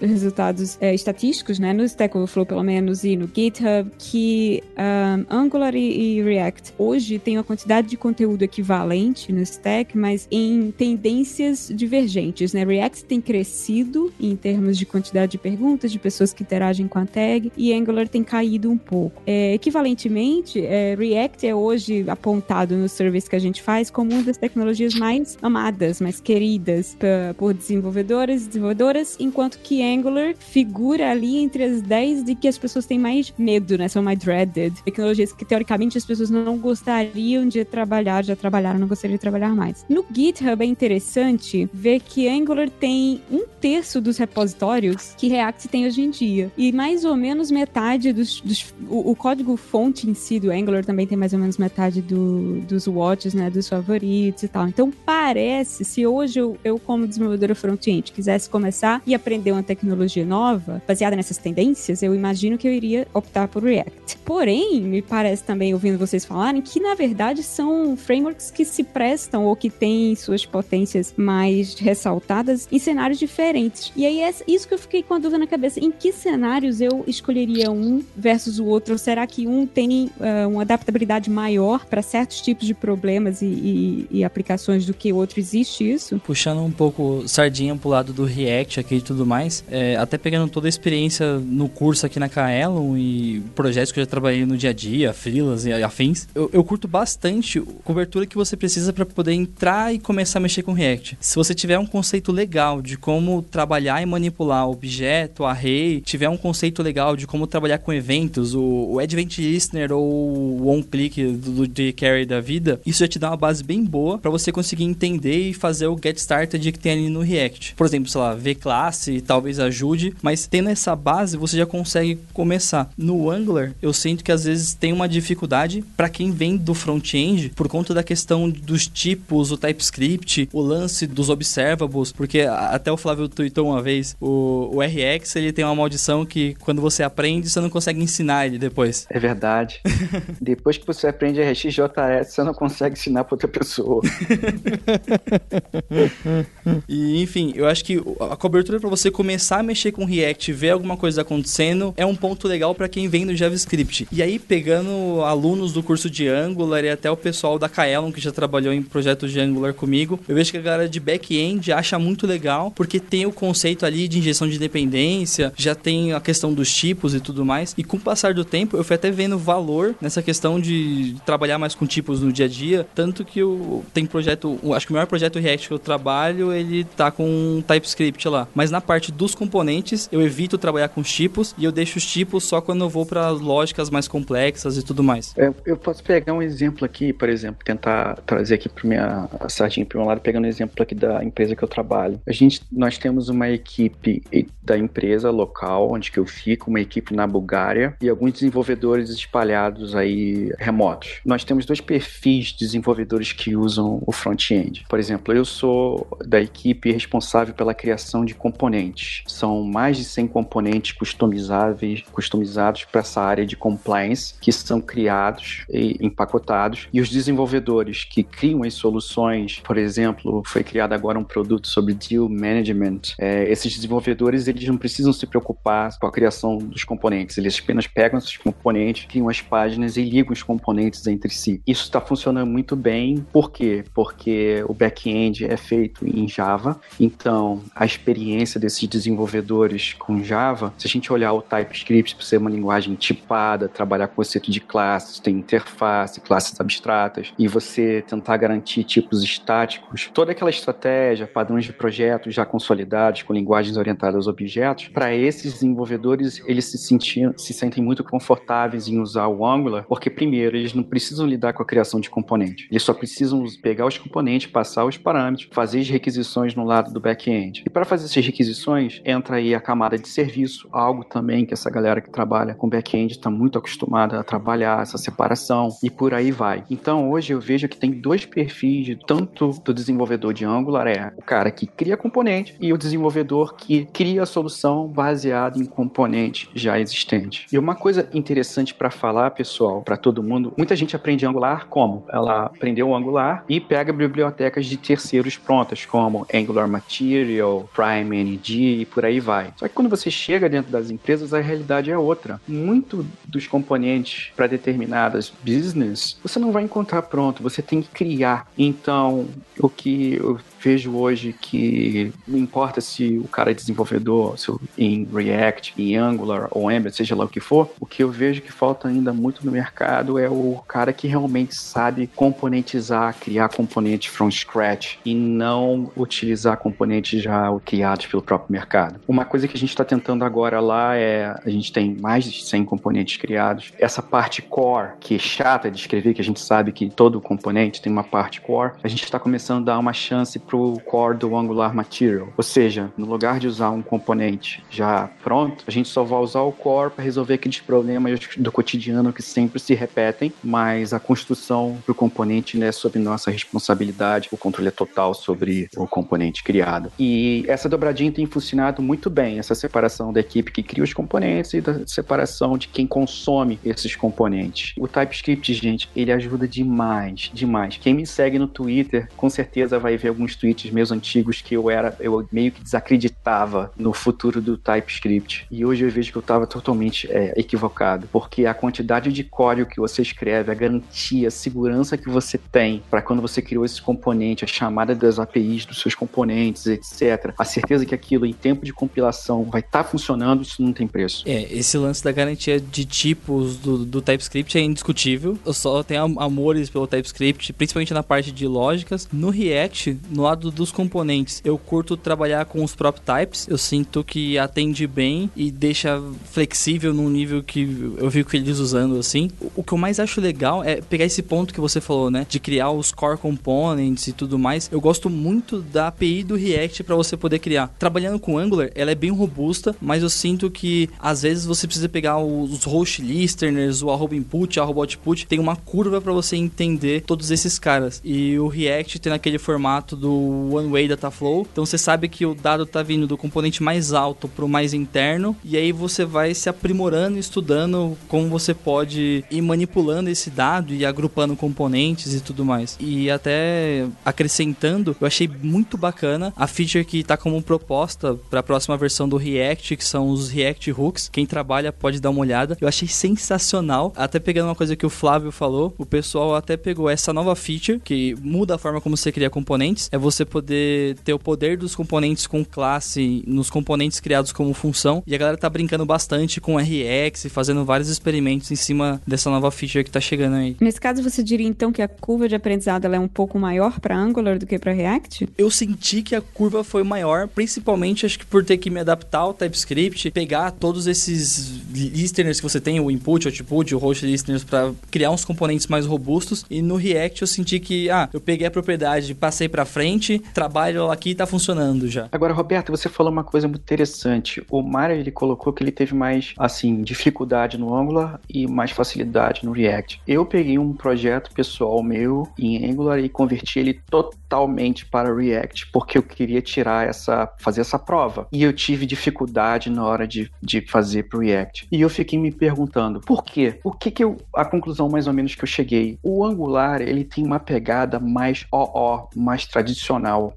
resultados 0.00 0.78
é, 0.80 0.94
estatísticos, 0.94 1.58
né, 1.58 1.72
no 1.72 1.84
Stack 1.84 2.16
Overflow 2.16 2.46
pelo 2.46 2.62
menos 2.62 3.04
e 3.04 3.16
no 3.16 3.28
GitHub, 3.32 3.90
que 3.98 4.62
um, 4.76 5.36
Angular 5.36 5.74
e, 5.74 6.18
e 6.18 6.22
React 6.22 6.74
hoje 6.78 7.18
têm 7.18 7.36
uma 7.36 7.44
quantidade 7.44 7.88
de 7.88 7.96
conteúdo 7.96 8.42
equivalente 8.42 9.32
no 9.32 9.40
Stack, 9.40 9.96
mas 9.96 10.26
em 10.30 10.70
tendências 10.70 11.70
divergentes. 11.74 12.52
Né? 12.52 12.64
React 12.64 13.04
tem 13.04 13.20
crescido 13.20 14.12
em 14.20 14.36
termos 14.36 14.78
de 14.78 14.86
quantidade 14.86 15.32
de 15.32 15.38
perguntas, 15.38 15.90
de 15.90 15.98
pessoas 15.98 16.32
que 16.32 16.42
interagem 16.42 16.86
com 16.88 16.98
a 16.98 17.06
tag, 17.06 17.52
e 17.56 17.72
Angular 17.72 18.08
tem 18.08 18.22
caído 18.22 18.70
um 18.70 18.78
pouco. 18.78 19.22
É, 19.26 19.54
equivalentemente, 19.54 20.64
é, 20.64 20.94
React 20.94 21.46
é 21.46 21.54
hoje 21.54 22.04
apontado 22.08 22.76
no 22.76 22.88
service 22.88 23.28
que 23.28 23.36
a 23.36 23.40
gente 23.40 23.62
faz 23.62 23.90
como 23.90 24.12
uma 24.12 24.22
das 24.22 24.36
tecnologias 24.36 24.94
mais 24.94 25.38
amadas, 25.42 26.00
mais 26.00 26.20
queridas 26.20 26.96
por 27.36 27.54
desenvolvedores 27.54 28.44
e 28.44 28.48
desenvolvedoras, 28.48 29.16
enquanto 29.18 29.53
que 29.56 29.82
Angular 29.82 30.34
figura 30.38 31.10
ali 31.10 31.38
entre 31.38 31.64
as 31.64 31.82
10 31.82 32.24
de 32.24 32.34
que 32.34 32.48
as 32.48 32.58
pessoas 32.58 32.86
têm 32.86 32.98
mais 32.98 33.32
medo, 33.38 33.76
né? 33.78 33.88
São 33.88 34.02
mais 34.02 34.18
dreaded. 34.18 34.74
Tecnologias 34.84 35.32
que 35.32 35.44
teoricamente 35.44 35.98
as 35.98 36.04
pessoas 36.04 36.30
não 36.30 36.58
gostariam 36.58 37.46
de 37.46 37.64
trabalhar, 37.64 38.24
já 38.24 38.36
trabalharam, 38.36 38.78
não 38.78 38.88
gostariam 38.88 39.16
de 39.16 39.20
trabalhar 39.20 39.54
mais. 39.54 39.84
No 39.88 40.04
GitHub 40.12 40.62
é 40.62 40.66
interessante 40.66 41.68
ver 41.72 42.00
que 42.00 42.28
Angular 42.28 42.68
tem 42.70 43.20
um 43.30 43.44
terço 43.60 44.00
dos 44.00 44.16
repositórios 44.16 45.14
que 45.16 45.28
React 45.28 45.68
tem 45.68 45.86
hoje 45.86 46.02
em 46.02 46.10
dia. 46.10 46.50
E 46.56 46.72
mais 46.72 47.04
ou 47.04 47.16
menos 47.16 47.50
metade 47.50 48.12
dos. 48.12 48.40
dos 48.40 48.74
o, 48.88 49.10
o, 49.10 49.16
código 49.16 49.56
fonte 49.56 50.08
em 50.08 50.14
si 50.14 50.38
do 50.38 50.50
Angular 50.50 50.84
também 50.84 51.06
tem 51.06 51.16
mais 51.16 51.32
ou 51.32 51.38
menos 51.38 51.58
metade 51.58 52.02
do, 52.02 52.60
dos 52.60 52.86
watches, 52.86 53.34
né? 53.34 53.50
Dos 53.50 53.68
favoritos 53.68 54.42
e 54.42 54.48
tal. 54.48 54.68
Então 54.68 54.92
parece, 55.04 55.84
se 55.84 56.06
hoje 56.06 56.38
eu, 56.38 56.56
eu 56.64 56.78
como 56.78 57.06
desenvolvedora 57.06 57.54
front-end, 57.54 58.12
quisesse 58.12 58.48
começar 58.48 59.02
e 59.06 59.14
aprender 59.14 59.43
uma 59.52 59.62
tecnologia 59.62 60.24
nova, 60.24 60.82
baseada 60.86 61.16
nessas 61.16 61.38
tendências, 61.38 62.02
eu 62.02 62.14
imagino 62.14 62.58
que 62.58 62.66
eu 62.66 62.72
iria 62.72 63.06
optar 63.12 63.48
por 63.48 63.62
React. 63.62 64.18
Porém, 64.24 64.80
me 64.80 65.02
parece 65.02 65.44
também, 65.44 65.74
ouvindo 65.74 65.98
vocês 65.98 66.24
falarem, 66.24 66.62
que 66.62 66.80
na 66.80 66.94
verdade 66.94 67.42
são 67.42 67.96
frameworks 67.96 68.50
que 68.50 68.64
se 68.64 68.82
prestam 68.82 69.44
ou 69.44 69.54
que 69.54 69.70
têm 69.70 70.14
suas 70.14 70.46
potências 70.46 71.14
mais 71.16 71.74
ressaltadas 71.74 72.68
em 72.70 72.78
cenários 72.78 73.18
diferentes. 73.18 73.92
E 73.96 74.06
aí 74.06 74.20
é 74.20 74.32
isso 74.46 74.66
que 74.66 74.74
eu 74.74 74.78
fiquei 74.78 75.02
com 75.02 75.14
a 75.14 75.18
dúvida 75.18 75.38
na 75.38 75.46
cabeça. 75.46 75.80
Em 75.80 75.90
que 75.90 76.12
cenários 76.12 76.80
eu 76.80 77.04
escolheria 77.06 77.70
um 77.70 78.02
versus 78.16 78.58
o 78.58 78.66
outro? 78.66 78.94
Ou 78.94 78.98
será 78.98 79.26
que 79.26 79.46
um 79.46 79.66
tem 79.66 80.10
uh, 80.18 80.48
uma 80.48 80.62
adaptabilidade 80.62 81.30
maior 81.30 81.84
para 81.84 82.02
certos 82.02 82.40
tipos 82.40 82.66
de 82.66 82.74
problemas 82.74 83.42
e, 83.42 83.46
e, 83.46 84.06
e, 84.10 84.24
aplicações 84.24 84.86
do 84.86 84.94
que 84.94 85.12
o 85.12 85.16
outro? 85.16 85.38
Existe 85.38 85.90
isso? 85.90 86.20
Puxando 86.24 86.62
um 86.62 86.70
pouco 86.70 87.24
sardinha 87.26 87.76
pro 87.76 87.88
lado 87.88 88.12
do 88.12 88.24
React 88.24 88.80
aqui 88.80 88.96
e 88.96 89.00
tudo 89.00 89.26
mais, 89.26 89.33
é, 89.70 89.96
até 89.96 90.18
pegando 90.18 90.50
toda 90.50 90.66
a 90.66 90.68
experiência 90.68 91.38
no 91.38 91.68
curso 91.68 92.06
aqui 92.06 92.18
na 92.18 92.28
Kaelon 92.28 92.96
e 92.96 93.42
projetos 93.54 93.92
que 93.92 94.00
eu 94.00 94.04
já 94.04 94.10
trabalhei 94.10 94.44
no 94.44 94.56
dia 94.56 94.70
a 94.70 94.72
dia, 94.72 95.12
freelas 95.12 95.66
e 95.66 95.72
afins, 95.72 96.28
eu, 96.34 96.50
eu 96.52 96.64
curto 96.64 96.86
bastante 96.86 97.58
a 97.58 97.62
cobertura 97.84 98.26
que 98.26 98.36
você 98.36 98.56
precisa 98.56 98.92
para 98.92 99.06
poder 99.06 99.32
entrar 99.32 99.94
e 99.94 99.98
começar 99.98 100.38
a 100.38 100.42
mexer 100.42 100.62
com 100.62 100.72
React. 100.72 101.18
Se 101.20 101.36
você 101.36 101.54
tiver 101.54 101.78
um 101.78 101.86
conceito 101.86 102.32
legal 102.32 102.80
de 102.80 102.96
como 102.96 103.42
trabalhar 103.42 104.02
e 104.02 104.06
manipular 104.06 104.68
objeto, 104.68 105.44
array, 105.44 106.00
tiver 106.00 106.28
um 106.28 106.36
conceito 106.36 106.82
legal 106.82 107.16
de 107.16 107.26
como 107.26 107.46
trabalhar 107.46 107.78
com 107.78 107.92
eventos, 107.92 108.54
o, 108.54 108.62
o 108.62 108.98
Advent 108.98 109.38
Listener 109.38 109.92
ou 109.92 110.02
o 110.02 110.68
OnClick 110.68 111.24
do, 111.24 111.66
do 111.66 111.92
Carry 111.96 112.26
da 112.26 112.40
vida, 112.40 112.80
isso 112.84 113.00
já 113.00 113.08
te 113.08 113.18
dá 113.18 113.30
uma 113.30 113.36
base 113.36 113.62
bem 113.62 113.84
boa 113.84 114.18
para 114.18 114.30
você 114.30 114.52
conseguir 114.52 114.84
entender 114.84 115.48
e 115.48 115.54
fazer 115.54 115.86
o 115.86 115.98
get 116.00 116.16
started 116.18 116.72
que 116.72 116.78
tem 116.78 116.92
ali 116.92 117.08
no 117.08 117.20
React. 117.20 117.74
Por 117.74 117.86
exemplo, 117.86 118.08
sei 118.08 118.20
lá, 118.20 118.34
V 118.34 118.54
classe 118.54 119.20
talvez 119.24 119.58
ajude, 119.58 120.14
mas 120.22 120.46
tendo 120.46 120.68
essa 120.68 120.94
base 120.94 121.36
você 121.36 121.56
já 121.56 121.66
consegue 121.66 122.18
começar. 122.32 122.90
No 122.96 123.30
Angular, 123.30 123.72
eu 123.82 123.92
sinto 123.92 124.22
que 124.22 124.32
às 124.32 124.44
vezes 124.44 124.74
tem 124.74 124.92
uma 124.92 125.08
dificuldade 125.08 125.82
para 125.96 126.08
quem 126.08 126.30
vem 126.30 126.56
do 126.56 126.74
front-end 126.74 127.50
por 127.50 127.68
conta 127.68 127.94
da 127.94 128.02
questão 128.02 128.48
dos 128.48 128.86
tipos, 128.86 129.50
o 129.50 129.56
TypeScript, 129.56 130.48
o 130.52 130.60
lance 130.60 131.06
dos 131.06 131.30
observables, 131.30 132.12
porque 132.12 132.42
até 132.42 132.92
o 132.92 132.96
Flávio 132.96 133.28
tweetou 133.28 133.68
uma 133.68 133.82
vez, 133.82 134.16
o, 134.20 134.70
o 134.74 134.80
RX 134.80 135.36
ele 135.36 135.52
tem 135.52 135.64
uma 135.64 135.74
maldição 135.74 136.24
que 136.24 136.54
quando 136.60 136.80
você 136.80 137.02
aprende, 137.02 137.48
você 137.48 137.60
não 137.60 137.70
consegue 137.70 138.02
ensinar 138.02 138.46
ele 138.46 138.58
depois. 138.58 139.06
É 139.10 139.18
verdade. 139.18 139.80
depois 140.40 140.76
que 140.76 140.86
você 140.86 141.06
aprende 141.06 141.40
RxJS, 141.40 142.28
você 142.28 142.42
não 142.42 142.54
consegue 142.54 142.98
ensinar 142.98 143.24
para 143.24 143.34
outra 143.34 143.48
pessoa. 143.48 144.02
e 146.88 147.22
enfim, 147.22 147.52
eu 147.54 147.66
acho 147.66 147.84
que 147.84 148.02
a 148.20 148.36
cobertura 148.36 148.80
para 148.80 148.88
você 148.88 149.10
começar 149.14 149.60
a 149.60 149.62
mexer 149.62 149.92
com 149.92 150.04
React, 150.04 150.52
ver 150.52 150.70
alguma 150.70 150.96
coisa 150.96 151.22
acontecendo, 151.22 151.94
é 151.96 152.04
um 152.04 152.16
ponto 152.16 152.46
legal 152.48 152.74
para 152.74 152.88
quem 152.88 153.08
vem 153.08 153.24
do 153.24 153.34
JavaScript. 153.34 154.08
E 154.12 154.22
aí 154.22 154.38
pegando 154.38 155.22
alunos 155.22 155.72
do 155.72 155.82
curso 155.82 156.10
de 156.10 156.28
Angular 156.28 156.84
e 156.84 156.90
até 156.90 157.10
o 157.10 157.16
pessoal 157.16 157.58
da 157.58 157.68
Kaelon 157.68 158.10
que 158.10 158.20
já 158.20 158.32
trabalhou 158.32 158.72
em 158.72 158.82
projetos 158.82 159.32
de 159.32 159.40
Angular 159.40 159.72
comigo, 159.72 160.18
eu 160.28 160.34
vejo 160.34 160.50
que 160.50 160.58
a 160.58 160.60
galera 160.60 160.88
de 160.88 160.98
back-end 160.98 161.72
acha 161.72 161.98
muito 161.98 162.26
legal 162.26 162.72
porque 162.74 162.98
tem 162.98 163.24
o 163.24 163.32
conceito 163.32 163.86
ali 163.86 164.08
de 164.08 164.18
injeção 164.18 164.48
de 164.48 164.58
dependência, 164.58 165.52
já 165.56 165.74
tem 165.74 166.12
a 166.12 166.20
questão 166.20 166.52
dos 166.52 166.74
tipos 166.74 167.14
e 167.14 167.20
tudo 167.20 167.44
mais. 167.44 167.74
E 167.78 167.84
com 167.84 167.96
o 167.96 168.00
passar 168.00 168.34
do 168.34 168.44
tempo, 168.44 168.76
eu 168.76 168.82
fui 168.82 168.96
até 168.96 169.10
vendo 169.10 169.38
valor 169.38 169.94
nessa 170.00 170.20
questão 170.20 170.58
de 170.58 171.14
trabalhar 171.24 171.58
mais 171.58 171.74
com 171.74 171.86
tipos 171.86 172.20
no 172.20 172.32
dia 172.32 172.46
a 172.46 172.48
dia. 172.48 172.86
Tanto 172.94 173.24
que 173.24 173.38
eu 173.38 173.84
tem 173.94 174.04
projeto, 174.04 174.58
acho 174.74 174.86
que 174.86 174.92
o 174.92 174.94
maior 174.94 175.06
projeto 175.06 175.38
React 175.38 175.68
que 175.68 175.74
eu 175.74 175.78
trabalho, 175.78 176.52
ele 176.52 176.84
tá 176.84 177.10
com 177.10 177.62
TypeScript 177.66 178.28
lá. 178.28 178.48
Mas 178.54 178.70
na 178.70 178.80
parte 178.80 179.03
dos 179.12 179.34
componentes, 179.34 180.08
eu 180.10 180.22
evito 180.22 180.58
trabalhar 180.58 180.88
com 180.88 181.02
tipos 181.02 181.54
e 181.58 181.64
eu 181.64 181.72
deixo 181.72 181.98
os 181.98 182.06
tipos 182.06 182.44
só 182.44 182.60
quando 182.60 182.82
eu 182.82 182.88
vou 182.88 183.04
para 183.04 183.30
lógicas 183.30 183.90
mais 183.90 184.08
complexas 184.08 184.76
e 184.76 184.82
tudo 184.82 185.02
mais. 185.02 185.34
É, 185.36 185.52
eu 185.66 185.76
posso 185.76 186.02
pegar 186.02 186.32
um 186.32 186.42
exemplo 186.42 186.84
aqui, 186.84 187.12
por 187.12 187.28
exemplo, 187.28 187.64
tentar 187.64 188.16
trazer 188.26 188.54
aqui 188.54 188.68
para 188.68 188.88
minha 188.88 189.28
sardinha 189.48 189.86
para 189.86 189.98
meu 189.98 190.06
lado, 190.06 190.20
pegando 190.20 190.44
um 190.44 190.48
exemplo 190.48 190.82
aqui 190.82 190.94
da 190.94 191.22
empresa 191.24 191.54
que 191.54 191.62
eu 191.62 191.68
trabalho. 191.68 192.20
A 192.26 192.32
gente, 192.32 192.62
nós 192.70 192.98
temos 192.98 193.28
uma 193.28 193.48
equipe 193.48 194.22
da 194.62 194.78
empresa 194.78 195.30
local, 195.30 195.92
onde 195.92 196.10
que 196.10 196.18
eu 196.18 196.26
fico, 196.26 196.70
uma 196.70 196.80
equipe 196.80 197.14
na 197.14 197.26
Bulgária 197.26 197.96
e 198.00 198.08
alguns 198.08 198.32
desenvolvedores 198.32 199.10
espalhados 199.10 199.94
aí 199.94 200.52
remotos. 200.58 201.20
Nós 201.24 201.44
temos 201.44 201.66
dois 201.66 201.80
perfis 201.80 202.46
de 202.46 202.58
desenvolvedores 202.60 203.32
que 203.32 203.56
usam 203.56 204.02
o 204.06 204.12
front-end. 204.12 204.84
Por 204.88 204.98
exemplo, 204.98 205.34
eu 205.34 205.44
sou 205.44 206.06
da 206.24 206.40
equipe 206.40 206.90
responsável 206.90 207.54
pela 207.54 207.74
criação 207.74 208.24
de 208.24 208.34
componentes. 208.34 208.93
São 209.26 209.62
mais 209.62 209.96
de 209.96 210.04
100 210.04 210.28
componentes 210.28 210.92
customizáveis, 210.92 212.02
customizados 212.12 212.84
para 212.84 213.00
essa 213.00 213.20
área 213.20 213.46
de 213.46 213.56
compliance 213.56 214.34
que 214.40 214.52
são 214.52 214.80
criados 214.80 215.64
e 215.70 215.98
empacotados. 216.00 216.88
E 216.92 217.00
os 217.00 217.08
desenvolvedores 217.08 218.04
que 218.04 218.22
criam 218.22 218.62
as 218.62 218.74
soluções, 218.74 219.60
por 219.64 219.76
exemplo, 219.76 220.42
foi 220.46 220.62
criado 220.62 220.92
agora 220.92 221.18
um 221.18 221.24
produto 221.24 221.68
sobre 221.68 221.94
deal 221.94 222.28
management. 222.28 223.00
É, 223.18 223.50
esses 223.50 223.74
desenvolvedores 223.74 224.48
eles 224.48 224.66
não 224.66 224.76
precisam 224.76 225.12
se 225.12 225.26
preocupar 225.26 225.98
com 225.98 226.06
a 226.06 226.12
criação 226.12 226.58
dos 226.58 226.84
componentes. 226.84 227.38
Eles 227.38 227.60
apenas 227.62 227.86
pegam 227.86 228.18
esses 228.18 228.36
componentes, 228.36 229.06
criam 229.06 229.28
as 229.28 229.40
páginas 229.40 229.96
e 229.96 230.02
ligam 230.02 230.32
os 230.32 230.42
componentes 230.42 231.06
entre 231.06 231.32
si. 231.32 231.62
Isso 231.66 231.84
está 231.84 232.00
funcionando 232.00 232.50
muito 232.50 232.76
bem. 232.76 233.24
Por 233.32 233.50
quê? 233.50 233.84
Porque 233.94 234.64
o 234.68 234.74
back-end 234.74 235.44
é 235.44 235.56
feito 235.56 236.06
em 236.06 236.28
Java. 236.28 236.80
Então, 236.98 237.62
a 237.74 237.84
experiência 237.84 238.60
desses 238.60 238.83
desenvolvedores 238.86 239.94
com 239.94 240.22
Java, 240.22 240.72
se 240.78 240.86
a 240.86 240.90
gente 240.90 241.12
olhar 241.12 241.32
o 241.32 241.42
TypeScript 241.42 242.16
por 242.16 242.24
ser 242.24 242.38
uma 242.38 242.50
linguagem 242.50 242.94
tipada, 242.94 243.68
trabalhar 243.68 244.08
com 244.08 244.16
conceito 244.16 244.50
de 244.50 244.60
classes, 244.60 245.18
tem 245.18 245.36
interface, 245.36 246.20
classes 246.20 246.58
abstratas, 246.60 247.32
e 247.38 247.46
você 247.46 248.02
tentar 248.06 248.36
garantir 248.36 248.84
tipos 248.84 249.22
estáticos, 249.22 250.10
toda 250.12 250.32
aquela 250.32 250.50
estratégia, 250.50 251.26
padrões 251.26 251.64
de 251.64 251.72
projetos 251.72 252.34
já 252.34 252.44
consolidados 252.44 253.22
com 253.22 253.32
linguagens 253.32 253.76
orientadas 253.76 254.26
a 254.26 254.30
objetos, 254.30 254.88
para 254.88 255.14
esses 255.14 255.54
desenvolvedores, 255.54 256.42
eles 256.46 256.64
se, 256.66 256.78
sentiam, 256.78 257.32
se 257.36 257.52
sentem 257.52 257.82
muito 257.82 258.02
confortáveis 258.02 258.88
em 258.88 258.98
usar 259.00 259.28
o 259.28 259.46
Angular, 259.46 259.84
porque, 259.86 260.10
primeiro, 260.10 260.56
eles 260.56 260.74
não 260.74 260.82
precisam 260.82 261.26
lidar 261.26 261.52
com 261.52 261.62
a 261.62 261.66
criação 261.66 262.00
de 262.00 262.10
componentes. 262.10 262.66
Eles 262.70 262.82
só 262.82 262.92
precisam 262.92 263.44
pegar 263.62 263.86
os 263.86 263.98
componentes, 263.98 264.50
passar 264.50 264.84
os 264.84 264.96
parâmetros, 264.96 265.48
fazer 265.52 265.80
as 265.80 265.88
requisições 265.88 266.54
no 266.54 266.64
lado 266.64 266.92
do 266.92 267.00
back-end. 267.00 267.62
E 267.66 267.70
para 267.70 267.84
fazer 267.84 268.06
essas 268.06 268.24
requisições, 268.24 268.63
entra 269.04 269.36
aí 269.36 269.54
a 269.54 269.60
camada 269.60 269.98
de 269.98 270.08
serviço, 270.08 270.68
algo 270.72 271.04
também 271.04 271.44
que 271.44 271.54
essa 271.54 271.70
galera 271.70 272.00
que 272.00 272.10
trabalha 272.10 272.54
com 272.54 272.68
back-end 272.68 273.12
está 273.12 273.30
muito 273.30 273.58
acostumada 273.58 274.18
a 274.18 274.24
trabalhar, 274.24 274.82
essa 274.82 274.98
separação, 274.98 275.68
e 275.82 275.90
por 275.90 276.14
aí 276.14 276.30
vai. 276.30 276.64
Então, 276.70 277.10
hoje 277.10 277.32
eu 277.32 277.40
vejo 277.40 277.68
que 277.68 277.76
tem 277.76 277.90
dois 277.90 278.24
perfis, 278.24 278.96
tanto 279.06 279.50
do 279.64 279.74
desenvolvedor 279.74 280.32
de 280.32 280.44
Angular, 280.44 280.86
é 280.86 281.12
o 281.16 281.22
cara 281.22 281.50
que 281.50 281.66
cria 281.66 281.96
componente, 281.96 282.56
e 282.60 282.72
o 282.72 282.78
desenvolvedor 282.78 283.54
que 283.56 283.86
cria 283.86 284.22
a 284.22 284.26
solução 284.26 284.86
baseada 284.86 285.58
em 285.58 285.64
componente 285.64 286.48
já 286.54 286.78
existente. 286.78 287.46
E 287.52 287.58
uma 287.58 287.74
coisa 287.74 288.08
interessante 288.12 288.74
para 288.74 288.90
falar, 288.90 289.30
pessoal, 289.30 289.82
para 289.82 289.96
todo 289.96 290.22
mundo, 290.22 290.52
muita 290.56 290.76
gente 290.76 290.96
aprende 290.96 291.26
Angular 291.26 291.66
como? 291.68 292.04
Ela 292.10 292.46
aprendeu 292.46 292.94
Angular 292.94 293.44
e 293.48 293.60
pega 293.60 293.92
bibliotecas 293.92 294.66
de 294.66 294.76
terceiros 294.76 295.36
prontas, 295.36 295.84
como 295.84 296.26
Angular 296.32 296.68
Material, 296.68 297.68
Prime 297.74 298.16
NG 298.54 298.80
e 298.80 298.84
por 298.84 299.04
aí 299.04 299.20
vai. 299.20 299.52
Só 299.56 299.68
que 299.68 299.74
quando 299.74 299.88
você 299.88 300.10
chega 300.10 300.48
dentro 300.48 300.70
das 300.70 300.90
empresas, 300.90 301.34
a 301.34 301.40
realidade 301.40 301.90
é 301.90 301.98
outra. 301.98 302.40
Muito 302.46 303.06
dos 303.26 303.46
componentes 303.46 304.32
para 304.36 304.46
determinadas 304.46 305.32
business, 305.42 306.16
você 306.22 306.38
não 306.38 306.52
vai 306.52 306.62
encontrar 306.62 307.02
pronto, 307.02 307.42
você 307.42 307.60
tem 307.60 307.82
que 307.82 307.88
criar. 307.88 308.50
Então, 308.56 309.26
o 309.58 309.68
que 309.68 310.14
eu 310.14 310.38
vejo 310.64 310.96
hoje 310.96 311.34
que 311.38 312.10
não 312.26 312.38
importa 312.38 312.80
se 312.80 313.18
o 313.18 313.28
cara 313.28 313.50
é 313.50 313.54
desenvolvedor 313.54 314.38
se 314.38 314.54
em 314.78 315.06
React, 315.12 315.74
em 315.76 315.96
Angular 315.96 316.48
ou 316.50 316.70
Ember, 316.70 316.92
seja 316.92 317.14
lá 317.14 317.24
o 317.24 317.28
que 317.28 317.40
for, 317.40 317.70
o 317.78 317.84
que 317.84 318.02
eu 318.02 318.10
vejo 318.10 318.40
que 318.40 318.50
falta 318.50 318.88
ainda 318.88 319.12
muito 319.12 319.44
no 319.44 319.52
mercado 319.52 320.18
é 320.18 320.28
o 320.28 320.62
cara 320.66 320.92
que 320.92 321.06
realmente 321.06 321.54
sabe 321.54 322.08
componentizar, 322.14 323.14
criar 323.20 323.48
componentes 323.48 324.12
from 324.12 324.30
scratch 324.30 324.96
e 325.04 325.14
não 325.14 325.90
utilizar 325.96 326.56
componentes 326.56 327.22
já 327.22 327.54
criados 327.64 328.06
pelo 328.06 328.22
próprio 328.22 328.52
mercado. 328.52 329.00
Uma 329.06 329.24
coisa 329.24 329.46
que 329.46 329.56
a 329.56 329.60
gente 329.60 329.70
está 329.70 329.84
tentando 329.84 330.24
agora 330.24 330.60
lá 330.60 330.96
é 330.96 331.34
a 331.44 331.50
gente 331.50 331.72
tem 331.72 331.94
mais 332.00 332.24
de 332.24 332.44
100 332.44 332.64
componentes 332.64 333.16
criados. 333.16 333.72
Essa 333.78 334.02
parte 334.02 334.40
core, 334.40 334.92
que 335.00 335.16
é 335.16 335.18
chata 335.18 335.70
de 335.70 335.78
escrever, 335.78 336.14
que 336.14 336.20
a 336.20 336.24
gente 336.24 336.40
sabe 336.40 336.72
que 336.72 336.88
todo 336.88 337.20
componente 337.20 337.82
tem 337.82 337.92
uma 337.92 338.04
parte 338.04 338.40
core, 338.40 338.72
a 338.82 338.88
gente 338.88 339.04
está 339.04 339.18
começando 339.18 339.62
a 339.62 339.72
dar 339.72 339.78
uma 339.78 339.92
chance 339.92 340.38
para 340.38 340.53
o 340.54 340.80
core 340.80 341.18
do 341.18 341.36
Angular 341.36 341.74
Material. 341.74 342.28
Ou 342.36 342.42
seja, 342.42 342.92
no 342.96 343.06
lugar 343.06 343.38
de 343.38 343.46
usar 343.46 343.70
um 343.70 343.82
componente 343.82 344.62
já 344.70 345.10
pronto, 345.22 345.64
a 345.66 345.70
gente 345.70 345.88
só 345.88 346.04
vai 346.04 346.20
usar 346.20 346.40
o 346.40 346.52
core 346.52 346.90
para 346.90 347.04
resolver 347.04 347.34
aqueles 347.34 347.60
problemas 347.60 348.20
do 348.36 348.52
cotidiano 348.52 349.12
que 349.12 349.22
sempre 349.22 349.58
se 349.58 349.74
repetem, 349.74 350.32
mas 350.42 350.92
a 350.92 351.00
construção 351.00 351.78
do 351.86 351.94
componente 351.94 352.62
é 352.62 352.72
sob 352.72 352.98
nossa 352.98 353.30
responsabilidade, 353.30 354.28
o 354.32 354.36
controle 354.36 354.68
é 354.68 354.70
total 354.70 355.14
sobre 355.14 355.68
o 355.76 355.86
componente 355.86 356.42
criado. 356.42 356.90
E 356.98 357.44
essa 357.48 357.68
dobradinha 357.68 358.12
tem 358.12 358.26
funcionado 358.26 358.82
muito 358.82 359.10
bem, 359.10 359.38
essa 359.38 359.54
separação 359.54 360.12
da 360.12 360.20
equipe 360.20 360.52
que 360.52 360.62
cria 360.62 360.84
os 360.84 360.92
componentes 360.92 361.54
e 361.54 361.60
da 361.60 361.86
separação 361.86 362.56
de 362.56 362.68
quem 362.68 362.86
consome 362.86 363.58
esses 363.64 363.96
componentes. 363.96 364.74
O 364.78 364.86
TypeScript, 364.86 365.52
gente, 365.54 365.88
ele 365.94 366.12
ajuda 366.12 366.46
demais, 366.46 367.30
demais. 367.32 367.76
Quem 367.76 367.94
me 367.94 368.06
segue 368.06 368.38
no 368.38 368.46
Twitter, 368.46 369.08
com 369.16 369.28
certeza 369.28 369.78
vai 369.78 369.96
ver 369.96 370.08
alguns 370.08 370.36
tweets 370.44 370.70
meus 370.70 370.92
antigos 370.92 371.40
que 371.40 371.56
eu 371.56 371.70
era, 371.70 371.96
eu 371.98 372.26
meio 372.30 372.52
que 372.52 372.62
desacreditava 372.62 373.72
no 373.78 373.94
futuro 373.94 374.42
do 374.42 374.58
TypeScript. 374.58 375.46
E 375.50 375.64
hoje 375.64 375.84
eu 375.84 375.90
vejo 375.90 376.12
que 376.12 376.18
eu 376.18 376.20
estava 376.20 376.46
totalmente 376.46 377.10
é, 377.10 377.32
equivocado, 377.36 378.06
porque 378.12 378.44
a 378.44 378.52
quantidade 378.52 379.10
de 379.10 379.24
código 379.24 379.70
que 379.70 379.80
você 379.80 380.02
escreve, 380.02 380.52
a 380.52 380.54
garantia, 380.54 381.28
a 381.28 381.30
segurança 381.30 381.96
que 381.96 382.10
você 382.10 382.36
tem 382.36 382.82
para 382.90 383.00
quando 383.00 383.22
você 383.22 383.40
criou 383.40 383.64
esse 383.64 383.80
componente, 383.80 384.44
a 384.44 384.46
chamada 384.46 384.94
das 384.94 385.18
APIs 385.18 385.64
dos 385.64 385.80
seus 385.80 385.94
componentes, 385.94 386.66
etc. 386.66 387.32
A 387.38 387.44
certeza 387.44 387.86
que 387.86 387.94
aquilo 387.94 388.26
em 388.26 388.32
tempo 388.34 388.66
de 388.66 388.72
compilação 388.72 389.44
vai 389.44 389.62
estar 389.62 389.84
tá 389.84 389.88
funcionando, 389.88 390.42
isso 390.42 390.60
não 390.60 390.74
tem 390.74 390.86
preço. 390.86 391.22
É, 391.26 391.50
esse 391.50 391.78
lance 391.78 392.04
da 392.04 392.12
garantia 392.12 392.60
de 392.60 392.84
tipos 392.84 393.56
do, 393.56 393.84
do 393.84 394.02
TypeScript 394.02 394.58
é 394.58 394.60
indiscutível. 394.60 395.38
Eu 395.44 395.54
só 395.54 395.82
tenho 395.82 396.20
amores 396.20 396.68
pelo 396.68 396.86
TypeScript, 396.86 397.52
principalmente 397.54 397.94
na 397.94 398.02
parte 398.02 398.30
de 398.30 398.46
lógicas. 398.46 399.08
No 399.10 399.30
React, 399.30 399.98
no 400.10 400.26
lado 400.34 400.50
dos 400.50 400.72
componentes, 400.72 401.40
eu 401.44 401.56
curto 401.56 401.96
trabalhar 401.96 402.44
com 402.44 402.62
os 402.64 402.74
prop 402.74 402.98
types. 402.98 403.46
Eu 403.48 403.56
sinto 403.56 404.02
que 404.02 404.36
atende 404.36 404.86
bem 404.86 405.30
e 405.36 405.50
deixa 405.50 406.02
flexível 406.32 406.92
num 406.92 407.08
nível 407.08 407.42
que 407.42 407.94
eu 407.96 408.10
vi 408.10 408.24
que 408.24 408.36
eles 408.36 408.58
usando 408.58 408.98
assim. 408.98 409.30
O 409.54 409.62
que 409.62 409.72
eu 409.72 409.78
mais 409.78 410.00
acho 410.00 410.20
legal 410.20 410.64
é 410.64 410.80
pegar 410.80 411.04
esse 411.04 411.22
ponto 411.22 411.54
que 411.54 411.60
você 411.60 411.80
falou, 411.80 412.10
né, 412.10 412.26
de 412.28 412.40
criar 412.40 412.70
os 412.70 412.90
core 412.90 413.16
components 413.16 414.08
e 414.08 414.12
tudo 414.12 414.38
mais. 414.38 414.68
Eu 414.72 414.80
gosto 414.80 415.08
muito 415.08 415.60
da 415.60 415.88
API 415.88 416.24
do 416.24 416.34
React 416.34 416.82
para 416.82 416.96
você 416.96 417.16
poder 417.16 417.38
criar. 417.38 417.68
Trabalhando 417.78 418.18
com 418.18 418.36
Angular, 418.36 418.70
ela 418.74 418.90
é 418.90 418.94
bem 418.94 419.10
robusta, 419.10 419.76
mas 419.80 420.02
eu 420.02 420.10
sinto 420.10 420.50
que 420.50 420.90
às 420.98 421.22
vezes 421.22 421.44
você 421.46 421.66
precisa 421.66 421.88
pegar 421.88 422.18
os 422.18 422.64
host 422.64 423.00
listeners, 423.02 423.82
o 423.82 423.90
arroba 423.90 424.16
input, 424.16 424.58
arroba 424.58 424.80
output, 424.80 425.26
tem 425.26 425.38
uma 425.38 425.54
curva 425.54 426.00
para 426.00 426.12
você 426.12 426.36
entender 426.36 427.02
todos 427.02 427.30
esses 427.30 427.58
caras. 427.58 428.00
E 428.04 428.36
o 428.38 428.48
React 428.48 428.98
tem 428.98 429.12
aquele 429.12 429.38
formato 429.38 429.94
do 429.94 430.13
One 430.14 430.70
Way 430.70 430.88
Data 430.88 431.10
Flow. 431.10 431.46
Então 431.50 431.64
você 431.64 431.78
sabe 431.78 432.08
que 432.08 432.26
o 432.26 432.34
dado 432.34 432.64
está 432.64 432.82
vindo 432.82 433.06
do 433.06 433.16
componente 433.16 433.62
mais 433.62 433.92
alto 433.92 434.28
para 434.28 434.44
o 434.44 434.48
mais 434.48 434.74
interno, 434.74 435.36
e 435.44 435.56
aí 435.56 435.72
você 435.72 436.04
vai 436.04 436.34
se 436.34 436.48
aprimorando, 436.48 437.18
estudando 437.18 437.96
como 438.08 438.28
você 438.28 438.54
pode 438.54 439.24
ir 439.30 439.42
manipulando 439.42 440.10
esse 440.10 440.30
dado 440.30 440.74
e 440.74 440.84
agrupando 440.84 441.36
componentes 441.36 442.14
e 442.14 442.20
tudo 442.20 442.44
mais. 442.44 442.76
E 442.80 443.10
até 443.10 443.86
acrescentando, 444.04 444.96
eu 445.00 445.06
achei 445.06 445.28
muito 445.28 445.76
bacana 445.76 446.32
a 446.36 446.46
feature 446.46 446.84
que 446.84 446.98
está 446.98 447.16
como 447.16 447.42
proposta 447.42 448.14
para 448.30 448.40
a 448.40 448.42
próxima 448.42 448.76
versão 448.76 449.08
do 449.08 449.16
React, 449.16 449.76
que 449.76 449.84
são 449.84 450.08
os 450.08 450.28
React 450.28 450.72
Hooks. 450.72 451.08
Quem 451.12 451.26
trabalha 451.26 451.72
pode 451.72 452.00
dar 452.00 452.10
uma 452.10 452.20
olhada. 452.20 452.56
Eu 452.60 452.68
achei 452.68 452.88
sensacional. 452.88 453.92
Até 453.96 454.18
pegando 454.18 454.48
uma 454.48 454.54
coisa 454.54 454.76
que 454.76 454.86
o 454.86 454.90
Flávio 454.90 455.30
falou, 455.30 455.74
o 455.78 455.86
pessoal 455.86 456.34
até 456.34 456.56
pegou 456.56 456.88
essa 456.88 457.12
nova 457.12 457.34
feature 457.34 457.80
que 457.80 458.14
muda 458.20 458.54
a 458.54 458.58
forma 458.58 458.80
como 458.80 458.96
você 458.96 459.12
cria 459.12 459.30
componentes. 459.30 459.88
É 459.92 459.98
você 460.04 460.24
poder 460.24 460.96
ter 461.04 461.12
o 461.12 461.18
poder 461.18 461.56
dos 461.56 461.74
componentes 461.74 462.26
com 462.26 462.44
classe 462.44 463.24
nos 463.26 463.50
componentes 463.50 464.00
criados 464.00 464.32
como 464.32 464.52
função. 464.52 465.02
E 465.06 465.14
a 465.14 465.18
galera 465.18 465.36
tá 465.36 465.48
brincando 465.48 465.84
bastante 465.84 466.40
com 466.40 466.58
RX, 466.58 467.26
fazendo 467.30 467.64
vários 467.64 467.88
experimentos 467.88 468.50
em 468.50 468.56
cima 468.56 469.00
dessa 469.06 469.30
nova 469.30 469.50
feature 469.50 469.82
que 469.82 469.90
tá 469.90 470.00
chegando 470.00 470.36
aí. 470.36 470.56
Nesse 470.60 470.80
caso, 470.80 471.02
você 471.02 471.22
diria 471.22 471.48
então 471.48 471.72
que 471.72 471.82
a 471.82 471.88
curva 471.88 472.28
de 472.28 472.34
aprendizado 472.34 472.84
é 472.84 472.98
um 472.98 473.08
pouco 473.08 473.38
maior 473.38 473.80
para 473.80 473.96
Angular 473.96 474.38
do 474.38 474.46
que 474.46 474.58
para 474.58 474.72
React? 474.72 475.28
Eu 475.38 475.50
senti 475.50 476.02
que 476.02 476.14
a 476.14 476.20
curva 476.20 476.62
foi 476.62 476.82
maior, 476.82 477.26
principalmente 477.26 478.04
acho 478.04 478.18
que 478.18 478.26
por 478.26 478.44
ter 478.44 478.58
que 478.58 478.70
me 478.70 478.80
adaptar 478.80 479.20
ao 479.20 479.34
TypeScript, 479.34 480.10
pegar 480.10 480.50
todos 480.50 480.86
esses 480.86 481.62
listeners 481.72 482.40
que 482.40 482.42
você 482.42 482.60
tem, 482.60 482.78
o 482.78 482.90
input, 482.90 483.26
o 483.26 483.30
output, 483.30 483.74
o 483.74 483.78
host 483.78 484.04
listeners 484.04 484.44
para 484.44 484.72
criar 484.90 485.10
uns 485.10 485.24
componentes 485.24 485.66
mais 485.66 485.86
robustos. 485.86 486.44
E 486.50 486.60
no 486.60 486.76
React 486.76 487.22
eu 487.22 487.28
senti 487.28 487.58
que, 487.58 487.88
ah, 487.90 488.08
eu 488.12 488.20
peguei 488.20 488.46
a 488.46 488.50
propriedade, 488.50 489.14
passei 489.14 489.48
para 489.48 489.64
frente, 489.64 489.93
trabalho 490.32 490.90
aqui 490.90 491.10
e 491.10 491.14
tá 491.14 491.26
funcionando 491.26 491.88
já. 491.88 492.08
Agora, 492.10 492.32
Roberto, 492.32 492.70
você 492.70 492.88
falou 492.88 493.12
uma 493.12 493.24
coisa 493.24 493.48
muito 493.48 493.62
interessante. 493.62 494.44
O 494.50 494.62
Mário, 494.62 494.96
ele 494.96 495.10
colocou 495.10 495.52
que 495.52 495.62
ele 495.62 495.72
teve 495.72 495.94
mais, 495.94 496.34
assim, 496.38 496.82
dificuldade 496.82 497.58
no 497.58 497.74
Angular 497.74 498.20
e 498.28 498.46
mais 498.46 498.70
facilidade 498.70 499.44
no 499.44 499.52
React. 499.52 500.00
Eu 500.06 500.24
peguei 500.26 500.58
um 500.58 500.72
projeto 500.72 501.32
pessoal 501.32 501.82
meu 501.82 502.28
em 502.38 502.70
Angular 502.70 502.98
e 502.98 503.08
converti 503.08 503.58
ele 503.58 503.80
totalmente 503.90 504.86
para 504.86 505.14
React, 505.14 505.70
porque 505.72 505.98
eu 505.98 506.02
queria 506.02 506.42
tirar 506.42 506.88
essa, 506.88 507.30
fazer 507.38 507.60
essa 507.60 507.78
prova. 507.78 508.26
E 508.32 508.42
eu 508.42 508.52
tive 508.52 508.86
dificuldade 508.86 509.70
na 509.70 509.84
hora 509.84 510.06
de, 510.06 510.30
de 510.42 510.60
fazer 510.60 511.04
para 511.04 511.20
React. 511.20 511.68
E 511.70 511.80
eu 511.80 511.88
fiquei 511.88 512.18
me 512.18 512.30
perguntando, 512.30 513.00
por 513.00 513.24
quê? 513.24 513.58
O 513.62 513.72
que 513.72 513.90
que 513.90 514.04
eu, 514.04 514.16
a 514.34 514.44
conclusão 514.44 514.88
mais 514.88 515.06
ou 515.06 515.12
menos 515.12 515.34
que 515.34 515.42
eu 515.42 515.48
cheguei? 515.48 515.98
O 516.02 516.24
Angular, 516.24 516.80
ele 516.80 517.04
tem 517.04 517.24
uma 517.24 517.38
pegada 517.38 517.98
mais 518.00 518.46
OO, 518.52 519.08
mais 519.14 519.46
tradicional. 519.46 519.83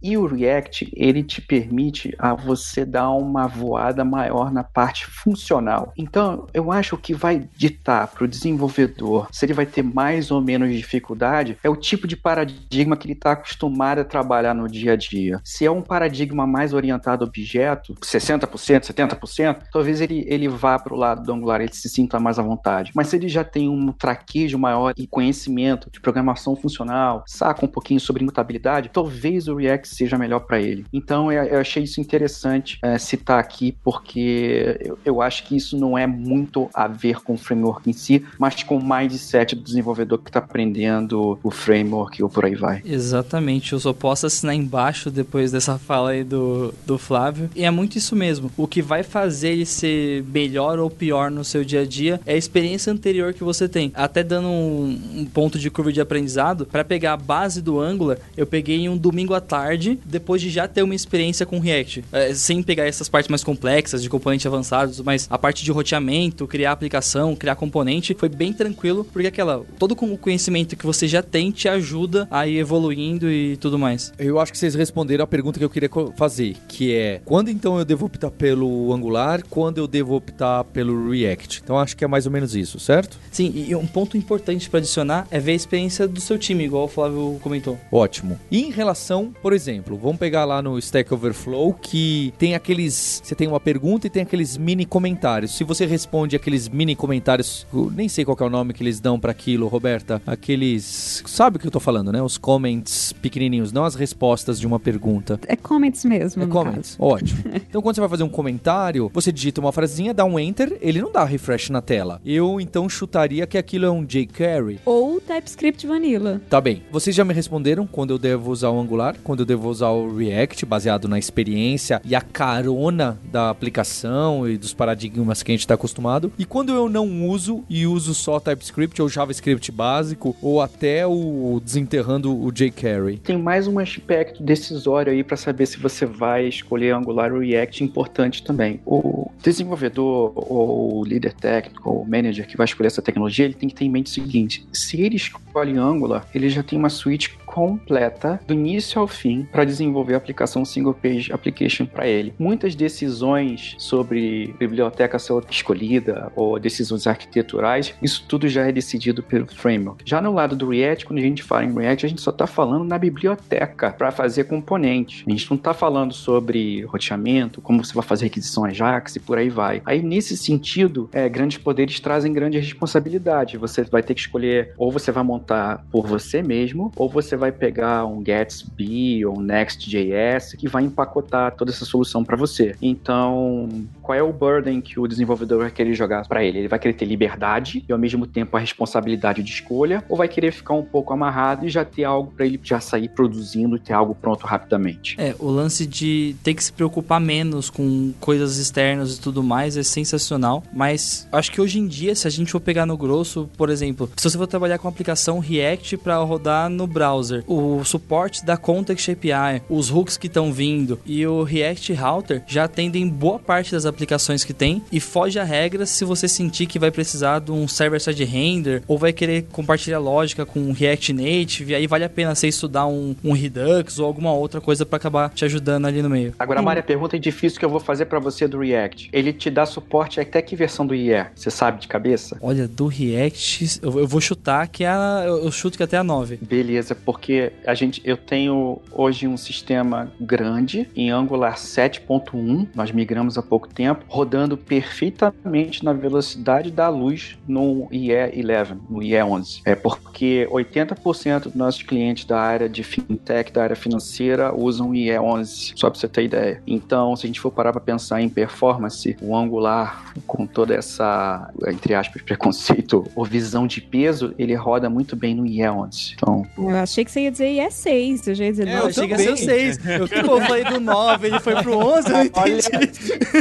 E 0.02 0.18
o 0.18 0.26
React, 0.26 0.92
ele 0.96 1.24
te 1.24 1.42
permite 1.42 2.16
a 2.18 2.34
você 2.34 2.86
dar 2.86 3.12
uma 3.12 3.48
voada 3.48 4.04
maior 4.04 4.52
na 4.52 4.64
parte 4.64 5.06
funcional. 5.06 5.94
Então, 5.98 6.48
eu 6.54 6.72
acho 6.72 6.98
que 6.98 7.14
vai 7.14 7.48
ditar 7.56 8.08
para 8.08 8.26
o 8.26 8.28
desenvolvedor 8.28 9.28
se 9.32 9.46
ele 9.46 9.54
vai 9.54 9.66
ter 9.66 9.84
mais 9.84 10.32
ou 10.32 10.42
menos 10.42 10.74
dificuldade 10.74 11.58
é 11.64 11.70
o 11.70 11.76
tipo 11.76 12.08
de 12.08 12.16
paradigma 12.16 12.98
que 12.98 13.08
ele 13.08 13.14
está 13.14 13.34
acostumado 13.34 14.00
a 14.00 14.06
trabalhar 14.06 14.54
no 14.54 14.68
dia 14.68 14.94
a 14.94 14.96
dia. 14.96 15.40
Se 15.44 15.66
é 15.66 15.72
um 15.72 15.82
paradigma 15.82 16.48
mais 16.48 16.74
orientado 16.74 17.24
a 17.24 17.28
objeto, 17.28 17.94
60%, 17.96 18.82
70%, 18.82 19.64
talvez 19.72 20.02
ele, 20.02 20.26
ele 20.28 20.48
vá 20.48 20.80
para 20.80 20.94
o 20.94 20.98
lado 20.98 21.24
do 21.24 21.34
Angular, 21.34 21.62
ele 21.62 21.74
se 21.74 21.90
sinta 21.90 22.20
mais 22.20 22.40
à 22.40 22.42
vontade. 22.42 22.92
Mas 22.96 23.08
se 23.08 23.16
ele 23.16 23.28
já 23.28 23.44
tem 23.44 23.70
um 23.70 23.92
traquejo 23.92 24.58
maior 24.58 24.94
e 24.98 25.06
conhecimento 25.06 25.90
de 25.92 26.00
programação 26.00 26.56
funcional, 26.56 27.24
saca 27.28 27.66
um 27.66 27.68
pouquinho 27.68 28.00
sobre 28.00 28.24
imutabilidade, 28.24 28.90
talvez 28.92 29.37
talvez 29.38 29.48
o 29.48 29.56
React 29.56 29.88
seja 29.88 30.18
melhor 30.18 30.40
para 30.40 30.60
ele. 30.60 30.86
Então 30.92 31.32
eu, 31.32 31.60
achei 31.60 31.84
isso 31.84 32.02
interessante 32.02 32.80
é, 32.82 32.98
citar 32.98 33.40
aqui, 33.40 33.76
porque 33.84 34.78
eu, 34.80 34.98
eu, 35.06 35.22
acho 35.22 35.44
que 35.46 35.56
isso 35.56 35.78
não 35.78 35.98
é 35.98 36.08
muito 36.08 36.70
a 36.74 36.88
ver 36.88 37.22
com 37.22 37.34
o 37.34 37.38
framework 37.38 37.90
em 37.90 37.94
si, 37.94 38.26
mas 38.40 38.64
com 38.64 38.78
o 38.78 38.84
mindset 38.84 39.56
do 39.56 39.62
desenvolvedor 39.62 40.20
que 40.20 40.30
está 40.30 40.40
aprendendo 40.40 41.40
o 41.44 41.52
framework 41.52 42.22
ou 42.24 42.30
por 42.30 42.46
aí 42.46 42.56
vai. 42.56 42.82
Exatamente, 42.86 43.74
eu 43.74 43.80
só 43.80 43.94
posso 43.94 44.26
assinar 44.26 44.56
embaixo 44.56 45.12
depois 45.12 45.52
dessa 45.52 45.78
fala 45.78 46.12
aí 46.12 46.24
do, 46.24 46.74
do 46.86 46.98
Flávio. 46.98 47.50
E 47.56 47.64
é 47.64 47.72
muito 47.72 47.98
isso 47.98 48.16
mesmo. 48.16 48.52
O 48.58 48.68
que 48.68 48.82
vai 48.82 49.04
fazer 49.04 49.50
ele 49.50 49.66
ser 49.66 50.24
melhor 50.24 50.80
ou 50.80 50.90
pior 50.90 51.30
no 51.30 51.44
seu 51.44 51.64
dia 51.64 51.82
a 51.82 51.86
dia 51.86 52.20
é 52.26 52.34
a 52.34 52.38
experiência 52.38 52.92
anterior 52.92 53.34
que 53.34 53.44
você 53.44 53.68
tem. 53.68 53.92
Até 53.94 54.24
dando 54.24 54.48
um, 54.48 55.00
um 55.18 55.26
ponto 55.26 55.60
de 55.60 55.70
curva 55.70 55.92
de 55.92 56.02
aprendizado, 56.02 56.66
para 56.66 56.84
pegar 56.84 57.14
a 57.14 57.18
base 57.18 57.62
do 57.62 57.80
Angular, 57.80 58.18
eu 58.36 58.46
peguei 58.46 58.88
um 58.88 58.98
domingo 58.98 59.27
à 59.34 59.42
tarde, 59.42 60.00
depois 60.06 60.42
de 60.42 60.50
já 60.50 60.68
ter 60.68 60.82
uma 60.82 60.96
experiência 60.96 61.46
com 61.46 61.60
React. 61.60 62.04
É, 62.12 62.34
sem 62.34 62.62
pegar 62.62 62.86
essas 62.86 63.10
partes 63.10 63.30
mais 63.30 63.44
complexas, 63.44 64.02
de 64.02 64.10
componentes 64.10 64.46
avançados, 64.46 65.00
mas 65.02 65.28
a 65.30 65.38
parte 65.38 65.64
de 65.64 65.72
roteamento, 65.72 66.48
criar 66.48 66.72
aplicação, 66.72 67.36
criar 67.36 67.56
componente, 67.56 68.16
foi 68.18 68.30
bem 68.30 68.54
tranquilo, 68.54 69.04
porque 69.04 69.28
aquela, 69.28 69.66
todo 69.78 69.92
o 69.92 70.18
conhecimento 70.18 70.76
que 70.76 70.86
você 70.86 71.08
já 71.08 71.22
tem 71.22 71.52
te 71.52 71.68
ajuda 71.68 72.28
a 72.30 72.48
ir 72.48 72.58
evoluindo 72.58 73.30
e 73.32 73.58
tudo 73.58 73.78
mais. 73.80 74.14
Eu 74.18 74.40
acho 74.40 74.52
que 74.52 74.58
vocês 74.58 74.76
responderam 74.76 75.24
a 75.24 75.28
pergunta 75.28 75.60
que 75.60 75.66
eu 75.66 75.70
queria 75.70 75.90
fazer, 76.16 76.56
que 76.68 76.94
é, 76.94 77.22
quando 77.26 77.50
então 77.50 77.78
eu 77.78 77.86
devo 77.86 78.06
optar 78.06 78.32
pelo 78.32 78.94
Angular, 78.94 79.44
quando 79.50 79.78
eu 79.78 79.88
devo 79.88 80.16
optar 80.16 80.64
pelo 80.66 81.10
React? 81.10 81.62
Então 81.64 81.78
acho 81.78 81.96
que 81.96 82.04
é 82.04 82.08
mais 82.08 82.26
ou 82.26 82.32
menos 82.32 82.56
isso, 82.56 82.80
certo? 82.80 83.18
Sim, 83.32 83.52
e 83.56 83.76
um 83.76 83.88
ponto 83.88 84.18
importante 84.18 84.70
para 84.70 84.80
adicionar 84.80 85.28
é 85.32 85.40
ver 85.40 85.52
a 85.52 85.56
experiência 85.56 86.08
do 86.08 86.22
seu 86.22 86.38
time, 86.38 86.66
igual 86.66 86.86
o 86.86 86.88
Flávio 86.88 87.40
comentou. 87.42 87.78
Ótimo. 87.92 88.40
E 88.52 88.62
em 88.62 88.72
relação, 88.72 89.17
por 89.26 89.54
exemplo, 89.54 89.98
vamos 89.98 90.18
pegar 90.18 90.46
lá 90.46 90.62
no 90.62 90.78
Stack 90.78 91.14
Overflow 91.14 91.74
que 91.74 92.34
tem 92.38 92.56
aqueles, 92.56 93.22
você 93.24 93.36
tem 93.36 93.48
uma 93.48 93.60
pergunta 93.60 94.08
e 94.08 94.10
tem 94.10 94.24
aqueles 94.24 94.58
mini 94.58 94.86
comentários. 94.86 95.56
Se 95.56 95.64
você 95.64 95.86
responde 95.86 96.36
aqueles 96.36 96.68
mini 96.68 96.96
comentários, 96.96 97.66
nem 97.94 98.08
sei 98.08 98.26
qual 98.26 98.38
é 98.40 98.44
o 98.44 98.50
nome 98.50 98.74
que 98.74 98.84
eles 98.84 99.00
dão 99.00 99.20
para 99.20 99.32
aquilo, 99.32 99.68
Roberta, 99.68 100.22
aqueles, 100.26 101.24
sabe 101.26 101.58
o 101.58 101.60
que 101.60 101.68
eu 101.68 101.72
tô 101.72 101.80
falando, 101.80 102.12
né? 102.12 102.22
Os 102.22 102.38
comments 102.38 103.14
pequenininhos, 103.14 103.72
não 103.72 103.84
as 103.84 103.96
respostas 103.96 104.60
de 104.60 104.68
uma 104.68 104.80
pergunta. 104.80 105.40
É 105.48 105.56
comments 105.56 106.06
mesmo, 106.06 106.44
É 106.44 106.48
comments. 106.48 106.96
Caso. 106.96 107.04
Ótimo. 107.04 107.44
então 107.70 107.82
quando 107.82 107.96
você 107.96 108.02
vai 108.02 108.10
fazer 108.10 108.24
um 108.24 108.30
comentário, 108.30 109.10
você 109.14 109.32
digita 109.32 109.62
uma 109.62 109.72
frasinha, 109.72 110.14
dá 110.14 110.26
um 110.26 110.40
enter, 110.40 110.78
ele 110.82 111.02
não 111.02 111.12
dá 111.12 111.24
refresh 111.24 111.70
na 111.70 111.82
tela. 111.82 112.22
Eu 112.26 112.60
então 112.60 112.88
chutaria 112.90 113.46
que 113.48 113.58
aquilo 113.58 113.86
é 113.86 113.92
um 113.92 114.04
jQuery 114.06 114.80
ou 114.86 115.20
TypeScript 115.20 115.86
Vanilla. 115.86 116.42
Tá 116.50 116.60
bem. 116.62 116.84
Vocês 116.92 117.16
já 117.16 117.24
me 117.24 117.34
responderam 117.34 117.86
quando 117.88 118.12
eu 118.12 118.18
devo 118.18 118.52
usar 118.52 118.70
o 118.70 118.80
Angular, 118.80 119.07
quando 119.24 119.42
eu 119.42 119.46
devo 119.46 119.70
usar 119.70 119.90
o 119.90 120.16
React, 120.16 120.66
baseado 120.66 121.08
na 121.08 121.20
experiência 121.20 122.02
e 122.04 122.16
a 122.16 122.22
carona 122.22 123.20
da 123.32 123.50
aplicação 123.50 124.48
e 124.48 124.58
dos 124.58 124.74
paradigmas 124.74 125.44
que 125.44 125.52
a 125.52 125.54
gente 125.54 125.62
está 125.62 125.76
acostumado. 125.76 126.32
E 126.38 126.46
quando 126.46 126.74
eu 126.74 126.90
não 126.90 127.28
uso 127.28 127.64
e 127.70 127.86
uso 127.86 128.14
só 128.14 128.40
TypeScript 128.40 129.02
ou 129.02 129.10
JavaScript 129.10 129.72
básico 129.72 130.36
ou 130.42 130.62
até 130.62 131.06
o 131.06 131.62
desenterrando 131.64 132.36
o 132.36 132.52
jQuery. 132.52 133.18
Tem 133.18 133.38
mais 133.38 133.68
um 133.68 133.80
aspecto 133.80 134.44
decisório 134.44 135.12
aí 135.12 135.24
para 135.24 135.38
saber 135.38 135.66
se 135.66 135.78
você 135.78 136.06
vai 136.06 136.48
escolher 136.48 136.94
Angular 136.94 137.32
ou 137.32 137.40
React 137.40 137.84
importante 137.84 138.44
também. 138.44 138.80
O 138.86 139.32
desenvolvedor 139.42 140.34
ou 140.36 141.00
o 141.00 141.06
líder 141.06 141.34
técnico 141.34 141.90
ou 141.90 142.06
manager 142.06 142.48
que 142.48 142.58
vai 142.58 142.66
escolher 142.66 142.88
essa 142.88 143.02
tecnologia, 143.02 143.46
ele 143.46 143.54
tem 143.54 143.70
que 143.70 143.76
ter 143.76 143.86
em 143.86 143.90
mente 143.90 144.08
o 144.08 144.10
seguinte: 144.10 144.68
se 144.72 145.02
ele 145.02 145.16
escolhe 145.16 145.78
Angular, 145.78 146.28
ele 146.34 146.50
já 146.50 146.64
tem 146.64 146.78
uma 146.78 146.90
suite 146.90 147.38
completa, 147.58 148.40
do 148.46 148.54
início 148.54 149.02
ao 149.02 149.08
fim, 149.08 149.42
para 149.52 149.66
desenvolver 149.66 150.14
a 150.14 150.18
aplicação 150.18 150.64
Single 150.64 150.94
Page 150.94 151.34
Application 151.34 151.88
para 151.88 152.06
ele. 152.06 152.32
Muitas 152.38 152.76
decisões 152.76 153.74
sobre 153.80 154.54
biblioteca 154.60 155.18
ser 155.18 155.34
escolhida 155.50 156.32
ou 156.36 156.60
decisões 156.60 157.08
arquiteturais, 157.08 157.96
isso 158.00 158.24
tudo 158.28 158.48
já 158.48 158.68
é 158.68 158.72
decidido 158.72 159.24
pelo 159.24 159.48
framework. 159.48 160.04
Já 160.06 160.22
no 160.22 160.32
lado 160.32 160.56
do 160.56 160.70
React, 160.70 161.08
quando 161.08 161.18
a 161.18 161.24
gente 161.24 161.42
fala 161.42 161.66
em 161.66 161.74
React, 161.74 162.06
a 162.06 162.10
gente 162.10 162.22
só 162.22 162.30
está 162.30 162.46
falando 162.46 162.84
na 162.84 163.00
biblioteca 163.00 163.90
para 163.90 164.12
fazer 164.12 164.44
componente. 164.44 165.26
A 165.26 165.32
gente 165.32 165.50
não 165.50 165.58
está 165.58 165.74
falando 165.74 166.14
sobre 166.14 166.84
roteamento, 166.84 167.60
como 167.60 167.84
você 167.84 167.96
vai 167.96 168.04
fazer 168.04 168.26
requisição 168.26 168.66
Ajax 168.66 169.16
e 169.16 169.20
por 169.20 169.36
aí 169.36 169.50
vai. 169.50 169.82
Aí, 169.84 170.04
nesse 170.04 170.38
sentido, 170.38 171.10
é, 171.12 171.28
grandes 171.28 171.58
poderes 171.58 172.00
trazem 172.00 172.32
grande 172.32 172.60
responsabilidade. 172.60 173.58
Você 173.58 173.84
vai 173.84 174.04
ter 174.04 174.14
que 174.14 174.22
escolher 174.22 174.76
ou 174.78 174.92
você 174.92 175.12
vai 175.12 175.24
montar 175.24 175.84
por 175.92 176.06
você 176.06 176.44
mesmo, 176.44 176.92
ou 176.96 177.10
você 177.10 177.36
vai 177.36 177.47
vai 177.48 177.52
pegar 177.52 178.06
um 178.06 178.22
Gatsby 178.22 179.26
ou 179.26 179.38
um 179.38 179.42
Next.js 179.42 180.54
que 180.58 180.68
vai 180.68 180.84
empacotar 180.84 181.56
toda 181.56 181.72
essa 181.72 181.86
solução 181.86 182.24
para 182.24 182.36
você. 182.36 182.76
Então, 182.82 183.70
qual 184.02 184.18
é 184.18 184.24
o 184.24 184.32
burden 184.32 184.82
que 184.82 185.00
o 185.00 185.08
desenvolvedor 185.08 185.60
vai 185.60 185.72
querer 185.72 185.94
jogar 185.94 186.28
para 186.28 186.44
ele? 186.44 186.60
Ele 186.60 186.68
vai 186.68 186.80
querer 186.80 186.94
ter 186.94 187.06
liberdade 187.06 187.84
e 187.88 187.92
ao 187.92 187.98
mesmo 187.98 188.28
tempo 188.28 188.56
a 188.58 188.60
responsabilidade 188.60 189.42
de 189.42 189.52
escolha, 189.52 190.04
ou 190.10 190.18
vai 190.18 190.28
querer 190.28 190.52
ficar 190.52 190.74
um 190.74 190.84
pouco 190.84 191.14
amarrado 191.14 191.66
e 191.66 191.70
já 191.70 191.86
ter 191.86 192.04
algo 192.04 192.32
para 192.32 192.46
ele 192.46 192.60
já 192.64 192.80
sair 192.80 193.10
produzindo 193.10 193.76
e 193.76 193.80
ter 193.80 193.94
algo 193.94 194.14
pronto 194.14 194.46
rapidamente? 194.46 195.16
É, 195.18 195.36
o 195.40 195.50
lance 195.50 195.86
de 195.86 196.36
ter 196.44 196.54
que 196.54 196.64
se 196.64 196.72
preocupar 196.72 197.20
menos 197.20 197.70
com 197.70 198.14
coisas 198.20 198.58
externas 198.58 199.18
e 199.18 199.22
tudo 199.22 199.42
mais 199.42 199.78
é 199.78 199.84
sensacional, 199.84 200.64
mas 200.74 201.28
acho 201.32 201.52
que 201.52 201.62
hoje 201.62 201.80
em 201.80 201.88
dia, 201.88 202.14
se 202.16 202.28
a 202.28 202.32
gente 202.32 202.52
for 202.52 202.60
pegar 202.60 202.86
no 202.86 202.98
grosso, 202.98 203.50
por 203.58 203.70
exemplo, 203.70 204.10
se 204.16 204.30
você 204.30 204.38
for 204.38 204.48
trabalhar 204.48 204.78
com 204.78 204.88
a 204.88 204.92
aplicação 204.92 205.40
React 205.40 205.98
para 205.98 206.18
rodar 206.18 206.70
no 206.70 206.88
browser, 206.88 207.37
browser, 207.38 207.44
o 207.48 207.84
suporte 207.84 208.46
da 208.46 208.58
Context 208.58 209.10
API, 209.10 209.62
os 209.70 209.90
hooks 209.90 210.18
que 210.18 210.28
estão 210.28 210.52
vindo 210.52 211.00
e 211.06 211.26
o 211.26 211.44
React 211.44 211.94
Router 211.94 212.44
já 212.48 212.64
atendem 212.64 213.08
boa 213.08 213.40
parte 213.40 213.72
das 213.72 213.86
aplicações 213.86 214.44
que 214.44 214.54
tem 214.54 214.82
e 214.92 215.00
foge 215.00 215.40
a 215.40 215.44
regra 215.44 215.86
se 215.86 216.06
você 216.06 216.28
sentir 216.28 216.66
que 216.66 216.80
vai 216.80 216.92
precisar 216.92 217.40
de 217.40 217.52
um 217.52 217.68
server-side 217.68 218.24
render 218.24 218.84
ou 218.88 218.98
vai 218.98 219.14
querer 219.14 219.46
compartilhar 219.52 220.00
lógica 220.00 220.46
com 220.46 220.72
React 220.72 221.14
Native, 221.14 221.72
e 221.72 221.76
aí 221.76 221.88
vale 221.88 222.04
a 222.04 222.10
pena 222.10 222.34
você 222.34 222.48
estudar 222.48 222.88
um, 222.88 223.16
um 223.24 223.34
Redux 223.34 224.00
ou 224.00 224.06
alguma 224.06 224.34
outra 224.34 224.62
coisa 224.62 224.86
para 224.86 224.98
acabar 224.98 225.30
te 225.30 225.46
ajudando 225.46 225.86
ali 225.86 226.02
no 226.02 226.10
meio. 226.10 226.34
Agora, 226.40 226.62
Mária, 226.62 226.80
a 226.80 226.84
pergunta 226.84 227.16
é 227.16 227.20
difícil 227.20 227.60
que 227.60 227.66
eu 227.66 227.70
vou 227.70 227.80
fazer 227.80 228.06
para 228.06 228.20
você 228.20 228.48
do 228.48 228.60
React. 228.60 229.10
Ele 229.12 229.34
te 229.34 229.50
dá 229.50 229.66
suporte 229.66 230.20
até 230.20 230.42
que 230.42 230.56
versão 230.56 230.86
do 230.86 230.96
IE? 230.96 231.26
Você 231.36 231.50
sabe 231.50 231.82
de 231.82 231.88
cabeça? 231.88 232.38
Olha, 232.42 232.68
do 232.68 232.88
React, 232.88 233.80
eu, 233.82 234.00
eu 234.00 234.08
vou 234.08 234.22
chutar 234.22 234.68
que 234.68 234.84
é 234.84 234.88
a, 234.88 235.24
eu 235.26 235.52
chuto 235.52 235.78
que 235.78 235.84
até 235.84 235.98
a 235.98 236.04
9. 236.04 236.40
Beleza, 236.42 236.96
porque 236.96 237.17
porque 237.18 237.52
a 237.66 237.74
gente, 237.74 238.00
eu 238.06 238.16
tenho 238.16 238.80
hoje 238.92 239.28
um 239.28 239.36
sistema 239.36 240.12
grande 240.22 240.88
em 240.96 241.10
Angular 241.10 241.56
7.1, 241.56 242.68
nós 242.76 242.92
migramos 242.92 243.38
há 243.40 243.42
pouco 243.42 243.68
tempo, 243.68 244.06
rodando 244.08 244.56
perfeitamente 244.56 245.84
na 245.84 245.94
velocidade 245.94 246.70
da 246.70 246.88
luz 246.90 247.36
no 247.48 247.88
IE 247.92 248.14
11, 248.14 248.76
no 248.88 249.02
IE 249.02 249.22
11. 249.22 249.62
É 249.66 249.74
porque 249.74 250.48
80% 250.52 251.44
dos 251.44 251.56
nossos 251.56 251.82
clientes 251.82 252.24
da 252.26 252.40
área 252.40 252.70
de 252.70 252.84
fintech, 252.84 253.52
da 253.52 253.64
área 253.64 253.76
financeira, 253.76 254.56
usam 254.56 254.94
IE 254.94 255.18
11, 255.18 255.74
só 255.76 255.90
para 255.90 256.00
você 256.00 256.08
ter 256.08 256.26
ideia. 256.26 256.62
Então, 256.68 257.16
se 257.16 257.26
a 257.26 257.28
gente 257.28 257.40
for 257.40 257.52
parar 257.52 257.72
para 257.72 257.82
pensar 257.82 258.22
em 258.22 258.30
performance, 258.30 259.18
o 259.22 259.36
Angular, 259.36 260.14
com 260.28 260.46
toda 260.46 260.76
essa, 260.76 261.52
entre 261.68 261.96
aspas, 261.96 262.22
preconceito 262.22 263.06
ou 263.16 263.26
visão 263.26 263.66
de 263.66 263.82
peso, 263.82 264.36
ele 264.38 264.54
roda 264.54 264.88
muito 264.88 265.16
bem 265.16 265.34
no 265.34 265.48
IE 265.48 265.68
11. 265.68 266.14
Então, 266.14 266.46
eu 266.58 266.78
achei 266.78 267.07
que 267.08 267.12
você 267.14 267.22
ia 267.22 267.32
dizer 267.32 267.58
é 267.58 267.70
6. 267.70 268.28
Eu 268.28 268.36
já 268.36 268.46
ia 268.46 268.52
dizer, 268.52 268.68
é, 268.68 268.78
eu 268.78 268.86
achei 268.88 269.08
que 269.08 269.14
ia 269.14 269.18
ser 269.18 269.38
6. 269.38 269.80
Eu, 270.12 270.24
pô, 270.26 270.42
falei 270.42 270.64
do 270.64 270.80
9, 270.80 271.28
ele 271.28 271.40
foi 271.40 271.56
pro 271.64 271.78
11, 271.78 272.08
eu 272.08 272.14
não 272.14 272.24
entendi. 272.24 272.68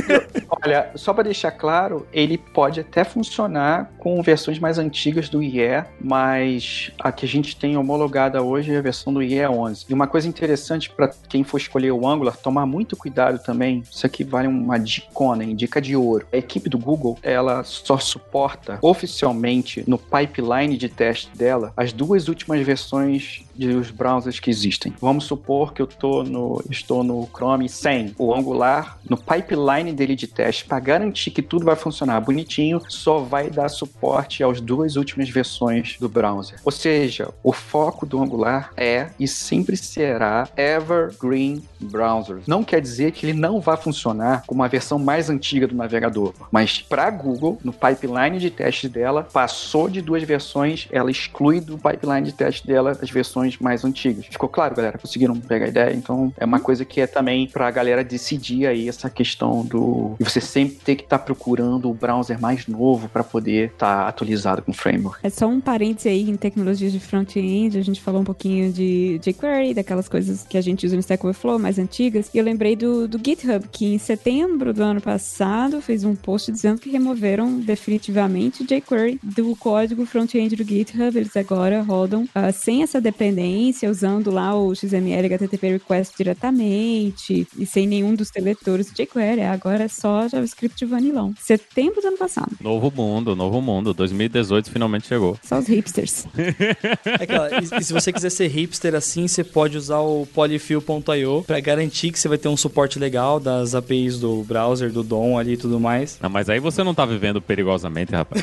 Olha, 0.08 0.26
olha 0.49 0.90
só 0.94 1.12
para 1.12 1.24
deixar 1.24 1.51
claro, 1.51 2.07
ele 2.12 2.38
pode 2.38 2.80
até 2.80 3.05
funcionar 3.05 3.90
com 3.99 4.20
versões 4.22 4.59
mais 4.59 4.78
antigas 4.78 5.28
do 5.28 5.42
IE, 5.42 5.84
mas 6.01 6.90
a 6.99 7.12
que 7.12 7.24
a 7.24 7.28
gente 7.28 7.57
tem 7.57 7.76
homologada 7.76 8.42
hoje 8.42 8.72
é 8.72 8.78
a 8.78 8.82
versão 8.82 9.12
do 9.12 9.22
IE 9.22 9.47
11. 9.47 9.86
E 9.88 9.94
uma 9.94 10.07
coisa 10.07 10.28
interessante 10.28 10.90
para 10.90 11.11
quem 11.28 11.44
for 11.44 11.59
escolher 11.59 11.92
o 11.92 12.07
Angular, 12.07 12.36
tomar 12.36 12.66
muito 12.66 12.97
cuidado 12.97 13.42
também, 13.42 13.82
isso 13.90 14.07
aqui 14.07 14.24
vale 14.24 14.49
uma 14.49 14.78
dicona, 14.78 15.44
dica 15.55 15.80
de 15.80 15.97
ouro. 15.97 16.26
A 16.32 16.36
equipe 16.36 16.68
do 16.68 16.78
Google, 16.78 17.18
ela 17.22 17.62
só 17.64 17.99
suporta 17.99 18.78
oficialmente 18.82 19.84
no 19.86 19.99
pipeline 19.99 20.76
de 20.76 20.88
teste 20.88 21.30
dela 21.36 21.72
as 21.76 21.92
duas 21.92 22.28
últimas 22.28 22.61
versões 22.64 23.44
dos 23.55 23.90
browsers 23.90 24.38
que 24.38 24.51
existem. 24.51 24.92
Vamos 25.01 25.24
supor 25.24 25.72
que 25.72 25.80
eu 25.80 25.86
tô 25.86 26.22
no, 26.22 26.62
estou 26.70 27.03
no 27.03 27.28
Chrome 27.34 27.68
100. 27.68 28.14
O 28.18 28.34
Angular, 28.34 28.99
no 29.09 29.16
pipeline 29.16 29.92
dele 29.92 30.14
de 30.14 30.26
teste 30.37 30.66
para 30.66 30.78
garantir 30.78 31.30
que 31.30 31.41
tudo 31.41 31.64
vai 31.64 31.74
funcionar 31.74 32.20
bonitinho, 32.20 32.80
só 32.89 33.18
vai 33.18 33.49
dar 33.49 33.68
suporte 33.70 34.45
às 34.45 34.61
duas 34.61 34.97
últimas 34.97 35.30
versões 35.30 35.97
do 35.99 36.09
browser. 36.09 36.59
Ou 36.64 36.70
seja, 36.70 37.32
o 37.43 37.53
foco 37.53 38.05
do 38.05 38.22
Angular 38.22 38.70
é 38.76 39.09
e 39.18 39.26
sempre 39.26 39.76
será 39.76 40.49
Evergreen 40.57 41.62
Browser. 41.80 42.39
Não 42.47 42.62
quer 42.62 42.80
dizer 42.80 43.12
que 43.12 43.26
ele 43.26 43.39
não 43.39 43.61
vai 43.61 43.76
funcionar 43.76 44.45
com 44.47 44.55
uma 44.55 44.68
versão 44.68 44.99
mais 44.99 45.30
antiga 45.30 45.66
do 45.66 45.74
navegador, 45.74 46.34
mas 46.51 46.80
para 46.80 47.11
Google, 47.11 47.59
no 47.64 47.72
pipeline 47.72 48.39
de 48.39 48.51
teste 48.51 48.89
dela, 48.89 49.22
passou 49.22 49.89
de 49.89 50.03
duas 50.03 50.22
versões, 50.22 50.87
ela 50.91 51.11
exclui 51.11 51.61
do 51.61 51.78
pipeline 51.78 52.22
de 52.22 52.32
teste 52.32 52.66
dela 52.66 52.97
as 53.01 53.11
versões 53.11 53.59
mais 53.59 53.84
antigas. 53.84 54.26
Ficou 54.26 54.49
claro, 54.49 54.74
galera? 54.74 54.99
Conseguiram 54.99 55.34
pegar 55.37 55.66
a 55.66 55.68
ideia? 55.68 55.95
Então 55.95 56.32
é 56.37 56.45
uma 56.45 56.61
coisa 56.61 56.84
que 56.84 57.01
é 57.01 57.07
também 57.07 57.47
para 57.47 57.68
a 57.68 57.70
galera 57.70 58.05
decidir 58.05 58.66
aí 58.66 58.89
essa 58.89 59.09
questão 59.09 59.64
do 59.64 60.16
você 60.28 60.40
sempre 60.40 60.76
ter 60.76 60.96
que 60.96 61.04
estar 61.04 61.18
tá 61.18 61.24
procurando 61.24 61.88
o 61.90 61.94
browser 61.94 62.40
mais 62.40 62.66
novo 62.66 63.08
para 63.08 63.22
poder 63.22 63.70
estar 63.72 64.04
tá 64.04 64.08
atualizado 64.08 64.62
com 64.62 64.70
o 64.70 64.74
framework. 64.74 65.20
É 65.22 65.30
só 65.30 65.46
um 65.46 65.60
parênteses 65.60 66.10
aí 66.10 66.28
em 66.28 66.36
tecnologias 66.36 66.92
de 66.92 67.00
front-end, 67.00 67.78
a 67.78 67.82
gente 67.82 68.00
falou 68.00 68.20
um 68.20 68.24
pouquinho 68.24 68.72
de 68.72 69.18
jQuery, 69.22 69.74
daquelas 69.74 70.08
coisas 70.08 70.44
que 70.44 70.58
a 70.58 70.60
gente 70.60 70.86
usa 70.86 70.96
no 70.96 71.00
Stack 71.00 71.24
Overflow, 71.24 71.58
mais 71.58 71.78
antigas, 71.78 72.30
e 72.32 72.38
eu 72.38 72.44
lembrei 72.44 72.74
do, 72.76 73.06
do 73.06 73.18
GitHub, 73.18 73.66
que 73.70 73.86
em 73.86 73.98
setembro 73.98 74.72
do 74.72 74.82
ano 74.82 75.00
passado 75.00 75.80
fez 75.80 76.04
um 76.04 76.14
post 76.14 76.50
dizendo 76.50 76.80
que 76.80 76.90
removeram 76.90 77.58
definitivamente 77.60 78.64
jQuery 78.64 79.20
do 79.22 79.54
código 79.56 80.06
front-end 80.06 80.56
do 80.56 80.64
GitHub, 80.64 81.16
eles 81.16 81.36
agora 81.36 81.82
rodam 81.82 82.24
uh, 82.24 82.52
sem 82.52 82.82
essa 82.82 83.00
dependência, 83.00 83.90
usando 83.90 84.30
lá 84.30 84.54
o 84.54 84.74
XML 84.74 85.26
HTTP 85.26 85.72
request 85.72 86.16
diretamente 86.16 87.46
e 87.56 87.66
sem 87.66 87.86
nenhum 87.86 88.14
dos 88.14 88.30
teletores 88.30 88.86
de 88.86 89.04
jQuery, 89.04 89.42
agora 89.42 89.84
é 89.84 89.88
só 89.88 90.15
JavaScript 90.28 90.84
vanilão. 90.84 91.34
Setembro 91.40 92.00
do 92.00 92.08
ano 92.08 92.18
passado. 92.18 92.52
Novo 92.60 92.92
mundo, 92.94 93.34
novo 93.34 93.60
mundo. 93.60 93.94
2018 93.94 94.70
finalmente 94.70 95.06
chegou. 95.06 95.38
Só 95.42 95.58
os 95.58 95.66
hipsters. 95.66 96.26
Aquela, 97.20 97.50
e, 97.60 97.80
e, 97.80 97.84
se 97.84 97.92
você 97.92 98.12
quiser 98.12 98.30
ser 98.30 98.48
hipster 98.48 98.94
assim, 98.94 99.26
você 99.26 99.42
pode 99.42 99.76
usar 99.76 100.00
o 100.00 100.26
polyfill.io 100.34 101.44
para 101.46 101.60
garantir 101.60 102.10
que 102.10 102.18
você 102.18 102.28
vai 102.28 102.38
ter 102.38 102.48
um 102.48 102.56
suporte 102.56 102.98
legal 102.98 103.40
das 103.40 103.74
APIs 103.74 104.18
do 104.18 104.42
browser, 104.44 104.92
do 104.92 105.02
DOM 105.02 105.38
ali 105.38 105.52
e 105.52 105.56
tudo 105.56 105.80
mais. 105.80 106.18
Não, 106.20 106.30
mas 106.30 106.48
aí 106.48 106.60
você 106.60 106.82
não 106.84 106.94
tá 106.94 107.04
vivendo 107.04 107.40
perigosamente, 107.40 108.12
rapaz. 108.12 108.42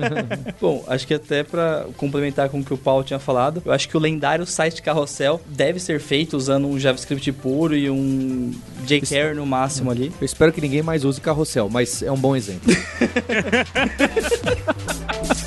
Bom, 0.60 0.84
acho 0.86 1.06
que 1.06 1.14
até 1.14 1.42
para 1.42 1.86
complementar 1.96 2.48
com 2.48 2.60
o 2.60 2.64
que 2.64 2.74
o 2.74 2.78
Paulo 2.78 3.02
tinha 3.02 3.18
falado, 3.18 3.62
eu 3.64 3.72
acho 3.72 3.88
que 3.88 3.96
o 3.96 4.00
lendário 4.00 4.46
site 4.46 4.82
carrossel 4.82 5.40
deve 5.46 5.80
ser 5.80 6.00
feito 6.00 6.36
usando 6.36 6.66
um 6.66 6.78
JavaScript 6.78 7.32
puro 7.32 7.76
e 7.76 7.90
um 7.90 8.52
jQuery 8.86 9.34
no 9.34 9.46
máximo 9.46 9.90
ali. 9.90 10.12
Eu 10.20 10.24
espero 10.24 10.52
que 10.52 10.60
ninguém 10.60 10.82
mais 10.82 11.04
use 11.04 11.09
carrossel, 11.18 11.68
mas 11.70 12.02
é 12.02 12.12
um 12.12 12.16
bom 12.18 12.36
exemplo. 12.36 12.72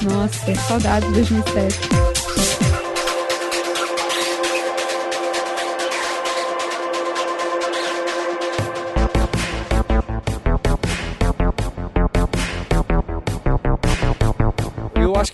Nossa, 0.04 0.56
saudade 0.68 1.06
de 1.08 1.14
2007. 1.14 2.13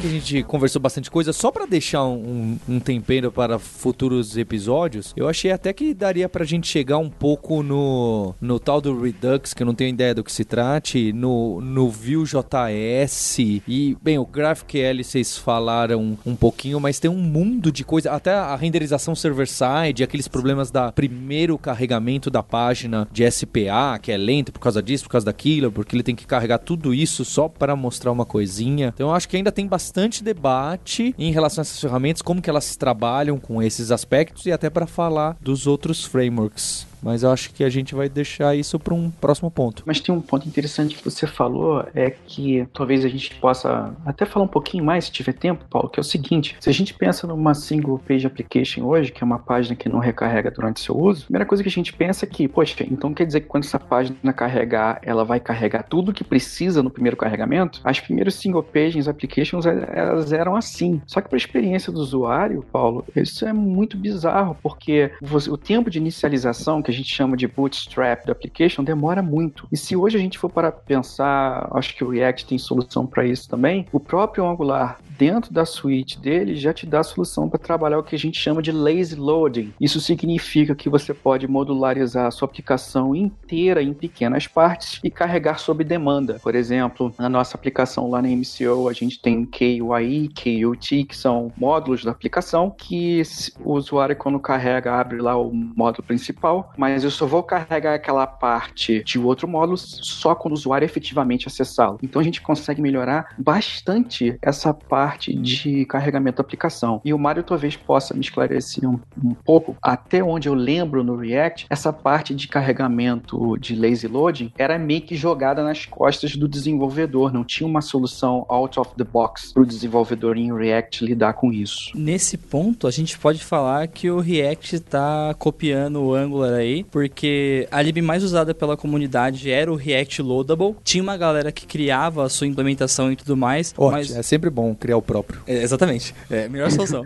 A 0.10 0.14
gente 0.14 0.44
conversou 0.44 0.82
bastante 0.82 1.10
coisa. 1.10 1.32
Só 1.32 1.52
para 1.52 1.66
deixar 1.66 2.04
um, 2.06 2.58
um, 2.68 2.80
tempero 2.80 3.32
para 3.32 3.60
futuros 3.60 4.38
episódios, 4.38 5.14
eu 5.16 5.28
achei 5.28 5.52
até 5.52 5.72
que 5.72 5.94
daria 5.94 6.28
pra 6.28 6.44
gente 6.44 6.68
chegar 6.68 6.98
um 6.98 7.10
pouco 7.10 7.62
no, 7.62 8.34
no 8.42 8.60
tal 8.60 8.82
do 8.82 9.00
Redux, 9.00 9.54
que 9.54 9.62
eu 9.62 9.68
não 9.68 9.76
tenho 9.76 9.90
ideia 9.90 10.16
do 10.16 10.24
que 10.24 10.32
se 10.32 10.44
trate, 10.44 11.14
no, 11.14 11.62
no 11.62 11.90
Vue.js 11.90 13.40
e, 13.68 13.98
bem, 14.02 14.18
o 14.18 14.26
GraphQL 14.26 15.04
vocês 15.04 15.38
falaram 15.38 16.18
um 16.26 16.36
pouquinho, 16.36 16.80
mas 16.80 17.00
tem 17.00 17.10
um 17.10 17.18
mundo 17.18 17.72
de 17.72 17.84
coisa, 17.84 18.12
até 18.12 18.34
a 18.34 18.56
renderização 18.56 19.14
server-side, 19.16 20.04
aqueles 20.04 20.28
problemas 20.28 20.72
da 20.72 20.92
primeiro 20.92 21.58
carregamento 21.58 22.30
da 22.30 22.42
página 22.42 23.08
de 23.12 23.30
SPA, 23.30 24.00
que 24.02 24.12
é 24.12 24.18
lento 24.18 24.52
por 24.52 24.60
causa 24.60 24.82
disso, 24.82 25.04
por 25.04 25.12
causa 25.12 25.26
daquilo, 25.26 25.72
porque 25.72 25.96
ele 25.96 26.04
tem 26.04 26.16
que 26.16 26.26
carregar 26.26 26.58
tudo 26.58 26.94
isso 26.94 27.24
só 27.24 27.48
para 27.48 27.76
mostrar 27.76 28.12
uma 28.12 28.26
coisinha. 28.26 28.92
Então 28.94 29.10
eu 29.10 29.14
acho 29.14 29.28
que 29.28 29.38
ainda 29.38 29.52
tem 29.52 29.68
bastante 29.68 29.99
bastante 30.00 30.24
debate 30.24 31.14
em 31.18 31.32
relação 31.32 31.62
a 31.62 31.64
essas 31.64 31.80
ferramentas, 31.80 32.22
como 32.22 32.42
que 32.42 32.50
elas 32.50 32.78
trabalham 32.78 33.38
com 33.38 33.62
esses 33.62 33.92
aspectos 33.92 34.46
e 34.46 34.52
até 34.52 34.70
para 34.70 34.88
falar 34.88 35.36
dos 35.42 35.68
outros 35.68 36.06
frameworks. 36.06 36.89
Mas 37.02 37.24
eu 37.24 37.32
acho 37.32 37.54
que 37.54 37.64
a 37.64 37.70
gente 37.70 37.96
vai 37.96 38.10
deixar 38.10 38.56
isso 38.56 38.80
para 38.80 38.94
um 38.94 39.10
próximo 39.10 39.50
ponto. 39.50 39.84
Mas 39.86 40.00
tem 40.00 40.14
um 40.14 40.22
ponto 40.22 40.48
interessante 40.48 40.96
que 40.96 41.04
você 41.04 41.26
falou, 41.26 41.86
é 41.94 42.10
que 42.10 42.68
talvez 42.74 43.06
a 43.06 43.10
gente 43.10 43.36
possa 43.36 43.94
até 44.06 44.26
falar 44.26 44.46
um 44.46 44.50
pouquinho 44.50 44.84
mais, 44.84 45.06
se 45.06 45.12
tiver 45.12 45.34
tempo, 45.34 45.66
Paulo, 45.70 45.90
que 45.90 46.00
é 46.00 46.02
o 46.02 46.04
seguinte: 46.04 46.56
se 46.60 46.70
a 46.70 46.74
gente 46.74 46.94
pensa 46.94 47.28
numa 47.28 47.54
single 47.54 48.00
page 48.00 48.26
application 48.26 48.86
hoje, 48.86 49.12
que 49.12 49.24
é 49.24 49.26
uma 49.26 49.40
página 49.40 49.76
que 49.76 49.90
não 49.90 50.00
recarrega 50.00 50.52
durante 50.52 50.80
seu 50.80 50.98
uso, 50.98 51.24
a 51.24 51.26
primeira 51.26 51.46
coisa 51.46 51.64
que 51.64 51.70
a 51.70 51.72
gente 51.72 51.94
pensa 51.94 52.26
é 52.26 52.28
que, 52.28 52.48
poxa, 52.48 52.84
então 52.84 53.14
quer 53.14 53.26
dizer 53.26 53.42
que 53.42 53.48
quando 53.48 53.64
essa 53.64 53.80
página 53.80 54.34
carregar, 54.34 55.00
ela 55.04 55.24
vai 55.24 55.40
carregar 55.40 55.84
tudo 55.84 56.14
que 56.14 56.24
precisa 56.24 56.82
no 56.84 56.90
primeiro 56.90 57.18
carregamento? 57.18 57.82
As 57.84 58.00
primeiras 58.00 58.36
single 58.36 58.64
pages 58.64 59.08
applications 59.08 59.66
elas 59.66 60.32
eram 60.32 60.56
assim. 60.56 61.02
Só 61.06 61.22
que 61.22 61.28
para 61.28 61.36
a 61.36 61.38
experiência 61.38 61.92
do 61.92 62.00
usuário, 62.00 62.66
Paulo, 62.72 63.06
isso 63.16 63.46
é 63.46 63.54
muito 63.54 63.98
bizarro, 63.98 64.58
porque 64.62 65.12
você, 65.22 65.50
o 65.50 65.58
tempo 65.58 65.90
de 65.90 65.98
inicialização 65.98 66.82
que 66.82 66.89
a 66.90 66.94
gente 66.94 67.14
chama 67.14 67.38
de 67.38 67.48
bootstrap 67.48 68.26
do 68.26 68.32
application 68.32 68.84
demora 68.84 69.22
muito. 69.22 69.68
E 69.72 69.78
se 69.78 69.96
hoje 69.96 70.18
a 70.18 70.20
gente 70.20 70.38
for 70.38 70.50
para 70.50 70.72
pensar, 70.72 71.70
acho 71.74 71.96
que 71.96 72.04
o 72.04 72.10
React 72.10 72.46
tem 72.46 72.58
solução 72.58 73.06
para 73.06 73.26
isso 73.26 73.50
também, 73.50 73.86
o 73.92 74.00
próprio 74.00 74.46
Angular 74.46 75.00
dentro 75.20 75.54
da 75.54 75.66
suite 75.66 76.18
dele 76.18 76.56
já 76.56 76.74
te 76.74 76.86
dá 76.86 77.02
a 77.02 77.04
solução 77.04 77.50
para 77.50 77.60
trabalhar 77.60 78.00
o 78.00 78.04
que 78.04 78.16
a 78.16 78.20
gente 78.20 78.40
chama 78.40 78.62
de 78.62 78.72
lazy 78.72 79.16
loading. 79.16 79.74
Isso 79.80 80.00
significa 80.00 80.74
que 80.74 80.88
você 80.88 81.14
pode 81.14 81.46
modularizar 81.46 82.28
a 82.28 82.32
sua 82.32 82.48
aplicação 82.48 83.14
inteira 83.14 83.84
em 83.84 83.94
pequenas 83.94 84.48
partes 84.48 85.02
e 85.04 85.12
carregar 85.12 85.60
sob 85.60 85.84
demanda. 85.84 86.40
Por 86.42 86.56
exemplo, 86.56 87.14
na 87.20 87.28
nossa 87.28 87.58
aplicação 87.58 88.10
lá 88.10 88.22
na 88.22 88.30
MCO, 88.30 88.88
a 88.88 88.94
gente 88.94 89.22
tem 89.22 89.46
KUI, 89.46 90.30
KUT, 90.30 91.04
que 91.04 91.18
são 91.18 91.52
módulos 91.58 92.06
da 92.06 92.12
aplicação 92.12 92.72
que 92.72 93.22
o 93.60 93.74
usuário 93.74 94.16
quando 94.16 94.40
carrega 94.40 94.94
abre 94.94 95.22
lá 95.22 95.36
o 95.36 95.54
módulo 95.54 96.04
principal, 96.04 96.72
mas 96.80 97.04
eu 97.04 97.12
só 97.12 97.26
vou 97.26 97.44
carregar 97.44 97.94
aquela 97.94 98.26
parte 98.26 99.04
de 99.04 99.20
outro 99.20 99.50
módulo 99.50 99.78
só 99.78 100.34
quando 100.34 100.54
o 100.54 100.58
usuário 100.58 100.86
efetivamente 100.86 101.46
acessá-lo. 101.46 102.00
Então 102.02 102.22
a 102.22 102.24
gente 102.24 102.42
consegue 102.42 102.82
melhorar 102.82 103.36
bastante 103.38 104.38
essa 104.42 104.74
parte 104.74 105.36
de 105.36 105.86
carregamento 105.86 106.38
da 106.38 106.42
aplicação. 106.42 107.02
E 107.04 107.14
o 107.14 107.20
Mário 107.20 107.44
talvez 107.44 107.76
possa 107.76 108.14
me 108.14 108.22
esclarecer 108.22 108.90
um, 108.90 108.98
um, 109.22 109.34
pouco, 109.34 109.76
até 109.82 110.24
onde 110.24 110.48
eu 110.48 110.54
lembro 110.54 111.04
no 111.04 111.18
React, 111.18 111.68
essa 111.70 111.92
parte 111.92 112.34
de 112.34 112.48
carregamento 112.48 113.58
de 113.58 113.76
lazy 113.76 114.08
loading 114.08 114.54
era 114.58 114.80
meio 114.80 115.02
que 115.02 115.16
jogada 115.16 115.62
nas 115.62 115.86
costas 115.86 116.38
do 116.38 116.48
desenvolvedor, 116.48 117.34
não 117.34 117.44
tinha 117.44 117.68
uma 117.68 117.82
solução 117.82 118.46
out 118.48 118.80
of 118.80 118.92
the 118.96 119.04
box 119.04 119.52
para 119.52 119.64
o 119.64 119.66
desenvolvedor 119.66 120.38
em 120.38 120.56
React 120.56 121.04
lidar 121.04 121.34
com 121.34 121.52
isso. 121.52 121.92
Nesse 121.94 122.38
ponto, 122.38 122.88
a 122.88 122.92
gente 122.92 123.20
pode 123.20 123.44
falar 123.44 123.86
que 123.88 124.10
o 124.10 124.20
React 124.20 124.76
está 124.76 125.36
copiando 125.38 126.02
o 126.02 126.14
Angular 126.14 126.54
aí, 126.54 126.69
porque 126.92 127.68
a 127.72 127.82
lib 127.82 128.02
mais 128.02 128.24
usada 128.24 128.54
pela 128.54 128.78
comunidade 128.78 129.50
era 129.52 129.72
o 129.72 129.76
React 129.76 130.22
Loadable. 130.22 130.76
Tinha 130.84 131.04
uma 131.04 131.18
galera 131.18 131.52
que 131.52 131.66
criava 131.66 132.24
a 132.26 132.30
sua 132.30 132.48
implementação 132.48 133.12
e 133.12 133.16
tudo 133.16 133.36
mais. 133.36 133.74
Ótimo, 133.78 133.92
mas... 133.92 134.16
é 134.16 134.24
sempre 134.24 134.50
bom 134.50 134.74
criar 134.76 134.98
o 134.98 135.02
próprio. 135.02 135.42
É, 135.48 135.62
exatamente. 135.62 136.14
É 136.30 136.46
a 136.46 136.50
melhor 136.50 136.72
solução. 136.72 137.06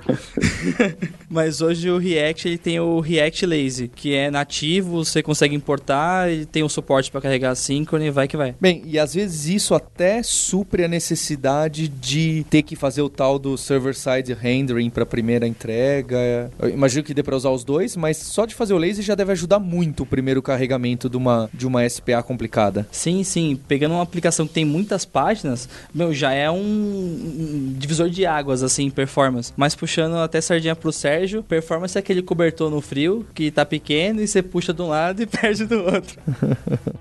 Mas 1.30 1.62
hoje 1.62 1.90
o 1.90 1.98
React 1.98 2.48
ele 2.48 2.58
tem 2.58 2.80
o 2.80 3.00
React 3.00 3.46
Lazy, 3.46 3.88
que 3.88 4.14
é 4.14 4.30
nativo, 4.30 5.04
você 5.04 5.24
consegue 5.24 5.56
importar, 5.56 6.32
ele 6.32 6.46
tem 6.46 6.62
o 6.62 6.68
um 6.68 6.70
suporte 6.70 7.10
para 7.10 7.22
carregar 7.22 7.52
assíncrono 7.52 8.06
e 8.06 8.12
vai 8.12 8.28
que 8.28 8.38
vai. 8.38 8.56
Bem, 8.60 8.84
e 8.86 9.00
às 9.00 9.14
vezes 9.14 9.48
isso 9.48 9.74
até 9.74 10.22
supre 10.22 10.84
a 10.84 10.88
necessidade 10.88 11.88
de 11.88 12.46
ter 12.50 12.62
que 12.62 12.76
fazer 12.76 13.02
o 13.02 13.10
tal 13.10 13.40
do 13.40 13.58
server-side 13.58 14.34
rendering 14.34 14.90
para 14.90 15.06
primeira 15.06 15.48
entrega. 15.48 16.52
Eu 16.60 16.70
imagino 16.70 17.04
que 17.04 17.14
dê 17.14 17.24
para 17.24 17.36
usar 17.36 17.50
os 17.50 17.64
dois, 17.64 17.96
mas 17.96 18.18
só 18.18 18.46
de 18.46 18.54
fazer 18.54 18.74
o 18.74 18.78
lazy 18.78 19.02
já 19.02 19.16
deve 19.16 19.32
ajudar 19.32 19.53
muito 19.60 20.04
o 20.04 20.06
primeiro 20.06 20.42
carregamento 20.42 21.10
de 21.10 21.18
uma, 21.18 21.50
de 21.54 21.66
uma 21.66 21.88
SPA 21.88 22.22
complicada. 22.24 22.88
Sim, 22.92 23.24
sim. 23.24 23.60
Pegando 23.68 23.94
uma 23.94 24.04
aplicação 24.04 24.48
que 24.48 24.54
tem 24.54 24.66
muitas 24.66 25.06
páginas, 25.06 25.68
meu, 25.94 26.14
já 26.14 26.32
é 26.32 26.50
um, 26.50 26.56
um 26.58 27.76
divisor 27.78 28.10
de 28.10 28.26
águas, 28.26 28.64
assim, 28.64 28.90
performance. 28.90 29.54
Mas 29.56 29.76
puxando 29.76 30.18
até 30.18 30.42
sardinha 30.42 30.76
pro 30.76 30.92
Sérgio, 30.92 31.44
performance 31.44 31.98
é 31.98 32.00
aquele 32.00 32.22
cobertor 32.22 32.70
no 32.70 32.82
frio, 32.82 33.26
que 33.34 33.52
tá 33.52 33.66
pequeno 33.66 34.22
e 34.22 34.28
você 34.28 34.42
puxa 34.42 34.74
de 34.74 34.82
um 34.82 34.88
lado 34.88 35.22
e 35.22 35.26
perde 35.28 35.66
do 35.66 35.84
outro. 35.84 36.20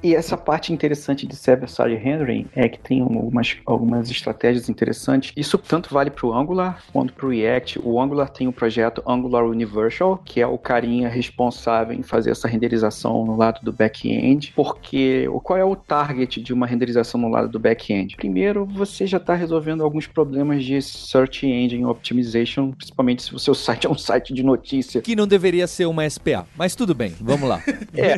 e 0.02 0.14
essa 0.14 0.36
parte 0.36 0.72
interessante 0.72 1.26
de 1.26 1.36
server-side 1.36 1.94
rendering 1.94 2.46
é 2.54 2.68
que 2.68 2.78
tem 2.78 3.00
algumas, 3.00 3.56
algumas 3.66 4.10
estratégias 4.10 4.68
interessantes. 4.68 5.32
Isso 5.36 5.58
tanto 5.58 5.92
vale 5.92 6.10
pro 6.10 6.32
Angular 6.32 6.82
quanto 6.92 7.12
pro 7.12 7.30
React. 7.30 7.80
O 7.82 8.00
Angular 8.00 8.28
tem 8.28 8.48
o 8.48 8.52
projeto 8.52 9.02
Angular 9.06 9.44
Universal, 9.44 10.18
que 10.24 10.40
é 10.40 10.46
o 10.46 10.58
carinha 10.58 11.08
responsável 11.08 11.94
em 11.96 12.02
fazer 12.02 12.30
essa 12.30 12.41
renderização 12.48 13.24
no 13.24 13.36
lado 13.36 13.60
do 13.62 13.72
back-end, 13.72 14.52
porque 14.54 15.28
qual 15.42 15.58
é 15.58 15.64
o 15.64 15.76
target 15.76 16.40
de 16.40 16.52
uma 16.52 16.66
renderização 16.66 17.20
no 17.20 17.28
lado 17.28 17.48
do 17.48 17.58
back-end? 17.58 18.16
Primeiro, 18.16 18.64
você 18.66 19.06
já 19.06 19.18
está 19.18 19.34
resolvendo 19.34 19.82
alguns 19.82 20.06
problemas 20.06 20.64
de 20.64 20.80
Search 20.80 21.46
Engine 21.46 21.84
Optimization, 21.84 22.72
principalmente 22.72 23.22
se 23.22 23.34
o 23.34 23.38
seu 23.38 23.54
site 23.62 23.86
é 23.86 23.90
um 23.90 23.98
site 23.98 24.32
de 24.32 24.42
notícia. 24.42 25.00
Que 25.00 25.16
não 25.16 25.26
deveria 25.26 25.66
ser 25.66 25.86
uma 25.86 26.08
SPA, 26.08 26.46
mas 26.56 26.74
tudo 26.74 26.94
bem, 26.94 27.14
vamos 27.20 27.48
lá. 27.48 27.62
é, 27.94 28.12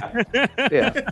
é, 0.71 1.05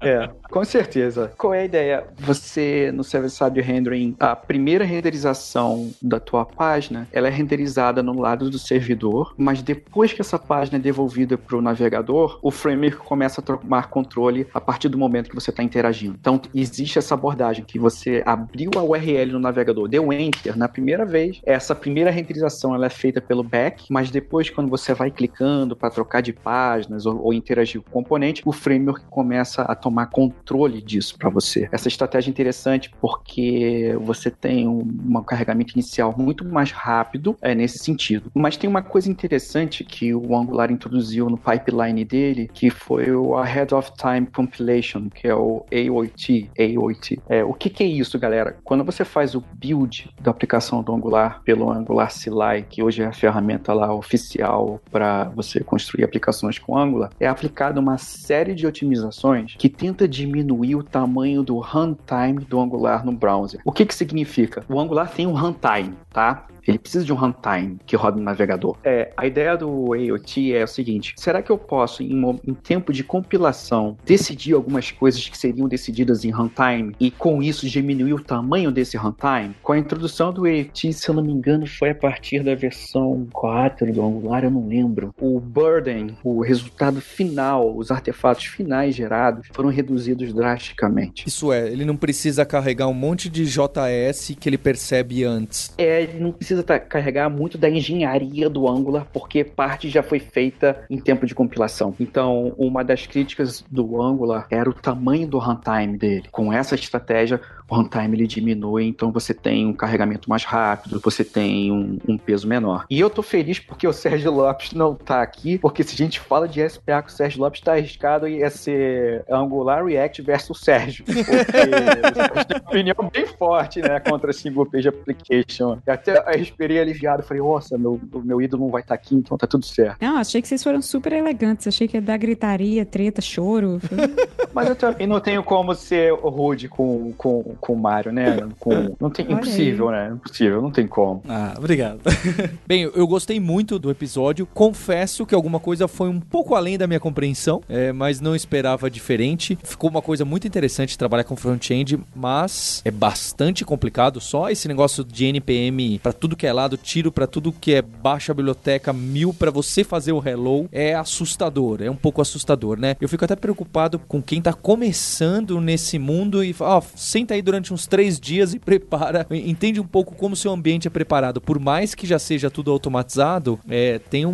é, 0.00 0.30
com 0.50 0.64
certeza. 0.64 1.32
Qual 1.36 1.52
é 1.52 1.60
a 1.60 1.64
ideia? 1.64 2.04
Você, 2.18 2.90
no 2.92 3.04
server-side 3.04 3.60
rendering, 3.60 4.16
a 4.18 4.34
primeira 4.34 4.84
renderização 4.84 5.92
da 6.00 6.18
tua 6.18 6.44
página, 6.44 7.06
ela 7.12 7.28
é 7.28 7.30
renderizada 7.30 8.02
no 8.02 8.18
lado 8.18 8.50
do 8.50 8.58
servidor, 8.58 9.34
mas 9.36 9.62
depois 9.62 10.12
que 10.12 10.20
essa 10.20 10.38
página 10.38 10.78
é 10.78 10.80
devolvida 10.80 11.36
para 11.36 11.56
o 11.56 11.62
navegador, 11.62 12.29
o 12.42 12.50
framework 12.50 12.98
começa 12.98 13.40
a 13.40 13.44
tomar 13.44 13.88
controle 13.88 14.46
a 14.52 14.60
partir 14.60 14.88
do 14.88 14.98
momento 14.98 15.28
que 15.28 15.34
você 15.34 15.50
está 15.50 15.62
interagindo. 15.62 16.16
Então, 16.20 16.40
existe 16.54 16.98
essa 16.98 17.14
abordagem 17.14 17.64
que 17.64 17.78
você 17.78 18.22
abriu 18.26 18.70
a 18.76 18.82
URL 18.82 19.32
no 19.32 19.38
navegador, 19.38 19.88
deu 19.88 20.12
enter 20.12 20.56
na 20.56 20.68
primeira 20.68 21.04
vez, 21.04 21.40
essa 21.44 21.74
primeira 21.74 22.10
renderização 22.10 22.74
ela 22.74 22.86
é 22.86 22.90
feita 22.90 23.20
pelo 23.20 23.42
back, 23.42 23.86
mas 23.90 24.10
depois 24.10 24.50
quando 24.50 24.68
você 24.68 24.94
vai 24.94 25.10
clicando 25.10 25.76
para 25.76 25.90
trocar 25.90 26.20
de 26.20 26.32
páginas 26.32 27.06
ou, 27.06 27.22
ou, 27.22 27.32
interagir 27.32 27.80
com 27.80 27.88
o 27.88 27.92
componente, 27.92 28.42
o 28.44 28.52
framework 28.52 29.04
começa 29.08 29.62
a 29.62 29.74
tomar 29.74 30.06
controle 30.06 30.80
disso 30.80 31.16
para 31.18 31.30
você. 31.30 31.68
Essa 31.72 31.88
estratégia 31.88 32.30
é 32.30 32.32
interessante 32.32 32.90
porque 33.00 33.96
você 34.00 34.30
tem 34.30 34.66
um, 34.66 34.80
um 34.80 35.22
carregamento 35.22 35.74
inicial 35.74 36.14
muito 36.16 36.44
mais 36.44 36.70
rápido 36.70 37.36
é, 37.40 37.54
nesse 37.54 37.78
sentido. 37.78 38.30
Mas 38.34 38.56
tem 38.56 38.68
uma 38.68 38.82
coisa 38.82 39.10
interessante 39.10 39.84
que 39.84 40.14
o 40.14 40.36
Angular 40.36 40.70
introduziu 40.70 41.28
no 41.28 41.36
pipeline 41.36 42.04
dele, 42.10 42.50
que 42.52 42.68
foi 42.68 43.12
o 43.12 43.36
Ahead 43.36 43.74
of 43.74 43.92
Time 43.96 44.26
Compilation, 44.26 45.08
que 45.08 45.28
é 45.28 45.34
o 45.34 45.64
AOT. 45.72 46.50
AOT. 46.58 47.20
É, 47.28 47.44
o 47.44 47.54
que, 47.54 47.70
que 47.70 47.84
é 47.84 47.86
isso, 47.86 48.18
galera? 48.18 48.56
Quando 48.64 48.84
você 48.84 49.04
faz 49.04 49.34
o 49.34 49.42
build 49.54 50.10
da 50.20 50.30
aplicação 50.30 50.82
do 50.82 50.92
Angular 50.92 51.40
pelo 51.44 51.70
Angular 51.70 52.10
CLI, 52.12 52.64
que 52.68 52.82
hoje 52.82 53.02
é 53.02 53.06
a 53.06 53.12
ferramenta 53.12 53.72
lá 53.72 53.94
oficial 53.94 54.80
para 54.90 55.24
você 55.24 55.60
construir 55.60 56.04
aplicações 56.04 56.58
com 56.58 56.76
Angular, 56.76 57.10
é 57.20 57.26
aplicada 57.26 57.80
uma 57.80 57.98
série 57.98 58.54
de 58.54 58.66
otimizações 58.66 59.54
que 59.56 59.68
tenta 59.68 60.08
diminuir 60.08 60.74
o 60.74 60.82
tamanho 60.82 61.42
do 61.42 61.58
runtime 61.58 62.44
do 62.48 62.60
Angular 62.60 63.04
no 63.04 63.12
browser. 63.12 63.60
O 63.64 63.72
que 63.72 63.86
que 63.86 63.94
significa? 63.94 64.64
O 64.68 64.80
Angular 64.80 65.10
tem 65.10 65.26
um 65.26 65.34
runtime, 65.34 65.94
tá? 66.12 66.46
Ele 66.66 66.78
precisa 66.78 67.04
de 67.04 67.12
um 67.12 67.16
runtime 67.16 67.78
que 67.86 67.96
roda 67.96 68.16
no 68.16 68.22
navegador. 68.22 68.76
É, 68.84 69.12
a 69.16 69.26
ideia 69.26 69.56
do 69.56 69.92
AOT 69.94 70.54
é 70.54 70.64
o 70.64 70.68
seguinte: 70.68 71.14
será 71.16 71.42
que 71.42 71.50
eu 71.50 71.58
posso, 71.58 72.02
em, 72.02 72.22
em, 72.46 72.54
tempo 72.54 72.92
de 72.92 73.02
compilação, 73.02 73.96
decidir 74.04 74.54
algumas 74.54 74.90
coisas 74.90 75.28
que 75.28 75.36
seriam 75.36 75.68
decididas 75.68 76.24
em 76.24 76.30
runtime 76.30 76.94
e 76.98 77.10
com 77.10 77.42
isso 77.42 77.68
diminuir 77.68 78.14
o 78.14 78.22
tamanho 78.22 78.70
desse 78.70 78.96
runtime? 78.96 79.54
Com 79.62 79.72
a 79.72 79.78
introdução 79.78 80.32
do 80.32 80.46
AOT, 80.46 80.92
se 80.92 81.08
eu 81.08 81.14
não 81.14 81.22
me 81.22 81.32
engano, 81.32 81.66
foi 81.66 81.90
a 81.90 81.94
partir 81.94 82.42
da 82.42 82.54
versão 82.54 83.26
4 83.32 83.92
do 83.92 84.02
Angular, 84.02 84.44
eu 84.44 84.50
não 84.50 84.66
lembro. 84.66 85.14
O 85.20 85.40
burden, 85.40 86.16
o 86.22 86.40
resultado 86.40 87.00
final, 87.00 87.76
os 87.76 87.90
artefatos 87.90 88.44
finais 88.44 88.94
gerados 88.94 89.48
foram 89.52 89.70
reduzidos 89.70 90.32
drasticamente. 90.32 91.26
Isso 91.26 91.52
é, 91.52 91.68
ele 91.68 91.84
não 91.84 91.96
precisa 91.96 92.44
carregar 92.44 92.88
um 92.88 92.94
monte 92.94 93.28
de 93.28 93.44
JS 93.44 94.36
que 94.38 94.48
ele 94.48 94.58
percebe 94.58 95.24
antes. 95.24 95.72
É, 95.78 96.02
ele 96.02 96.20
não 96.20 96.32
precisa 96.32 96.49
tá, 96.56 96.78
carregar 96.78 97.28
muito 97.28 97.56
da 97.56 97.68
engenharia 97.68 98.48
do 98.48 98.68
Angular, 98.68 99.06
porque 99.12 99.44
parte 99.44 99.88
já 99.88 100.02
foi 100.02 100.18
feita 100.18 100.84
em 100.88 100.98
tempo 100.98 101.26
de 101.26 101.34
compilação. 101.34 101.94
Então, 101.98 102.54
uma 102.56 102.82
das 102.82 103.06
críticas 103.06 103.64
do 103.70 104.00
Angular 104.00 104.46
era 104.50 104.68
o 104.68 104.74
tamanho 104.74 105.26
do 105.26 105.38
runtime 105.38 105.96
dele. 105.96 106.24
Com 106.30 106.52
essa 106.52 106.74
estratégia, 106.74 107.40
o 107.70 107.76
runtime 107.76 108.16
ele 108.16 108.26
diminui, 108.26 108.86
então 108.86 109.12
você 109.12 109.32
tem 109.32 109.66
um 109.66 109.72
carregamento 109.72 110.28
mais 110.28 110.44
rápido, 110.44 111.00
você 111.02 111.24
tem 111.24 111.70
um, 111.70 111.98
um, 112.06 112.18
peso 112.18 112.46
menor. 112.48 112.84
E 112.90 112.98
eu 112.98 113.08
tô 113.08 113.22
feliz 113.22 113.60
porque 113.60 113.86
o 113.86 113.92
Sérgio 113.92 114.32
Lopes 114.32 114.72
não 114.72 114.94
tá 114.94 115.22
aqui, 115.22 115.56
porque 115.58 115.84
se 115.84 115.94
a 115.94 115.96
gente 115.96 116.18
fala 116.18 116.48
de 116.48 116.68
SPA 116.68 117.02
com 117.02 117.08
o 117.08 117.12
Sérgio 117.12 117.40
Lopes, 117.40 117.60
tá 117.60 117.72
arriscado 117.72 118.26
ia 118.26 118.50
ser 118.50 119.24
Angular 119.30 119.84
React 119.84 120.22
versus 120.22 120.60
Sérgio. 120.60 121.04
Porque 121.04 121.22
tem 121.24 122.56
uma 122.56 122.68
opinião 122.68 123.10
bem 123.12 123.26
forte, 123.26 123.80
né, 123.80 124.00
contra 124.00 124.32
Single 124.32 124.66
Page 124.66 124.88
Application. 124.88 125.78
E 125.86 125.90
até 125.90 126.18
eu 126.18 126.39
esperei 126.42 126.78
aliviado, 126.78 127.22
falei, 127.22 127.42
nossa, 127.42 127.76
meu, 127.76 128.00
meu 128.24 128.40
ídolo 128.40 128.64
não 128.64 128.70
vai 128.70 128.82
estar 128.82 128.96
tá 128.96 129.00
aqui, 129.00 129.14
então 129.14 129.36
tá 129.36 129.46
tudo 129.46 129.64
certo. 129.64 129.98
Não, 130.00 130.16
achei 130.16 130.40
que 130.40 130.48
vocês 130.48 130.62
foram 130.62 130.82
super 130.82 131.12
elegantes, 131.12 131.66
achei 131.66 131.86
que 131.86 131.96
ia 131.96 132.02
dar 132.02 132.16
gritaria, 132.16 132.84
treta, 132.84 133.20
choro. 133.20 133.80
Mas 134.52 134.68
eu 134.68 134.76
também 134.76 135.06
não 135.06 135.20
tenho 135.20 135.42
como 135.42 135.74
ser 135.74 136.12
rude 136.12 136.68
com, 136.68 137.12
com, 137.16 137.42
com 137.60 137.72
o 137.72 137.78
Mario, 137.78 138.12
né? 138.12 138.48
Com, 138.58 138.96
não 139.00 139.08
tem, 139.08 139.30
impossível, 139.30 139.90
né? 139.90 140.10
Impossível, 140.12 140.60
não 140.60 140.70
tem 140.70 140.86
como. 140.86 141.22
Ah, 141.28 141.54
obrigado. 141.56 142.00
Bem, 142.66 142.90
eu 142.94 143.06
gostei 143.06 143.38
muito 143.38 143.78
do 143.78 143.90
episódio. 143.90 144.46
Confesso 144.46 145.24
que 145.24 145.34
alguma 145.34 145.60
coisa 145.60 145.86
foi 145.86 146.08
um 146.08 146.20
pouco 146.20 146.54
além 146.54 146.76
da 146.76 146.86
minha 146.86 147.00
compreensão, 147.00 147.62
é, 147.68 147.92
mas 147.92 148.20
não 148.20 148.34
esperava 148.34 148.90
diferente. 148.90 149.56
Ficou 149.62 149.88
uma 149.88 150.02
coisa 150.02 150.24
muito 150.24 150.46
interessante 150.46 150.98
trabalhar 150.98 151.24
com 151.24 151.36
front-end, 151.36 152.00
mas 152.14 152.82
é 152.84 152.90
bastante 152.90 153.64
complicado. 153.64 154.20
Só 154.20 154.50
esse 154.50 154.66
negócio 154.66 155.04
de 155.04 155.26
NPM 155.26 155.98
para 156.00 156.12
tudo 156.12 156.29
que 156.36 156.46
é 156.46 156.52
lado, 156.52 156.76
tiro 156.76 157.12
para 157.12 157.26
tudo 157.26 157.52
que 157.52 157.74
é 157.74 157.82
baixa 157.82 158.34
biblioteca, 158.34 158.92
mil 158.92 159.32
para 159.32 159.50
você 159.50 159.84
fazer 159.84 160.12
o 160.12 160.22
hello, 160.26 160.68
é 160.72 160.94
assustador. 160.94 161.82
É 161.82 161.90
um 161.90 161.96
pouco 161.96 162.20
assustador, 162.20 162.78
né? 162.78 162.96
Eu 163.00 163.08
fico 163.08 163.24
até 163.24 163.36
preocupado 163.36 163.98
com 163.98 164.22
quem 164.22 164.40
tá 164.40 164.52
começando 164.52 165.60
nesse 165.60 165.98
mundo 165.98 166.42
e 166.42 166.52
fala, 166.52 166.78
ó, 166.78 166.82
senta 166.94 167.34
aí 167.34 167.42
durante 167.42 167.72
uns 167.72 167.86
três 167.86 168.18
dias 168.18 168.54
e 168.54 168.58
prepara, 168.60 169.26
entende 169.30 169.80
um 169.80 169.86
pouco 169.86 170.14
como 170.14 170.36
seu 170.36 170.52
ambiente 170.52 170.86
é 170.86 170.90
preparado. 170.90 171.40
Por 171.40 171.58
mais 171.58 171.94
que 171.94 172.06
já 172.06 172.18
seja 172.18 172.50
tudo 172.50 172.70
automatizado, 172.70 173.58
é, 173.68 173.98
tem 173.98 174.26
um, 174.26 174.32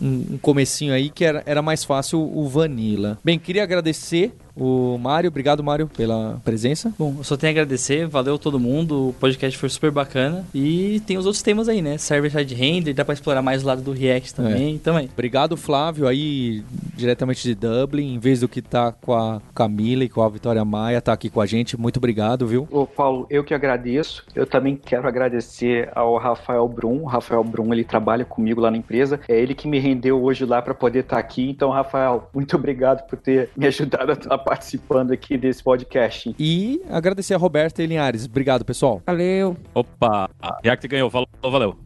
um, 0.00 0.26
um 0.32 0.38
comecinho 0.38 0.92
aí 0.92 1.10
que 1.10 1.24
era, 1.24 1.42
era 1.46 1.62
mais 1.62 1.84
fácil 1.84 2.20
o 2.20 2.48
Vanilla. 2.48 3.18
Bem, 3.24 3.38
queria 3.38 3.62
agradecer 3.62 4.32
o 4.56 4.98
Mário. 4.98 5.28
Obrigado, 5.28 5.62
Mário, 5.62 5.88
pela 5.88 6.40
presença. 6.44 6.92
Bom, 6.98 7.16
eu 7.18 7.24
só 7.24 7.36
tenho 7.36 7.50
a 7.50 7.52
agradecer, 7.52 8.06
valeu 8.06 8.38
todo 8.38 8.58
mundo, 8.58 9.08
o 9.08 9.12
podcast 9.14 9.58
foi 9.58 9.68
super 9.68 9.90
bacana. 9.90 10.44
E 10.54 11.00
tem 11.06 11.18
os 11.18 11.26
outros 11.26 11.42
temas 11.42 11.68
aí, 11.68 11.82
né? 11.82 11.98
Server-side 11.98 12.54
render, 12.54 12.92
dá 12.92 13.04
pra 13.04 13.14
explorar 13.14 13.42
mais 13.42 13.62
o 13.62 13.66
lado 13.66 13.82
do 13.82 13.92
React 13.92 14.34
também, 14.34 14.76
é. 14.76 14.78
também. 14.78 15.08
Obrigado, 15.12 15.56
Flávio, 15.56 16.06
aí 16.06 16.62
diretamente 16.94 17.42
de 17.42 17.54
Dublin, 17.54 18.14
em 18.14 18.18
vez 18.18 18.40
do 18.40 18.48
que 18.48 18.60
tá 18.60 18.92
com 18.92 19.14
a 19.14 19.40
Camila 19.54 20.04
e 20.04 20.08
com 20.08 20.22
a 20.22 20.28
Vitória 20.28 20.64
Maia, 20.64 21.00
tá 21.00 21.12
aqui 21.12 21.30
com 21.30 21.40
a 21.40 21.46
gente. 21.46 21.76
Muito 21.76 21.96
obrigado, 21.96 22.46
viu? 22.46 22.68
Ô, 22.70 22.86
Paulo, 22.86 23.26
eu 23.30 23.42
que 23.42 23.54
agradeço. 23.54 24.24
Eu 24.34 24.46
também 24.46 24.76
quero 24.76 25.06
agradecer 25.08 25.90
ao 25.94 26.16
Rafael 26.16 26.68
Brum. 26.68 27.02
O 27.02 27.06
Rafael 27.06 27.42
Brum, 27.42 27.72
ele 27.72 27.84
trabalha 27.84 28.24
comigo 28.24 28.60
lá 28.60 28.70
na 28.70 28.76
empresa. 28.76 29.20
É 29.28 29.38
ele 29.38 29.54
que 29.54 29.66
me 29.66 29.78
rendeu 29.78 30.22
hoje 30.22 30.44
lá 30.44 30.60
para 30.60 30.74
poder 30.74 31.00
estar 31.00 31.16
tá 31.16 31.20
aqui. 31.20 31.48
Então, 31.48 31.70
Rafael, 31.70 32.28
muito 32.34 32.56
obrado 32.56 33.02
por 33.08 33.18
ter 33.18 33.50
me 33.56 33.66
ajudado 33.66 34.12
a 34.28 34.38
participando 34.40 35.12
aqui 35.12 35.36
desse 35.36 35.62
podcast. 35.62 36.34
E 36.38 36.82
agradecer 36.88 37.34
a 37.34 37.38
Roberta 37.38 37.82
e 37.82 37.86
Linhares. 37.86 38.26
Obrigado, 38.26 38.64
pessoal. 38.64 39.02
Valeu. 39.06 39.56
Opa, 39.74 40.30
React 40.62 40.88
ganhou. 40.88 41.10
Falou, 41.10 41.28
valeu. 41.42 41.76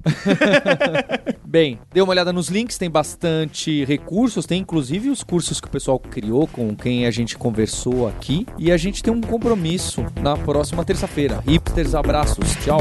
Bem, 1.45 1.79
dê 1.93 2.01
uma 2.01 2.11
olhada 2.11 2.33
nos 2.33 2.49
links, 2.49 2.79
tem 2.79 2.91
bastante 2.91 3.85
recursos, 3.85 4.47
tem 4.47 4.61
inclusive 4.61 5.11
os 5.11 5.23
cursos 5.23 5.61
que 5.61 5.69
o 5.69 5.71
pessoal 5.71 5.99
criou 5.99 6.47
com 6.47 6.75
quem 6.75 7.07
a 7.07 7.11
gente 7.11 7.37
conversou 7.37 8.09
aqui. 8.09 8.47
E 8.59 8.73
a 8.73 8.77
gente 8.77 9.03
tem 9.03 9.13
um 9.13 9.21
compromisso 9.21 10.05
na 10.21 10.37
próxima 10.37 10.85
terça-feira. 10.85 11.43
Hipsters, 11.47 11.95
abraços. 11.95 12.55
Tchau. 12.57 12.81